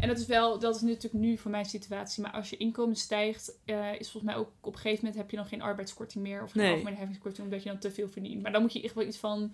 En 0.00 0.08
dat 0.08 0.18
is 0.18 0.26
wel, 0.26 0.58
dat 0.58 0.74
is 0.74 0.80
natuurlijk 0.80 1.12
nu 1.24 1.36
voor 1.36 1.50
mijn 1.50 1.64
situatie. 1.64 2.22
Maar 2.22 2.32
als 2.32 2.50
je 2.50 2.56
inkomen 2.56 2.96
stijgt, 2.96 3.58
eh, 3.64 3.92
is 3.98 4.10
volgens 4.10 4.32
mij 4.32 4.36
ook 4.36 4.50
op 4.60 4.72
een 4.72 4.78
gegeven 4.80 4.98
moment 5.04 5.20
heb 5.22 5.30
je 5.30 5.36
dan 5.36 5.46
geen 5.46 5.62
arbeidskorting 5.62 6.24
meer. 6.24 6.42
Of 6.42 6.50
geen 6.50 6.62
Nee. 6.62 6.72
algemene 6.72 6.96
heffingskorting, 6.96 7.44
omdat 7.46 7.62
je 7.62 7.68
dan 7.68 7.78
te 7.78 7.90
veel 7.90 8.08
verdient. 8.08 8.42
Maar 8.42 8.52
dan 8.52 8.62
moet 8.62 8.72
je 8.72 8.82
echt 8.82 8.94
wel 8.94 9.06
iets 9.06 9.16
van 9.18 9.52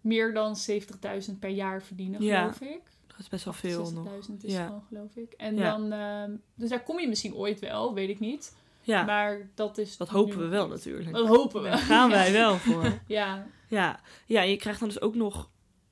meer 0.00 0.34
dan 0.34 0.56
70.000 0.56 1.38
per 1.38 1.50
jaar 1.50 1.82
verdienen, 1.82 2.22
Ja. 2.22 2.40
geloof 2.40 2.60
ik. 2.74 2.80
Dat 3.18 3.26
is 3.26 3.28
best 3.28 3.44
wel 3.44 3.52
veel 3.54 3.90
nog. 3.92 4.06
60.000 4.28 4.34
is 4.44 4.52
Ja. 4.52 4.66
gewoon, 4.66 4.82
geloof 4.88 5.16
ik. 5.16 5.32
En 5.32 5.56
Ja. 5.56 5.70
dan, 5.76 5.92
ehm, 5.92 6.36
dus 6.54 6.68
daar 6.68 6.82
kom 6.82 6.98
je 7.00 7.08
misschien 7.08 7.34
ooit 7.34 7.60
wel, 7.60 7.94
weet 7.94 8.08
ik 8.08 8.20
niet. 8.20 8.56
Ja, 8.80 9.04
Maar 9.04 9.48
dat 9.54 9.78
is. 9.78 9.96
dat 9.96 10.08
hopen 10.08 10.38
we 10.38 10.46
wel 10.46 10.66
niet. 10.66 10.74
natuurlijk. 10.76 11.12
Dat 11.12 11.26
hopen 11.28 11.62
we. 11.62 11.68
Daar 11.68 11.78
gaan 11.78 12.10
wij 12.10 12.32
wel 12.42 12.56
voor. 12.56 12.98
Ja, 13.06 13.46
Ja, 13.68 14.00
ja 14.26 14.42
en 14.42 14.50
je 14.50 14.56
krijgt 14.56 14.80
dan 14.80 14.88
dus 14.88 15.00
ook 15.00 15.14
nog... 15.14 15.48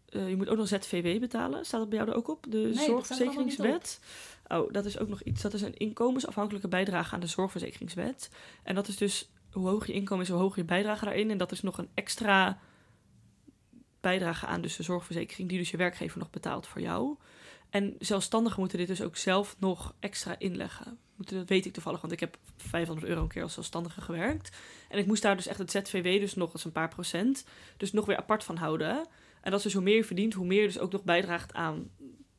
eh, 0.08 0.28
je 0.28 0.36
moet 0.36 0.48
ook 0.48 0.56
nog 0.56 0.68
ZVW 0.68 1.20
betalen. 1.20 1.64
Staat 1.64 1.80
dat 1.80 1.88
bij 1.88 1.98
jou 1.98 2.10
er 2.10 2.16
ook 2.16 2.28
op? 2.28 2.46
De 2.48 2.62
er 2.68 2.74
zorgverzekeringswet. 2.74 4.00
Oh, 4.48 4.72
dat 4.72 4.84
is 4.84 4.98
ook 4.98 5.08
nog 5.08 5.22
iets. 5.22 5.42
Dat 5.42 5.54
is 5.54 5.62
een 5.62 5.76
inkomensafhankelijke 5.76 6.68
bijdrage 6.68 7.14
aan 7.14 7.20
de 7.20 7.26
zorgverzekeringswet. 7.26 8.30
En 8.62 8.74
dat 8.74 8.88
is 8.88 8.96
dus 8.96 9.30
hoe 9.52 9.68
hoog 9.68 9.86
je 9.86 9.92
inkomen 9.92 10.24
is, 10.24 10.30
hoe 10.30 10.40
hoog 10.40 10.56
je 10.56 10.64
bijdrage 10.64 11.04
daarin. 11.04 11.30
En 11.30 11.38
dat 11.38 11.52
is 11.52 11.62
nog 11.62 11.78
een 11.78 11.88
extra 11.94 12.58
bijdrage 14.08 14.46
aan 14.46 14.60
dus 14.60 14.76
de 14.76 14.82
zorgverzekering... 14.82 15.48
die 15.48 15.58
dus 15.58 15.70
je 15.70 15.76
werkgever 15.76 16.18
nog 16.18 16.30
betaalt 16.30 16.66
voor 16.66 16.80
jou. 16.80 17.16
En 17.70 17.96
zelfstandigen 17.98 18.60
moeten 18.60 18.78
dit 18.78 18.86
dus 18.86 19.02
ook 19.02 19.16
zelf 19.16 19.56
nog 19.58 19.94
extra 20.00 20.38
inleggen. 20.38 20.98
Dat 21.16 21.48
weet 21.48 21.66
ik 21.66 21.72
toevallig, 21.72 22.00
want 22.00 22.12
ik 22.12 22.20
heb 22.20 22.38
500 22.56 23.06
euro 23.06 23.22
een 23.22 23.28
keer 23.28 23.42
als 23.42 23.52
zelfstandige 23.52 24.00
gewerkt. 24.00 24.56
En 24.88 24.98
ik 24.98 25.06
moest 25.06 25.22
daar 25.22 25.36
dus 25.36 25.46
echt 25.46 25.58
het 25.58 25.70
ZVW, 25.70 26.20
dus 26.20 26.34
nog 26.34 26.52
eens 26.52 26.64
een 26.64 26.72
paar 26.72 26.88
procent, 26.88 27.44
dus 27.76 27.92
nog 27.92 28.06
weer 28.06 28.16
apart 28.16 28.44
van 28.44 28.56
houden. 28.56 28.96
En 29.40 29.50
dat 29.50 29.58
is 29.58 29.62
dus 29.62 29.72
hoe 29.72 29.82
meer 29.82 29.96
je 29.96 30.04
verdient, 30.04 30.34
hoe 30.34 30.46
meer 30.46 30.60
je 30.60 30.66
dus 30.66 30.78
ook 30.78 30.92
nog 30.92 31.04
bijdraagt 31.04 31.54
aan 31.54 31.90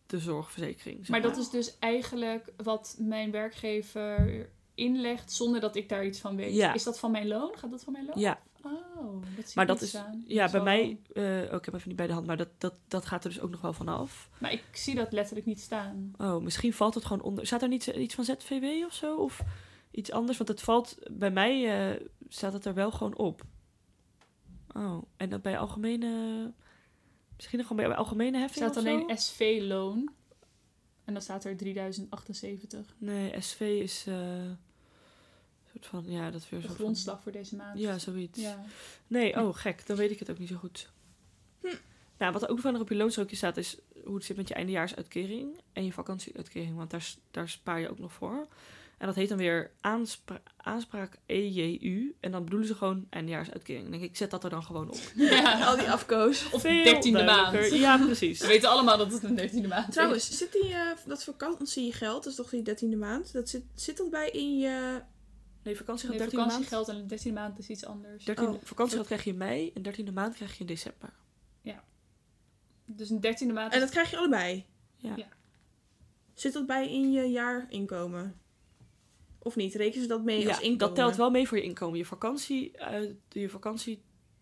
de 0.06 0.20
zorgverzekering. 0.20 0.98
zeg 1.00 1.10
maar 1.10 1.22
dat 1.22 1.38
is 1.38 1.50
dus 1.50 1.80
eigenlijk 1.80 2.54
wat 2.64 2.96
mijn 3.00 3.32
werkgever 3.32 4.50
inlegt 4.76 5.32
zonder 5.32 5.62
dat 5.62 5.76
ik 5.76 5.90
daar 5.90 6.06
iets 6.06 6.20
van 6.20 6.36
weet. 6.36 6.56
Ja. 6.56 6.74
Is 6.74 6.84
dat 6.84 7.00
van 7.00 7.12
mijn 7.12 7.28
loon? 7.28 7.58
Gaat 7.58 7.72
dat 7.72 7.84
van 7.84 7.94
mijn 7.94 8.06
loon? 8.06 8.20
Ja, 8.20 8.40
Oh, 8.62 9.22
dat 9.36 9.46
zie 9.46 9.52
maar 9.56 9.66
dat 9.66 9.82
is... 9.82 9.90
staan. 9.90 10.24
Ja, 10.28 10.50
bij 10.52 10.62
mij... 10.62 11.00
eh, 11.14 11.24
oh, 11.24 11.58
ik 11.58 11.66
heb 11.66 11.74
even 11.74 11.88
niet 11.88 11.98
bij 11.98 12.08
de 12.08 12.14
hand, 12.14 12.26
maar 12.26 12.38
dat, 12.38 12.50
dat, 12.58 12.80
dat 12.88 13.06
gaat 13.06 13.24
er 13.24 13.30
dus 13.30 13.40
ook 13.40 13.50
nog 13.50 13.62
wel 13.62 13.74
vanaf. 13.74 14.30
Maar 14.38 14.52
ik 14.52 14.64
zie 14.72 14.96
dat 14.96 15.12
letterlijk 15.12 15.46
niet 15.46 15.62
staan. 15.62 16.14
Oh, 16.18 16.42
misschien 16.42 16.74
valt 16.74 16.94
het 16.94 17.06
gewoon 17.06 17.24
onder... 17.24 17.46
Staat 17.46 17.62
er 17.62 17.68
niet 17.68 17.88
iets 17.88 18.16
van 18.16 18.24
ZVW 18.24 18.86
of 18.86 18.94
zo? 18.94 19.16
Of 19.16 19.42
iets 19.92 20.12
anders? 20.12 20.38
Want 20.38 20.50
het 20.50 20.62
valt... 20.62 20.98
Bij 21.12 21.32
mij 21.32 21.80
eh, 21.92 22.02
staat 22.30 22.54
het 22.54 22.66
er 22.66 22.74
wel 22.74 22.92
gewoon 22.92 23.16
op. 23.16 23.42
Oh, 24.76 25.04
en 25.18 25.30
dat 25.30 25.42
bij 25.42 25.58
algemene... 25.60 26.52
Misschien 27.36 27.58
nog 27.58 27.68
gewoon 27.68 27.88
bij 27.88 27.96
algemene 27.98 28.38
heffing 28.38 28.66
staat 28.66 28.78
alleen 28.78 29.18
SV-loon. 29.18 30.10
En 31.06 31.14
dan 31.14 31.22
staat 31.22 31.44
er 31.46 31.58
3078. 31.58 32.96
Nee, 32.98 33.42
SV 33.42 33.60
is... 33.60 34.06
eh, 34.08 34.16
soort 35.84 36.06
van... 36.06 36.14
Ja, 36.14 36.32
dat 36.32 36.42
is 36.42 36.50
weer 36.50 36.62
De 36.62 36.68
zo 36.68 36.74
grondslag 36.74 37.24
voor 37.24 37.32
deze 37.32 37.56
maand. 37.56 37.80
Ja, 37.80 37.98
zoiets. 38.00 38.42
Ja. 38.42 38.66
Nee, 39.08 39.42
oh 39.42 39.56
gek, 39.56 39.88
dan 39.88 39.98
weet 39.98 40.12
ik 40.12 40.20
het 40.20 40.30
ook 40.30 40.40
niet 40.40 40.50
zo 40.50 40.56
goed. 40.56 40.90
Hm. 41.62 41.68
Nou, 42.18 42.34
wat 42.34 42.44
er 42.44 42.50
ook 42.50 42.60
verder 42.60 42.82
op 42.82 42.90
je 42.90 42.96
loonstrookje 42.96 43.36
staat, 43.36 43.58
is 43.58 43.78
hoe 44.04 44.16
het 44.16 44.26
zit 44.26 44.38
met 44.38 44.48
je 44.48 44.54
eindejaarsuitkering 44.54 45.60
en 45.74 45.86
je 45.86 45.92
vakantieuitkering. 45.94 46.76
Want 46.76 46.90
daar, 46.90 47.14
daar 47.32 47.50
spaar 47.50 47.80
je 47.80 47.90
ook 47.90 48.00
nog 48.00 48.14
voor. 48.14 48.48
En 48.98 49.06
dat 49.08 49.16
heet 49.16 49.30
dan 49.30 49.38
weer 49.38 49.72
aanspra 49.82 50.42
aanspraak 50.58 51.18
EJU. 51.26 52.16
En 52.20 52.32
dan 52.32 52.44
bedoelen 52.44 52.68
ze 52.68 52.76
gewoon 52.76 53.08
eindejaarsuitkering. 53.10 53.84
Dan 53.84 53.92
denk 53.92 54.04
ik, 54.04 54.10
ik 54.10 54.18
zet 54.18 54.32
dat 54.32 54.44
er 54.44 54.50
dan 54.50 54.64
gewoon 54.64 54.90
op. 54.90 55.00
Ja. 55.16 55.66
Al 55.66 55.78
die 55.78 55.92
afkoos. 55.92 56.50
Of 56.52 56.62
Veel 56.62 56.84
13e 56.86 56.86
duidelijker. 56.86 57.26
maand. 57.26 57.74
Ja, 57.74 57.98
precies. 57.98 58.40
We 58.42 58.48
weten 58.48 58.70
allemaal 58.70 58.98
dat 58.98 59.12
het 59.12 59.24
een 59.24 59.38
13e 59.38 59.68
maand 59.68 59.88
is. 59.88 59.94
Trouwens, 59.94 60.38
zit 60.38 60.52
die, 60.52 60.74
eh, 60.74 60.92
dat 61.06 61.24
vakantiegeld, 61.24 62.24
dat 62.24 62.32
is 62.32 62.36
toch 62.36 62.50
die 62.50 62.62
dertiende 62.62 62.96
maand, 62.96 63.34
dat 63.34 63.50
zit, 63.50 63.64
zit 63.76 63.98
dat 63.98 64.10
bij 64.10 64.30
in 64.30 64.58
je... 64.58 65.02
Nee, 65.68 65.78
vakantie 65.78 66.10
gaat 66.10 66.18
Nee, 66.18 66.28
13e 66.28 66.36
maand. 66.36 66.52
vakantiegeld 66.52 66.88
en 66.88 67.08
de 67.08 67.30
13e 67.30 67.34
maand 67.34 67.60
is 67.60 67.68
iets 67.70 67.86
anders. 67.86 68.24
13e, 68.24 68.42
Oh. 68.42 68.56
Vakantiegeld 68.64 69.06
krijg 69.08 69.24
je 69.24 69.30
in 69.30 69.38
mei 69.38 69.72
en 69.74 69.82
13e 69.84 70.14
maand 70.14 70.36
krijg 70.36 70.54
je 70.54 70.60
in 70.60 70.66
december. 70.66 71.14
Dus 72.90 73.10
een 73.10 73.22
13e 73.22 73.54
maand 73.54 73.74
En 73.74 73.80
dat 73.80 73.90
krijg 73.90 74.10
je 74.10 74.18
allebei? 74.18 74.66
Ja. 74.96 75.16
Ja. 75.16 75.28
Zit 76.34 76.54
dat 76.54 76.66
bij 76.66 76.92
in 76.94 77.12
je 77.12 77.22
jaarinkomen? 77.22 78.40
Of 79.40 79.56
niet? 79.56 79.76
Rekenen 79.76 80.02
ze 80.02 80.08
dat 80.08 80.24
mee 80.24 80.40
Ja, 80.40 80.48
als 80.48 80.58
inkomen? 80.60 80.78
dat 80.78 80.96
telt 80.96 81.16
wel 81.16 81.30
mee 81.30 81.48
voor 81.48 81.58
je 81.58 81.64
inkomen. 81.64 81.98
Je 81.98 82.06
vakantie, 82.06 82.72
eh, 82.78 83.10
je 83.30 83.50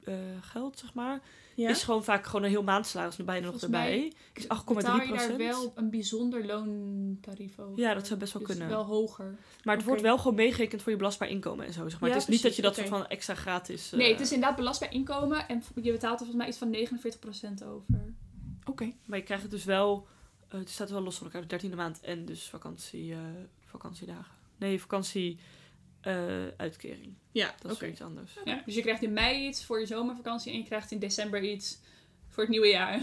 vakantiegeld, 0.05 0.79
zeg 0.79 0.93
maar, 0.93 1.21
Ja? 1.55 1.69
is 1.69 1.83
gewoon 1.83 2.03
vaak 2.03 2.25
gewoon 2.25 2.43
een 2.43 2.49
heel 2.49 2.63
maandsalaris 2.63 3.15
bijna 3.15 3.45
nog 3.51 3.61
erbij. 3.61 4.13
Is 4.33 4.43
8,3 4.43 4.47
betaal 4.75 4.75
je 4.75 4.83
daar 4.83 5.07
procent. 5.07 5.37
wel 5.37 5.71
een 5.75 5.89
bijzonder 5.89 6.45
loontarief 6.45 7.59
over. 7.59 7.79
Ja, 7.79 7.93
dat 7.93 8.07
zou 8.07 8.19
best 8.19 8.33
wel 8.33 8.41
Dus 8.41 8.51
kunnen. 8.51 8.69
wel 8.75 8.83
hoger. 8.85 9.35
Maar 9.63 9.75
het 9.75 9.85
wordt 9.85 10.01
wel 10.01 10.17
gewoon 10.17 10.35
meegerekend 10.35 10.81
voor 10.81 10.91
je 10.91 10.97
belastbaar 10.97 11.29
inkomen 11.29 11.65
en 11.65 11.73
zo. 11.73 11.89
Zeg 11.89 11.99
maar. 11.99 12.09
Ja, 12.09 12.15
het 12.15 12.23
is 12.23 12.29
niet 12.33 12.41
dat 12.43 12.55
je 12.55 12.61
dat 12.61 12.75
soort 12.75 12.87
van 12.87 13.07
extra 13.07 13.35
gratis... 13.35 13.91
eh, 13.91 13.99
Nee, 13.99 14.11
het 14.11 14.19
is 14.21 14.31
inderdaad 14.31 14.57
belastbaar 14.57 14.93
inkomen 14.93 15.47
en 15.47 15.63
je 15.81 15.91
betaalt 15.91 16.19
er 16.19 16.25
volgens 16.25 16.37
mij 16.37 16.47
iets 16.47 16.57
van 16.57 16.99
49% 17.63 17.67
over. 17.67 18.13
Oké. 18.65 18.91
Maar 19.05 19.17
je 19.17 19.23
krijgt 19.23 19.43
het 19.43 19.51
dus 19.51 19.63
wel... 19.63 20.07
eh, 20.47 20.59
het 20.59 20.69
staat 20.69 20.89
wel 20.89 21.01
los 21.01 21.15
van 21.17 21.25
elkaar. 21.25 21.41
De 21.41 21.47
dertiende 21.47 21.75
maand 21.75 21.99
en 22.01 22.25
dus 22.25 22.43
vakantie, 22.49 23.11
eh, 23.13 23.19
vakantiedagen. 23.65 24.33
Nee, 24.57 24.81
vakantie... 24.81 25.39
eh, 26.05 26.15
uitkering. 26.57 27.13
Ja, 27.31 27.55
Dat 27.61 27.81
is 27.81 27.89
iets 27.89 28.01
anders. 28.01 28.31
Ja, 28.45 28.61
dus 28.65 28.75
je 28.75 28.81
krijgt 28.81 29.01
in 29.03 29.13
mei 29.13 29.47
iets 29.47 29.65
voor 29.65 29.79
je 29.79 29.85
zomervakantie 29.85 30.51
en 30.51 30.57
je 30.57 30.63
krijgt 30.65 30.91
in 30.91 30.99
december 30.99 31.43
iets 31.43 31.79
voor 32.29 32.43
het 32.43 32.51
nieuwe 32.51 32.67
jaar. 32.67 32.99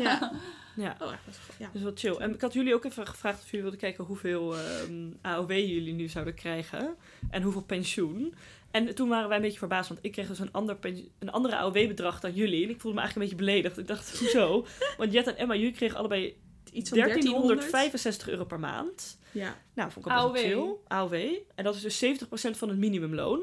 Ja. 0.00 0.32
Ja, 0.76 0.96
Oh, 1.00 1.12
echt. 1.12 1.24
dat 1.24 1.34
is 1.34 1.40
goed. 1.40 1.54
Ja. 1.58 1.70
dus 1.72 1.82
wat 1.82 1.98
chill. 1.98 2.14
En 2.16 2.34
ik 2.34 2.40
had 2.40 2.52
jullie 2.52 2.74
ook 2.74 2.84
even 2.84 3.06
gevraagd 3.06 3.38
of 3.38 3.44
jullie 3.44 3.60
wilden 3.60 3.80
kijken 3.80 4.04
hoeveel 4.04 4.56
ehm, 4.58 5.10
AOW 5.22 5.50
jullie 5.50 5.92
nu 5.92 6.08
zouden 6.08 6.34
krijgen. 6.34 6.96
En 7.30 7.42
hoeveel 7.42 7.62
pensioen. 7.62 8.34
En 8.70 8.94
toen 8.94 9.08
waren 9.08 9.28
wij 9.28 9.36
een 9.36 9.42
beetje 9.42 9.58
verbaasd, 9.58 9.88
want 9.88 10.00
ik 10.02 10.12
kreeg 10.12 10.26
dus 10.28 10.38
een, 10.38 10.52
ander 10.52 10.76
pensioen- 10.76 11.10
een 11.18 11.30
andere 11.30 11.56
AOW-bedrag 11.56 12.20
dan 12.20 12.32
jullie. 12.32 12.64
En 12.64 12.70
ik 12.70 12.80
voelde 12.80 12.96
me 12.96 13.02
eigenlijk 13.02 13.14
een 13.32 13.36
beetje 13.38 13.52
beledigd. 13.52 13.78
Ik 13.78 13.86
dacht, 13.86 14.18
hoezo? 14.18 14.66
Want 14.98 15.12
Jet 15.12 15.26
en 15.26 15.36
Emma, 15.36 15.54
jullie 15.54 15.72
kregen 15.72 15.98
allebei 15.98 16.36
Iets 16.72 16.88
van 16.88 16.98
1300. 16.98 17.60
1365 17.60 18.28
euro 18.28 18.44
per 18.44 18.60
maand. 18.60 19.18
Ja. 19.34 19.56
Nou, 19.74 19.90
vond 19.90 20.06
ik 20.06 20.12
best 20.12 20.24
wel 20.24 20.30
AOW. 20.30 20.36
chill. 20.36 20.74
AOW. 20.88 21.14
En 21.54 21.64
dat 21.64 21.74
is 21.74 21.80
dus 21.98 22.04
70% 22.04 22.56
van 22.56 22.68
het 22.68 22.78
minimumloon. 22.78 23.42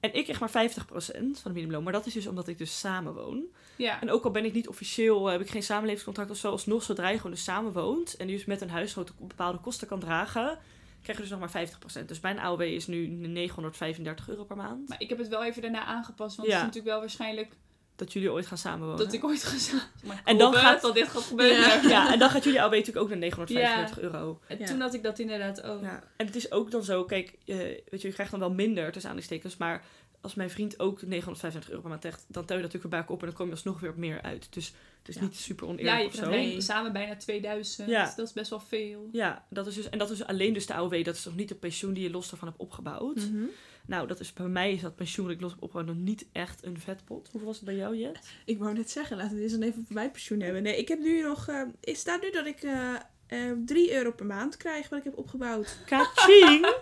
En 0.00 0.14
ik 0.14 0.24
krijg 0.24 0.40
maar 0.40 0.70
50% 0.70 0.76
van 0.84 1.12
de 1.42 1.48
minimumloon. 1.52 1.82
Maar 1.82 1.92
dat 1.92 2.06
is 2.06 2.12
dus 2.12 2.26
omdat 2.26 2.48
ik 2.48 2.58
dus 2.58 2.78
samenwoon. 2.78 3.44
Ja. 3.76 4.00
En 4.00 4.10
ook 4.10 4.24
al 4.24 4.30
ben 4.30 4.44
ik 4.44 4.52
niet 4.52 4.68
officieel, 4.68 5.26
heb 5.26 5.40
ik 5.40 5.50
geen 5.50 5.62
samenlevingscontract 5.62 6.30
of 6.30 6.36
zo, 6.36 6.50
alsnog 6.50 6.82
zodra 6.82 7.08
je 7.08 7.16
gewoon 7.16 7.32
dus 7.32 7.44
samen 7.44 7.72
woont 7.72 8.16
en 8.16 8.26
dus 8.26 8.44
met 8.44 8.60
een 8.60 8.70
huisgenoot 8.70 9.12
bepaalde 9.18 9.58
kosten 9.58 9.88
kan 9.88 10.00
dragen, 10.00 10.58
krijg 11.02 11.18
je 11.18 11.24
dus 11.28 11.38
nog 11.38 11.52
maar 11.52 11.68
50%. 12.02 12.04
Dus 12.06 12.20
mijn 12.20 12.38
AOW 12.38 12.60
is 12.60 12.86
nu 12.86 13.06
935 13.06 14.28
euro 14.28 14.44
per 14.44 14.56
maand. 14.56 14.88
Maar 14.88 15.00
ik 15.00 15.08
heb 15.08 15.18
het 15.18 15.28
wel 15.28 15.44
even 15.44 15.62
daarna 15.62 15.84
aangepast. 15.84 16.36
Want 16.36 16.48
Ja. 16.48 16.54
het 16.54 16.62
is 16.62 16.66
natuurlijk 16.68 16.92
wel 16.92 17.00
waarschijnlijk 17.00 17.56
Dat 17.96 18.12
jullie 18.12 18.32
ooit 18.32 18.46
gaan 18.46 18.58
samenwonen. 18.58 18.96
dat 19.04 19.12
ik 19.12 19.24
ooit 19.24 19.44
ga. 19.44 19.78
Maar 20.04 20.22
En 20.24 20.38
dan 20.38 20.54
gaat- 20.54 20.80
dat 20.80 20.94
dit 20.94 21.08
gaat 21.08 21.22
gebeuren. 21.22 21.58
Ja. 21.58 21.88
Ja, 21.88 22.12
en 22.12 22.18
dan 22.18 22.30
gaat 22.30 22.44
jullie 22.44 22.60
AOW 22.62 22.72
natuurlijk 22.72 22.98
ook 23.04 23.08
naar 23.08 23.18
935 23.18 23.98
euro. 24.00 24.40
En 24.46 24.58
Ja. 24.58 24.64
toen 24.66 24.80
had 24.80 24.94
ik 24.94 25.02
dat 25.02 25.18
inderdaad 25.18 25.62
ook. 25.62 25.82
Ja. 25.82 26.02
En 26.16 26.26
het 26.26 26.36
is 26.36 26.50
ook 26.52 26.70
dan 26.70 26.84
zo, 26.84 27.04
kijk, 27.04 27.34
eh, 27.46 27.56
weet 27.56 28.00
je, 28.02 28.08
je 28.08 28.12
krijgt 28.14 28.30
dan 28.30 28.40
wel 28.40 28.50
minder 28.52 28.84
tussen 28.92 29.10
aanhalingstekens, 29.10 29.56
maar 29.56 29.84
als 30.20 30.34
mijn 30.34 30.50
vriend 30.50 30.80
ook 30.80 31.02
935 31.02 31.68
euro 31.70 31.80
per 31.80 31.90
maand 31.90 32.00
krijgt, 32.02 32.24
dan 32.28 32.44
tel 32.44 32.56
je 32.56 32.62
dat 32.62 32.72
natuurlijk 32.72 32.94
erbij 33.02 33.14
op 33.14 33.20
en 33.20 33.26
dan 33.26 33.36
kom 33.36 33.46
je 33.46 33.52
alsnog 33.52 33.80
weer 33.80 33.90
op 33.90 33.96
meer 33.96 34.22
uit. 34.22 34.46
Dus 34.52 34.72
het 34.98 35.08
is 35.08 35.14
Ja. 35.14 35.20
niet 35.20 35.36
super 35.36 35.66
Ja, 35.66 35.72
oneerlijk 35.72 36.14
je 36.14 36.48
of 36.48 36.54
zo. 36.54 36.60
samen 36.60 36.92
bijna 36.92 37.16
2000. 37.16 37.88
Ja. 37.88 38.12
Dat 38.16 38.26
is 38.26 38.32
best 38.32 38.50
wel 38.50 38.60
veel. 38.60 39.08
Ja, 39.12 39.44
dat 39.50 39.66
is 39.66 39.74
dus, 39.74 39.88
en 39.88 39.98
dat 39.98 40.10
is 40.10 40.24
alleen 40.24 40.52
dus 40.52 40.66
de 40.66 40.74
AOW. 40.74 41.04
Dat 41.04 41.14
is 41.16 41.24
nog 41.24 41.36
niet 41.36 41.48
de 41.48 41.54
pensioen 41.54 41.92
die 41.92 42.02
je 42.02 42.10
los 42.10 42.28
daarvan 42.30 42.48
hebt 42.48 42.60
opgebouwd. 42.60 43.16
Mhm. 43.16 43.44
Nou, 43.86 44.06
dat 44.06 44.20
is 44.20 44.32
bij 44.32 44.46
mij 44.46 44.72
is 44.72 44.80
dat 44.80 44.96
pensioen 44.96 45.26
dat 45.26 45.34
ik 45.34 45.40
los 45.40 45.50
heb 45.52 45.62
opgebouwd 45.62 45.86
nog 45.96 46.04
niet 46.04 46.26
echt 46.32 46.64
een 46.64 46.80
vetpot. 46.80 47.28
Hoeveel 47.30 47.48
was 47.48 47.56
het 47.56 47.64
bij 47.64 47.76
jou, 47.76 47.96
Jet? 47.96 48.18
Ik 48.44 48.58
wou 48.58 48.74
net 48.74 48.90
zeggen, 48.90 49.16
laten 49.16 49.36
we 49.36 49.42
eens 49.42 49.52
dan 49.52 49.62
even 49.62 49.84
voor 49.86 49.94
mijn 49.94 50.10
pensioen 50.10 50.40
hebben. 50.40 50.62
Nee, 50.62 50.76
ik 50.78 50.88
heb 50.88 50.98
nu 50.98 51.22
nog... 51.22 51.48
eh 51.48 51.62
het 51.80 51.96
staat 51.96 52.22
nu 52.22 52.30
dat 52.30 52.46
ik 52.46 52.62
eh 52.62 52.94
eh 53.26 53.52
3 53.64 53.92
euro 53.92 54.12
per 54.12 54.26
maand 54.26 54.56
krijg 54.56 54.88
wat 54.88 54.98
ik 54.98 55.04
heb 55.04 55.18
opgebouwd. 55.18 55.78
Kaching! 55.86 56.66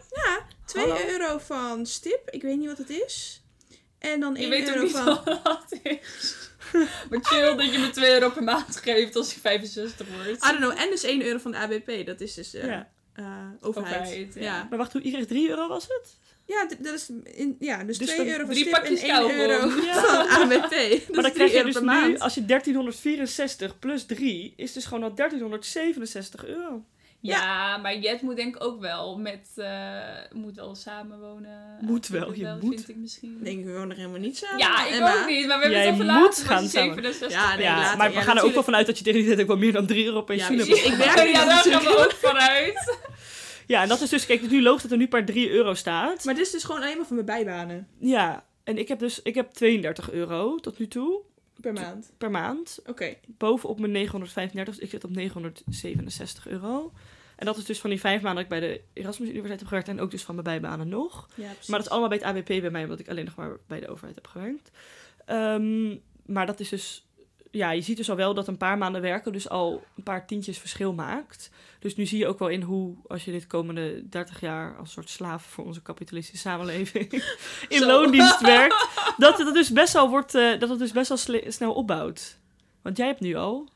2 0.64 0.84
Hallo. 0.90 1.06
euro 1.08 1.38
van 1.38 1.86
stip, 1.86 2.30
ik 2.30 2.42
weet 2.42 2.58
niet 2.58 2.66
wat 2.66 2.78
het 2.78 2.90
is. 2.90 3.42
En 3.98 4.20
dan 4.20 4.34
Je 4.34 4.40
1 4.40 4.50
weet 4.50 4.68
ook 4.68 4.74
euro 4.74 4.82
niet 4.82 4.96
van... 4.96 5.04
wat 5.24 5.44
dat 5.44 5.78
is. 5.82 6.36
maar 7.10 7.18
chill 7.22 7.56
dat 7.56 7.72
je 7.72 7.78
me 7.78 7.90
2 7.90 8.12
euro 8.12 8.30
per 8.30 8.42
maand 8.42 8.76
geeft 8.76 9.16
als 9.16 9.34
ik 9.34 9.40
65 9.40 10.08
word. 10.08 10.26
I 10.28 10.38
don't 10.46 10.56
know. 10.56 10.78
En 10.80 10.90
dus 10.90 11.02
1 11.02 11.22
euro 11.22 11.38
van 11.38 11.50
de 11.50 11.56
ABP. 11.56 12.06
Dat 12.06 12.20
is 12.20 12.34
dus 12.34 12.54
eh, 12.54 12.66
ja. 12.66 12.90
eh, 13.12 13.24
overheid. 13.60 14.00
Overheid, 14.00 14.34
ja. 14.34 14.40
ja. 14.42 14.66
Maar 14.68 14.78
wacht, 14.78 14.92
hoe 14.92 15.02
iedereen 15.02 15.26
3 15.26 15.48
euro 15.48 15.68
was 15.68 15.82
het? 15.88 16.18
Ja, 16.46 16.68
dat 16.78 16.94
is 16.94 17.10
in, 17.24 17.56
ja, 17.60 17.84
dus 17.84 17.98
Dus 17.98 18.06
2 18.06 18.18
dan 18.18 18.26
euro 18.26 18.46
van 18.46 18.54
stip 18.54 18.66
en 18.66 18.72
pakjes 18.80 19.00
1 19.02 19.10
kauwgom. 19.10 19.36
euro 19.38 19.68
Ja. 19.84 19.94
van 20.04 20.28
ABP. 20.28 20.70
Dus 20.70 21.00
maar 21.10 21.22
dan 21.22 21.22
3 21.22 21.32
krijg 21.32 21.52
je 21.52 21.64
dus 21.64 21.74
nu, 21.74 21.80
maand. 21.84 22.20
als 22.20 22.34
je 22.34 22.44
1364 22.44 23.78
plus 23.78 24.04
3, 24.06 24.52
is 24.56 24.72
dus 24.72 24.84
gewoon 24.84 25.02
al 25.02 25.14
1367 25.14 26.46
euro. 26.46 26.84
Ja, 27.20 27.76
maar 27.76 27.96
Jet 27.98 28.22
moet 28.22 28.36
denk 28.36 28.56
ik 28.56 28.64
ook 28.64 28.80
wel 28.80 29.18
met... 29.18 29.48
eh, 29.56 29.92
moet 30.32 30.56
wel 30.56 30.74
samenwonen. 30.74 31.78
Moet 31.80 32.08
wel, 32.08 32.20
Vind 32.22 32.34
ik 32.36 32.40
je 32.42 32.46
Vind 32.48 32.62
moet. 32.62 32.88
ik 32.88 32.96
misschien. 32.96 33.38
denk 33.42 33.58
ik 33.58 33.64
gewoon 33.66 33.88
nog 33.88 33.96
helemaal 33.96 34.18
niet 34.20 34.36
samen. 34.36 34.58
ja, 34.58 34.86
ik 34.86 34.92
Emma. 34.94 35.20
ook 35.20 35.26
niet. 35.26 35.46
Maar 35.46 35.56
we 35.58 35.62
hebben 35.64 35.70
Jij 35.70 35.80
het 35.86 35.92
over 35.94 36.04
moet 36.04 36.14
later. 36.14 36.44
gaan 36.46 36.62
als 36.62 36.72
je 36.72 36.78
samen. 36.78 36.94
67 36.94 37.30
Ja, 37.30 37.54
nee, 37.56 37.64
ja, 37.64 37.76
later. 37.76 37.96
maar 37.98 38.08
we 38.08 38.14
Ja, 38.14 38.20
gaan 38.22 38.36
er 38.36 38.44
ook 38.44 38.54
wel 38.54 38.62
vanuit 38.62 38.86
dat 38.86 38.98
je 38.98 39.04
tegen 39.04 39.18
die 39.20 39.28
tijd 39.28 39.40
ook 39.40 39.46
wel 39.46 39.56
meer 39.56 39.72
dan 39.72 39.86
3 39.86 40.04
euro 40.04 40.22
pensioen 40.22 40.56
Ja, 40.58 40.64
hebt. 40.64 40.68
precies. 40.70 40.92
Ik 40.92 40.98
werk 40.98 41.34
daar 41.34 41.50
gaan 41.50 41.82
we 41.82 41.98
ook 41.98 42.12
vanuit. 42.12 42.96
Ja, 43.66 43.82
en 43.82 43.88
dat 43.88 44.00
is 44.00 44.08
dus, 44.08 44.26
kijk, 44.26 44.40
het 44.40 44.50
is 44.50 44.56
nu 44.56 44.62
logisch 44.62 44.82
dat 44.82 44.90
er 44.90 44.96
nu 44.96 45.08
per 45.08 45.24
3 45.24 45.50
euro 45.50 45.74
staat. 45.74 46.24
Maar 46.24 46.34
dit 46.34 46.46
is 46.46 46.50
dus 46.52 46.64
gewoon 46.64 46.80
alleen 46.80 46.96
maar 46.96 47.06
voor 47.06 47.14
mijn 47.14 47.26
bijbanen 47.26 47.88
Ja, 47.98 48.44
en 48.64 48.78
ik 48.78 48.88
heb 48.88 48.98
dus, 48.98 49.22
ik 49.22 49.34
heb 49.34 49.52
32 49.52 50.10
euro 50.10 50.56
tot 50.56 50.78
nu 50.78 50.88
toe 50.88 51.20
per 51.60 51.72
maand. 51.72 52.12
per 52.18 52.30
maand. 52.30 52.78
Oké. 52.86 53.14
bovenop 53.26 53.78
mijn 53.78 53.92
935, 53.92 54.74
dus 54.74 54.84
ik 54.84 54.90
zit 54.90 55.04
op 55.04 55.10
967 55.10 56.46
euro. 56.48 56.92
En 57.36 57.46
dat 57.46 57.56
is 57.56 57.64
dus 57.64 57.80
van 57.80 57.90
die 57.90 58.00
vijf 58.00 58.22
maanden 58.22 58.44
dat 58.44 58.52
ik 58.52 58.60
bij 58.60 58.68
de 58.70 58.80
Erasmus 58.92 59.28
Universiteit 59.28 59.58
heb 59.60 59.68
gewerkt 59.68 59.88
en 59.88 60.00
ook 60.00 60.10
dus 60.10 60.22
van 60.22 60.34
mijn 60.34 60.46
bijbanen 60.46 60.88
nog. 60.88 61.28
Ja, 61.34 61.46
precies. 61.46 61.66
Maar 61.66 61.78
dat 61.78 61.86
is 61.86 61.92
allemaal 61.92 62.08
bij 62.08 62.18
het 62.18 62.26
ABP 62.26 62.46
bij 62.46 62.70
mij, 62.70 62.82
omdat 62.82 62.98
ik 62.98 63.08
alleen 63.08 63.24
nog 63.24 63.34
maar 63.34 63.56
bij 63.66 63.80
de 63.80 63.88
overheid 63.88 64.14
heb 64.14 64.26
gewerkt. 64.26 64.70
Ehm, 65.24 65.96
maar 66.26 66.46
dat 66.46 66.60
is 66.60 66.68
dus, 66.68 67.03
ja, 67.54 67.70
je 67.70 67.80
ziet 67.80 67.96
dus 67.96 68.10
al 68.10 68.16
wel 68.16 68.34
dat 68.34 68.48
een 68.48 68.56
paar 68.56 68.78
maanden 68.78 69.00
werken 69.00 69.32
dus 69.32 69.48
al 69.48 69.84
een 69.96 70.02
paar 70.02 70.26
tientjes 70.26 70.58
verschil 70.58 70.92
maakt. 70.92 71.50
Dus 71.78 71.96
nu 71.96 72.06
zie 72.06 72.18
je 72.18 72.26
ook 72.26 72.38
wel 72.38 72.48
in 72.48 72.62
hoe, 72.62 72.96
als 73.06 73.24
je 73.24 73.30
dit 73.30 73.46
komende 73.46 74.08
30 74.08 74.40
jaar 74.40 74.76
als 74.76 74.92
soort 74.92 75.10
slaaf 75.10 75.44
voor 75.44 75.64
onze 75.64 75.82
kapitalistische 75.82 76.48
samenleving 76.48 77.12
in 77.68 77.78
Zo. 77.78 77.86
loondienst 77.86 78.40
werkt, 78.56 78.88
dat 79.16 79.38
het 79.38 79.54
dus 79.54 79.70
best 79.70 79.92
wel 79.92 80.08
wordt, 80.08 80.34
eh, 80.34 80.58
dat 80.58 80.68
het 80.68 80.78
dus 80.78 80.92
best 80.92 81.08
wel 81.08 81.18
snel 81.50 81.74
opbouwt. 81.74 82.38
Want 82.82 82.96
jij 82.96 83.06
hebt 83.06 83.20
nu 83.20 83.34
al. 83.34 83.68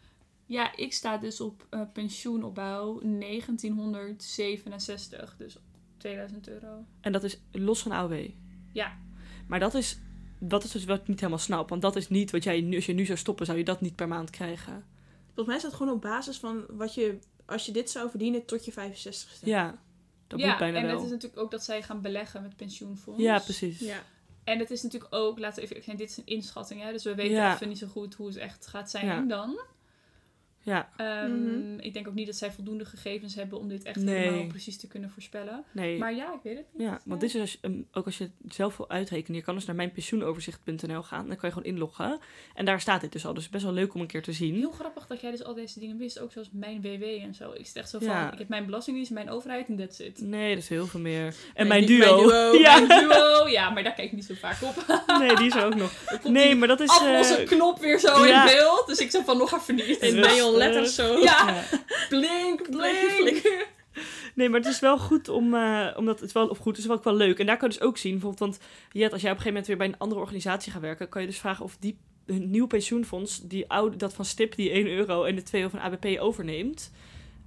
Ja, 0.46 0.76
ik 0.76 0.92
sta 0.92 1.16
dus 1.16 1.40
op 1.40 1.66
eh, 1.70 1.80
pensioenopbouw 1.92 3.00
1967. 3.02 5.34
Dus 5.38 5.56
2000 5.96 6.48
euro. 6.48 6.84
En 7.00 7.12
dat 7.12 7.24
is 7.24 7.40
los 7.52 7.82
van 7.82 7.92
AOW. 7.92 8.28
Ja. 8.72 8.98
Maar 9.46 9.60
dat 9.60 9.74
is, 9.74 9.98
dat 10.38 10.64
is 10.64 10.70
dus 10.70 10.84
wat 10.84 11.00
ik 11.00 11.08
niet 11.08 11.18
helemaal 11.20 11.38
snap. 11.38 11.68
Want 11.68 11.82
dat 11.82 11.96
is 11.96 12.08
niet 12.08 12.30
wat 12.30 12.44
jij 12.44 12.60
nu, 12.60 12.76
als 12.76 12.86
je 12.86 12.92
nu 12.92 13.04
zou 13.04 13.18
stoppen, 13.18 13.46
zou 13.46 13.58
je 13.58 13.64
dat 13.64 13.80
niet 13.80 13.94
per 13.96 14.08
maand 14.08 14.30
krijgen. 14.30 14.84
Volgens 15.26 15.46
mij 15.46 15.56
is 15.56 15.62
dat 15.62 15.74
gewoon 15.74 15.92
op 15.92 16.00
basis 16.00 16.36
van 16.38 16.64
wat 16.68 16.94
je, 16.94 17.18
als 17.46 17.66
je 17.66 17.72
dit 17.72 17.90
zou 17.90 18.10
verdienen 18.10 18.44
tot 18.44 18.64
je 18.64 18.72
65ste. 18.72 19.44
Ja, 19.44 19.78
dat 20.26 20.40
ja, 20.40 20.48
moet 20.48 20.58
bijna 20.58 20.78
en 20.78 20.86
wel. 20.86 20.94
het 20.94 21.04
is 21.04 21.10
natuurlijk 21.10 21.40
ook 21.42 21.50
dat 21.50 21.64
zij 21.64 21.82
gaan 21.82 22.00
beleggen 22.00 22.42
met 22.42 22.56
pensioenfonds. 22.56 23.22
Ja, 23.22 23.38
precies. 23.38 23.78
Ja. 23.78 24.02
En 24.44 24.58
het 24.58 24.70
is 24.70 24.82
natuurlijk 24.82 25.14
ook, 25.14 25.38
laten 25.38 25.68
we 25.68 25.74
even 25.74 25.96
dit 25.96 26.10
is 26.10 26.16
een 26.16 26.26
inschatting, 26.26 26.82
hè? 26.82 26.92
dus 26.92 27.04
we 27.04 27.14
weten 27.14 27.32
Ja. 27.34 27.54
even 27.54 27.68
niet 27.68 27.78
zo 27.78 27.86
goed 27.86 28.14
hoe 28.14 28.26
het 28.26 28.36
echt 28.36 28.66
gaat 28.66 28.90
zijn 28.90 29.06
Ja. 29.06 29.20
dan. 29.20 29.60
Ja, 30.68 30.88
Ehm, 30.96 31.32
Mhm. 31.42 31.78
Ik 31.78 31.92
denk 31.94 32.08
ook 32.08 32.14
niet 32.14 32.26
dat 32.26 32.36
zij 32.36 32.52
voldoende 32.52 32.84
gegevens 32.84 33.34
hebben 33.34 33.58
om 33.58 33.68
dit 33.68 33.82
echt 33.82 33.96
Nee. 33.96 34.16
helemaal 34.18 34.46
precies 34.46 34.78
te 34.78 34.86
kunnen 34.88 35.10
voorspellen. 35.10 35.64
nee. 35.72 35.98
Maar 35.98 36.14
ja, 36.14 36.32
ik 36.34 36.40
weet 36.42 36.56
het 36.56 36.66
niet. 36.72 36.86
ja, 36.88 37.00
want 37.04 37.20
dit 37.20 37.34
is 37.34 37.40
als 37.40 37.58
um, 37.62 37.86
ook 37.92 38.04
als 38.04 38.18
je 38.18 38.24
het 38.44 38.54
zelf 38.54 38.76
wil 38.76 38.90
uitrekenen. 38.90 39.36
Je 39.38 39.44
kan 39.44 39.54
dus 39.54 39.64
naar 39.64 39.76
mijnpensioenoverzicht.nl 39.76 41.02
gaan. 41.02 41.26
Dan 41.28 41.36
kan 41.36 41.48
je 41.48 41.54
gewoon 41.54 41.72
inloggen. 41.72 42.18
En 42.54 42.64
daar 42.64 42.80
staat 42.80 43.00
dit 43.00 43.12
dus 43.12 43.26
al. 43.26 43.34
Dus 43.34 43.48
best 43.48 43.64
wel 43.64 43.72
leuk 43.72 43.94
om 43.94 44.00
een 44.00 44.06
keer 44.06 44.22
te 44.22 44.32
zien. 44.32 44.54
Heel 44.54 44.70
grappig 44.70 45.06
dat 45.06 45.20
jij 45.20 45.30
dus 45.30 45.44
al 45.44 45.54
deze 45.54 45.80
dingen 45.80 45.96
wist, 45.98 46.18
ook 46.20 46.32
zoals 46.32 46.48
mijn 46.52 46.80
WW 46.80 47.02
en 47.02 47.34
zo. 47.34 47.52
Ik 47.52 47.66
zit 47.66 47.76
echt 47.76 47.90
zo 47.90 47.98
van, 47.98 48.08
Ja. 48.08 48.32
ik 48.32 48.38
heb 48.38 48.48
mijn 48.48 48.64
belastingdienst, 48.66 49.10
mijn 49.10 49.30
overheid 49.30 49.68
en 49.68 49.76
that's 49.76 49.98
it. 49.98 50.20
Nee, 50.20 50.54
dat 50.54 50.62
is 50.62 50.68
heel 50.68 50.86
veel 50.86 51.00
meer. 51.00 51.26
En 51.54 51.66
Mijn 51.66 51.68
mijn 51.68 51.86
du- 51.86 51.98
duo. 51.98 52.16
mijn 52.16 52.28
duo, 52.28 52.60
Ja, 52.66 52.80
Mijn 52.80 53.08
duo, 53.08 53.48
ja, 53.48 53.70
maar 53.70 53.82
daar 53.82 53.94
kijk 53.94 54.06
ik 54.08 54.14
niet 54.14 54.24
zo 54.24 54.34
vaak 54.34 54.62
op. 54.62 54.74
nee, 55.20 55.36
die 55.36 55.46
is 55.46 55.54
er 55.54 55.64
ook 55.64 55.74
nog. 55.74 55.92
Komt 56.20 56.34
Nee, 56.34 56.54
maar 56.54 56.68
dat 56.68 56.80
is... 56.80 56.88
aflosse 56.88 57.34
eh, 57.36 57.46
knop 57.46 57.78
weer 57.78 57.98
zo 57.98 58.26
ja. 58.26 58.48
in 58.50 58.56
beeld, 58.56 58.84
dus 58.86 58.98
ik 58.98 59.10
zo 59.10 59.22
van 59.22 59.36
nog 59.38 59.52
even 59.54 59.74
niet. 59.74 60.00
Neon 60.00 60.56
letters 60.58 60.94
zo. 60.94 61.18
Ja, 61.18 61.64
blink, 62.08 62.70
blink. 62.70 63.66
Nee, 64.34 64.48
maar 64.48 64.60
het 64.60 64.68
is 64.68 64.80
wel 64.80 64.98
goed 64.98 65.28
om, 65.28 65.54
eh, 65.54 65.86
omdat 65.96 66.20
het 66.20 66.32
wel, 66.32 66.48
of 66.48 66.58
goed, 66.58 66.72
het 66.72 66.78
is 66.78 66.86
wel 66.86 66.96
ook 66.96 67.04
wel 67.04 67.14
leuk. 67.14 67.38
En 67.38 67.46
daar 67.46 67.56
kan 67.56 67.68
je 67.68 67.74
dus 67.74 67.84
ook 67.84 67.98
zien, 67.98 68.12
bijvoorbeeld, 68.12 68.40
want 68.40 68.60
Jet, 68.92 69.12
als 69.12 69.22
jij 69.22 69.30
op 69.30 69.36
een 69.36 69.42
gegeven 69.42 69.46
moment 69.46 69.66
weer 69.66 69.76
bij 69.76 69.86
een 69.86 69.98
andere 69.98 70.20
organisatie 70.20 70.72
gaat 70.72 70.80
werken, 70.80 71.08
kan 71.08 71.20
je 71.20 71.28
dus 71.28 71.38
vragen 71.38 71.64
of 71.64 71.76
die 71.80 71.98
een 72.26 72.50
nieuw 72.50 72.66
pensioenfonds, 72.66 73.40
die 73.48 73.68
oude, 73.68 73.96
dat 73.96 74.14
van 74.14 74.24
Stip, 74.24 74.54
die 74.54 74.70
1 74.70 74.86
euro 74.86 75.24
en 75.24 75.34
de 75.34 75.42
2 75.42 75.62
euro 75.62 75.76
van 75.78 75.92
ABP 75.92 76.20
overneemt. 76.20 76.92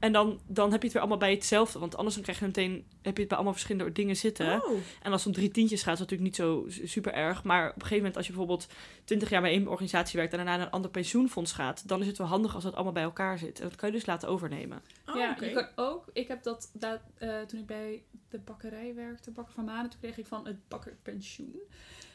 En 0.02 0.12
dan, 0.12 0.40
dan 0.48 0.72
heb 0.72 0.80
je 0.80 0.84
het 0.84 0.94
weer 0.94 1.02
allemaal 1.02 1.20
bij 1.20 1.32
hetzelfde, 1.32 1.80
want 1.80 1.96
anders 1.96 2.16
dan 2.16 2.24
krijg 2.24 2.40
je 2.40 2.46
meteen, 2.46 2.86
heb 3.02 3.14
je 3.14 3.20
het 3.20 3.28
bij 3.28 3.38
allemaal 3.38 3.54
verschillende 3.54 3.92
dingen 3.92 4.16
zitten. 4.16 4.64
Oh. 4.64 4.80
En 5.02 5.12
als 5.12 5.24
het 5.24 5.36
om 5.36 5.42
drie 5.42 5.52
tientjes 5.52 5.84
gaat, 5.84 5.94
is 5.94 6.00
dat 6.00 6.10
natuurlijk 6.10 6.38
niet 6.38 6.48
zo 6.48 6.66
su- 6.68 6.88
super 6.88 7.14
erg. 7.14 7.44
Maar 7.44 7.68
op 7.68 7.76
een 7.76 7.82
gegeven 7.82 7.98
moment, 7.98 8.18
als 8.18 8.26
je 8.26 8.32
bijvoorbeeld 8.32 8.68
20 9.04 9.30
jaar 9.30 9.42
bij 9.42 9.52
één 9.52 9.68
organisatie 9.68 10.18
werkt 10.18 10.32
en 10.32 10.38
daarna 10.38 10.58
naar 10.58 10.66
een 10.66 10.72
ander 10.72 10.92
pensioenfonds 10.92 11.52
gaat, 11.52 11.88
dan 11.88 12.02
is 12.02 12.08
het 12.08 12.18
wel 12.18 12.28
handig 12.28 12.56
als 12.56 12.64
dat 12.64 12.74
allemaal 12.74 12.94
bij 12.94 13.04
elkaar 13.04 13.38
zit. 13.38 13.60
En 13.60 13.68
dat 13.68 13.78
kan 13.78 13.90
je 13.90 13.96
dus 13.96 14.06
laten 14.06 14.30
overnemen. 14.30 14.82
Oh, 15.06 15.16
ja, 15.16 15.38
je 15.40 15.52
kan 15.52 15.68
ook, 15.76 16.06
ik 16.14 16.28
heb 16.28 16.44
dat, 16.44 16.70
dat 16.74 17.00
eh, 17.18 17.42
toen 17.42 17.60
ik 17.60 17.66
bij 17.66 18.04
de 18.30 18.40
bakkerij 18.40 18.96
werkte, 18.96 19.32
Bakker 19.32 19.54
van 19.54 19.66
Manen, 19.66 19.90
toen 19.90 20.00
kreeg 20.00 20.18
ik 20.18 20.26
van 20.26 20.46
het 20.48 20.68
bakkerpensioen. 20.68 21.62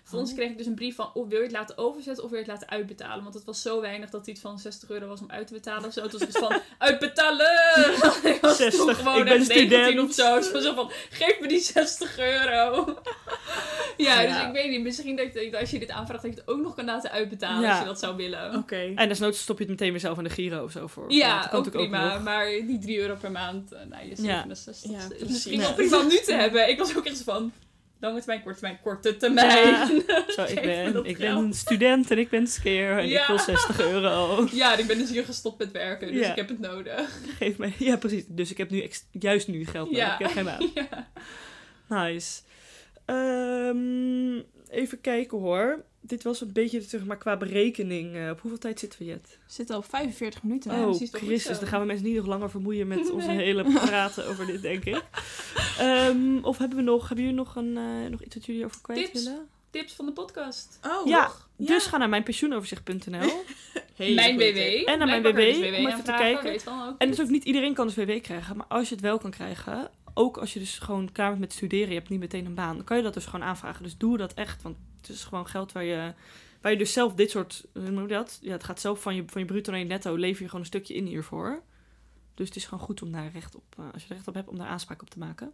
Vervolgens 0.07 0.33
Oh. 0.33 0.39
kreeg 0.39 0.51
ik 0.51 0.59
dus 0.59 0.67
een 0.67 0.75
brief 0.75 0.95
van, 0.95 1.11
of 1.15 1.29
wil 1.29 1.39
je 1.39 1.45
het 1.45 1.53
laten 1.53 1.79
overzetten 1.79 2.25
of 2.25 2.31
wil 2.31 2.39
je 2.39 2.45
het 2.45 2.53
laten 2.55 2.69
uitbetalen? 2.71 3.23
Want 3.23 3.35
het 3.35 3.45
was 3.45 3.63
zo 3.63 3.81
weinig 3.81 4.11
dat 4.11 4.27
iets 4.27 4.41
van 4.41 4.59
60 4.59 4.91
euro 4.91 5.07
was 5.07 5.21
om 5.21 5.31
uit 5.31 5.47
te 5.47 5.53
betalen. 5.53 5.93
Zo, 5.93 6.03
het 6.03 6.13
was 6.13 6.21
dus 6.21 6.37
van, 6.37 6.61
uitbetalen! 6.79 7.51
ik 8.35 8.39
was 8.41 8.57
60, 8.57 8.85
toen 8.85 8.95
gewoon 8.95 9.19
ik 9.19 9.25
ben 9.25 9.33
echt 9.39 9.49
19 9.49 9.67
student. 9.81 10.09
of 10.09 10.15
zo. 10.15 10.37
Dus 10.37 10.53
was 10.53 10.63
zo 10.63 10.75
van, 10.75 10.91
geef 11.11 11.41
me 11.41 11.49
die 11.49 11.59
60 11.61 12.19
euro. 12.19 12.95
ja, 13.97 14.21
Ja. 14.21 14.27
dus 14.39 14.47
ik 14.47 14.53
weet 14.53 14.71
niet, 14.71 14.81
misschien 14.83 15.17
dat, 15.17 15.33
je- 15.35 15.59
als 15.61 15.71
je 15.71 15.79
dit 15.79 15.91
aanvraagt, 15.91 16.23
dat 16.23 16.35
je 16.35 16.41
het 16.41 16.49
ook 16.51 16.61
nog 16.61 16.75
kan 16.75 16.85
laten 16.85 17.11
uitbetalen 17.11 17.61
Ja. 17.63 17.71
als 17.71 17.79
je 17.79 17.85
dat 17.85 17.99
zou 17.99 18.17
willen. 18.17 18.55
Oké. 18.55 18.93
En 18.95 19.09
desnoods 19.09 19.41
stop 19.41 19.57
je 19.59 19.63
het 19.65 19.73
meteen 19.73 19.91
weer 19.91 20.01
zelf 20.01 20.19
in 20.19 20.25
de 20.25 20.31
Giro 20.31 20.65
of 20.65 20.71
zo 20.73 20.87
voor. 20.87 21.13
Ja, 21.13 21.47
dat 21.47 21.67
ook 21.67 21.71
prima. 21.73 22.15
nog. 22.15 22.23
maar 22.23 22.47
die 22.47 22.79
3 22.79 22.99
euro 22.99 23.15
per 23.21 23.31
maand, 23.31 23.73
uh, 23.73 23.79
nou, 23.89 24.03
je 24.05 24.09
Ja. 24.09 24.15
67. 24.17 24.91
Ja, 24.91 25.07
precies. 25.09 25.29
misschien 25.29 25.61
wel 25.61 25.75
prima 25.75 25.99
om 25.99 26.07
nu 26.09 26.19
te 26.21 26.33
hebben. 26.35 26.69
Ik 26.69 26.79
was 26.79 26.97
ook 26.97 27.05
echt 27.07 27.23
van, 27.23 27.53
lange 28.01 28.19
termijn, 28.19 28.43
korte 28.43 28.59
termijn, 28.59 28.79
korte 28.83 29.17
termijn. 29.17 30.03
Ja. 30.07 30.25
Zo, 30.37 30.43
ik 30.43 30.63
ben, 30.63 31.05
ik 31.05 31.17
geld. 31.17 31.19
ben 31.19 31.45
een 31.45 31.53
student 31.55 32.11
en 32.11 32.19
ik 32.19 32.29
ben 32.31 32.47
skeer 32.47 32.99
en 32.99 33.09
Ja. 33.09 33.21
ik 33.21 33.27
wil 33.27 33.39
60 33.39 33.81
euro. 33.81 34.47
Ja, 34.53 34.77
ik 34.77 34.87
ben 34.87 34.99
dus 34.99 35.11
hier 35.11 35.25
gestopt 35.25 35.59
met 35.59 35.73
werken, 35.73 36.13
dus 36.13 36.21
Ja. 36.25 36.31
ik 36.31 36.37
heb 36.37 36.49
het 36.49 36.59
nodig. 36.61 37.19
Geef 37.39 37.57
mij. 37.59 37.73
Ja, 37.79 37.97
precies. 37.97 38.25
Dus 38.29 38.51
ik 38.51 38.57
heb 38.59 38.71
nu 38.71 38.91
juist 39.11 39.49
nu 39.49 39.67
geld 39.67 39.91
nodig. 39.91 40.05
Ja. 40.07 40.13
Ik 40.19 40.19
heb 40.27 40.31
geen 40.31 40.45
baan. 40.57 40.71
Ja. 40.75 41.09
Nice. 42.05 42.41
Ehm, 43.07 44.37
even 44.69 45.01
kijken 45.01 45.39
hoor. 45.39 45.85
Dit 46.01 46.23
was 46.23 46.41
een 46.41 46.53
beetje 46.53 46.81
zeg 46.81 47.05
maar, 47.05 47.17
qua 47.19 47.37
berekening. 47.37 48.15
eh, 48.17 48.31
op 48.31 48.41
hoeveel 48.41 48.61
tijd 48.61 48.79
zitten 48.79 48.99
we, 48.99 49.05
Jet? 49.05 49.39
Zit 49.47 49.71
al 49.71 49.79
op 49.79 49.85
45 49.89 50.43
minuten. 50.43 50.71
Oh, 50.71 50.95
Christus. 51.13 51.59
Dan 51.59 51.69
gaan 51.69 51.81
we 51.81 51.87
mensen 51.87 52.07
niet 52.07 52.17
nog 52.17 52.27
langer 52.27 52.51
vermoeien 52.51 52.87
met 52.87 53.11
onze 53.13 53.27
Nee. 53.27 53.37
hele 53.45 53.63
praten 53.63 54.27
over 54.27 54.47
dit, 54.47 54.63
denk 54.63 54.85
ik. 54.85 55.03
Ehm, 55.79 56.39
of 56.43 56.59
hebben 56.59 56.79
we 56.79 56.85
nog, 56.85 57.07
hebben 57.09 57.25
jullie 57.25 57.39
nog, 57.41 57.57
een, 57.57 57.77
eh, 57.77 58.11
nog 58.11 58.23
iets 58.23 58.35
wat 58.35 58.47
jullie 58.47 58.65
over 58.65 58.81
kwijt 58.81 59.05
Tips? 59.05 59.25
willen? 59.25 59.49
tips 59.71 59.93
van 59.95 60.07
de 60.07 60.13
podcast. 60.13 60.79
Oh, 60.83 61.07
Ja, 61.07 61.23
nog? 61.23 61.49
Dus 61.57 61.87
ga 61.87 61.97
naar 61.97 62.09
mijnpensioenoverzicht.nl. 62.09 63.31
Mijn 64.15 64.37
WW. 64.37 64.89
En 64.89 64.99
naar 64.99 65.07
mijn 65.07 65.23
WW, 65.23 65.39
om 65.39 65.87
even 65.87 66.05
te 66.05 66.13
kijken. 66.13 66.45
weet 66.45 66.65
dan 66.65 66.89
ook 66.89 66.95
En 66.99 67.09
dus 67.09 67.21
ook 67.21 67.29
niet 67.29 67.45
iedereen 67.45 67.75
kan 67.75 67.87
dus 67.87 67.97
WW 67.97 68.21
krijgen. 68.23 68.57
Maar 68.57 68.67
als 68.67 68.89
je 68.89 68.95
het 68.95 69.05
wel 69.05 69.19
kan 69.19 69.31
krijgen, 69.31 69.91
ook 70.17 70.37
als 70.37 70.53
je 70.53 70.59
dus 70.59 70.79
gewoon 70.79 71.13
klaar 71.13 71.29
bent 71.29 71.41
met 71.41 71.53
studeren, 71.53 71.89
je 71.89 71.95
hebt 71.95 72.09
niet 72.09 72.21
meteen 72.21 72.47
een 72.47 72.55
baan, 72.55 72.77
dan 72.77 72.85
kan 72.85 72.97
je 72.97 73.03
dat 73.03 73.15
dus 73.15 73.25
gewoon 73.25 73.47
aanvragen. 73.47 73.83
Dus 73.83 73.97
doe 73.97 74.17
dat 74.17 74.35
echt, 74.35 74.63
want 74.63 74.77
het 75.01 75.09
is 75.09 75.25
gewoon 75.25 75.47
geld 75.47 75.73
waar 75.73 75.85
je, 75.85 76.15
waar 76.61 76.73
je 76.73 76.79
dus 76.79 76.93
zelf 76.93 77.15
dit 77.15 77.31
soort, 77.31 77.67
hoe 77.73 77.91
noem 77.91 78.03
je 78.03 78.15
dat? 78.15 78.39
Ja, 78.43 78.53
het 78.53 78.65
gaat 78.65 78.81
zelf 78.81 79.03
van 79.03 79.15
je, 79.15 79.25
van 79.27 79.41
je 79.41 79.47
bruto 79.47 79.71
naar 79.71 79.81
je 79.81 79.87
netto, 79.87 80.17
lever 80.17 80.43
je 80.43 80.49
gewoon 80.49 80.61
een 80.61 80.67
stukje 80.67 80.95
in 80.95 81.07
hiervoor. 81.07 81.63
Dus 82.35 82.47
het 82.49 82.57
is 82.57 82.65
gewoon 82.65 82.85
goed 82.85 83.03
om 83.03 83.13
daar 83.13 83.31
recht 83.33 83.55
op, 83.55 83.75
eh, 83.79 83.85
als 83.93 84.03
je 84.03 84.09
er 84.09 84.15
recht 84.15 84.29
op 84.29 84.35
hebt, 84.35 84.49
om 84.49 84.59
daar 84.59 84.67
aanspraak 84.67 85.03
op 85.03 85.11
te 85.11 85.19
maken. 85.19 85.53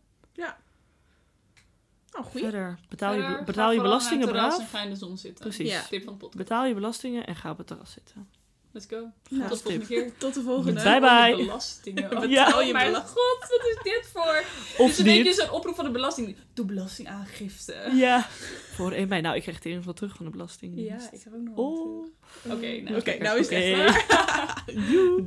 Oh, 2.19 2.25
goeie. 2.25 2.43
Verder, 2.43 2.79
betaal 2.89 3.15
je, 3.15 3.21
Verder, 3.21 3.45
betaal 3.45 3.73
je 3.73 3.81
belastingen 3.81 4.27
naar 4.27 4.35
het 4.35 4.37
terras 4.37 4.57
braaf. 4.57 4.73
En 4.73 4.79
ga 4.79 4.85
in 4.85 4.91
de 4.91 4.97
zon 4.97 5.19
zitten. 5.19 5.45
Precies. 5.45 5.71
Ja. 5.71 5.83
Tip 5.83 6.05
van 6.05 6.13
de 6.13 6.19
podcast. 6.19 6.39
Betaal 6.39 6.67
je 6.67 6.75
belastingen 6.75 7.27
en 7.27 7.37
ga 7.37 7.51
op 7.51 7.59
het 7.59 7.67
terras 7.67 7.93
zitten. 7.93 8.29
Let's 8.73 8.87
go. 8.89 9.11
Tot 9.29 9.49
de 9.49 9.57
volgende 9.57 9.87
keer. 9.87 10.13
Tot 10.19 10.35
de 10.35 10.43
volgende. 10.43 10.83
Bye 10.83 11.01
bye. 11.01 11.37
Belastingen. 11.37 12.15
Wat 12.15 12.31
ja. 12.39 12.61
Oh 12.61 12.73
mijn 12.73 12.95
god, 12.95 13.39
wat 13.41 13.67
is 13.71 13.79
dit 13.83 14.11
voor? 14.13 14.45
Of 14.79 14.89
dus 14.89 14.99
een 14.99 15.05
beetje 15.05 15.33
zo'n 15.33 15.51
oproep 15.51 15.75
van 15.75 15.85
de 15.85 15.91
belasting. 15.91 16.37
Doe 16.55 16.67
belastingaangifte. 16.67 17.91
Ja. 17.95 18.29
Voor 18.77 18.93
1 18.93 19.09
mei. 19.09 19.21
Nou, 19.21 19.37
ik 19.37 19.43
krijg 19.43 19.57
het 19.57 19.67
in 19.67 19.73
ieder 19.73 19.85
geval 19.87 19.95
terug 19.95 20.17
van 20.17 20.25
de 20.25 20.33
belasting. 20.33 20.73
Ja, 20.77 21.11
ik 21.13 21.21
heb 21.25 21.35
ook 21.35 21.43
nog 21.43 21.57
oh. 21.57 22.07
Oké, 22.45 22.81
nou, 22.81 22.97
okay, 22.99 23.19
nou, 23.19 23.39
is 23.39 23.49
het 23.49 23.59
okay. 23.59 23.85
echt 23.85 24.09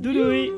doei. 0.00 0.52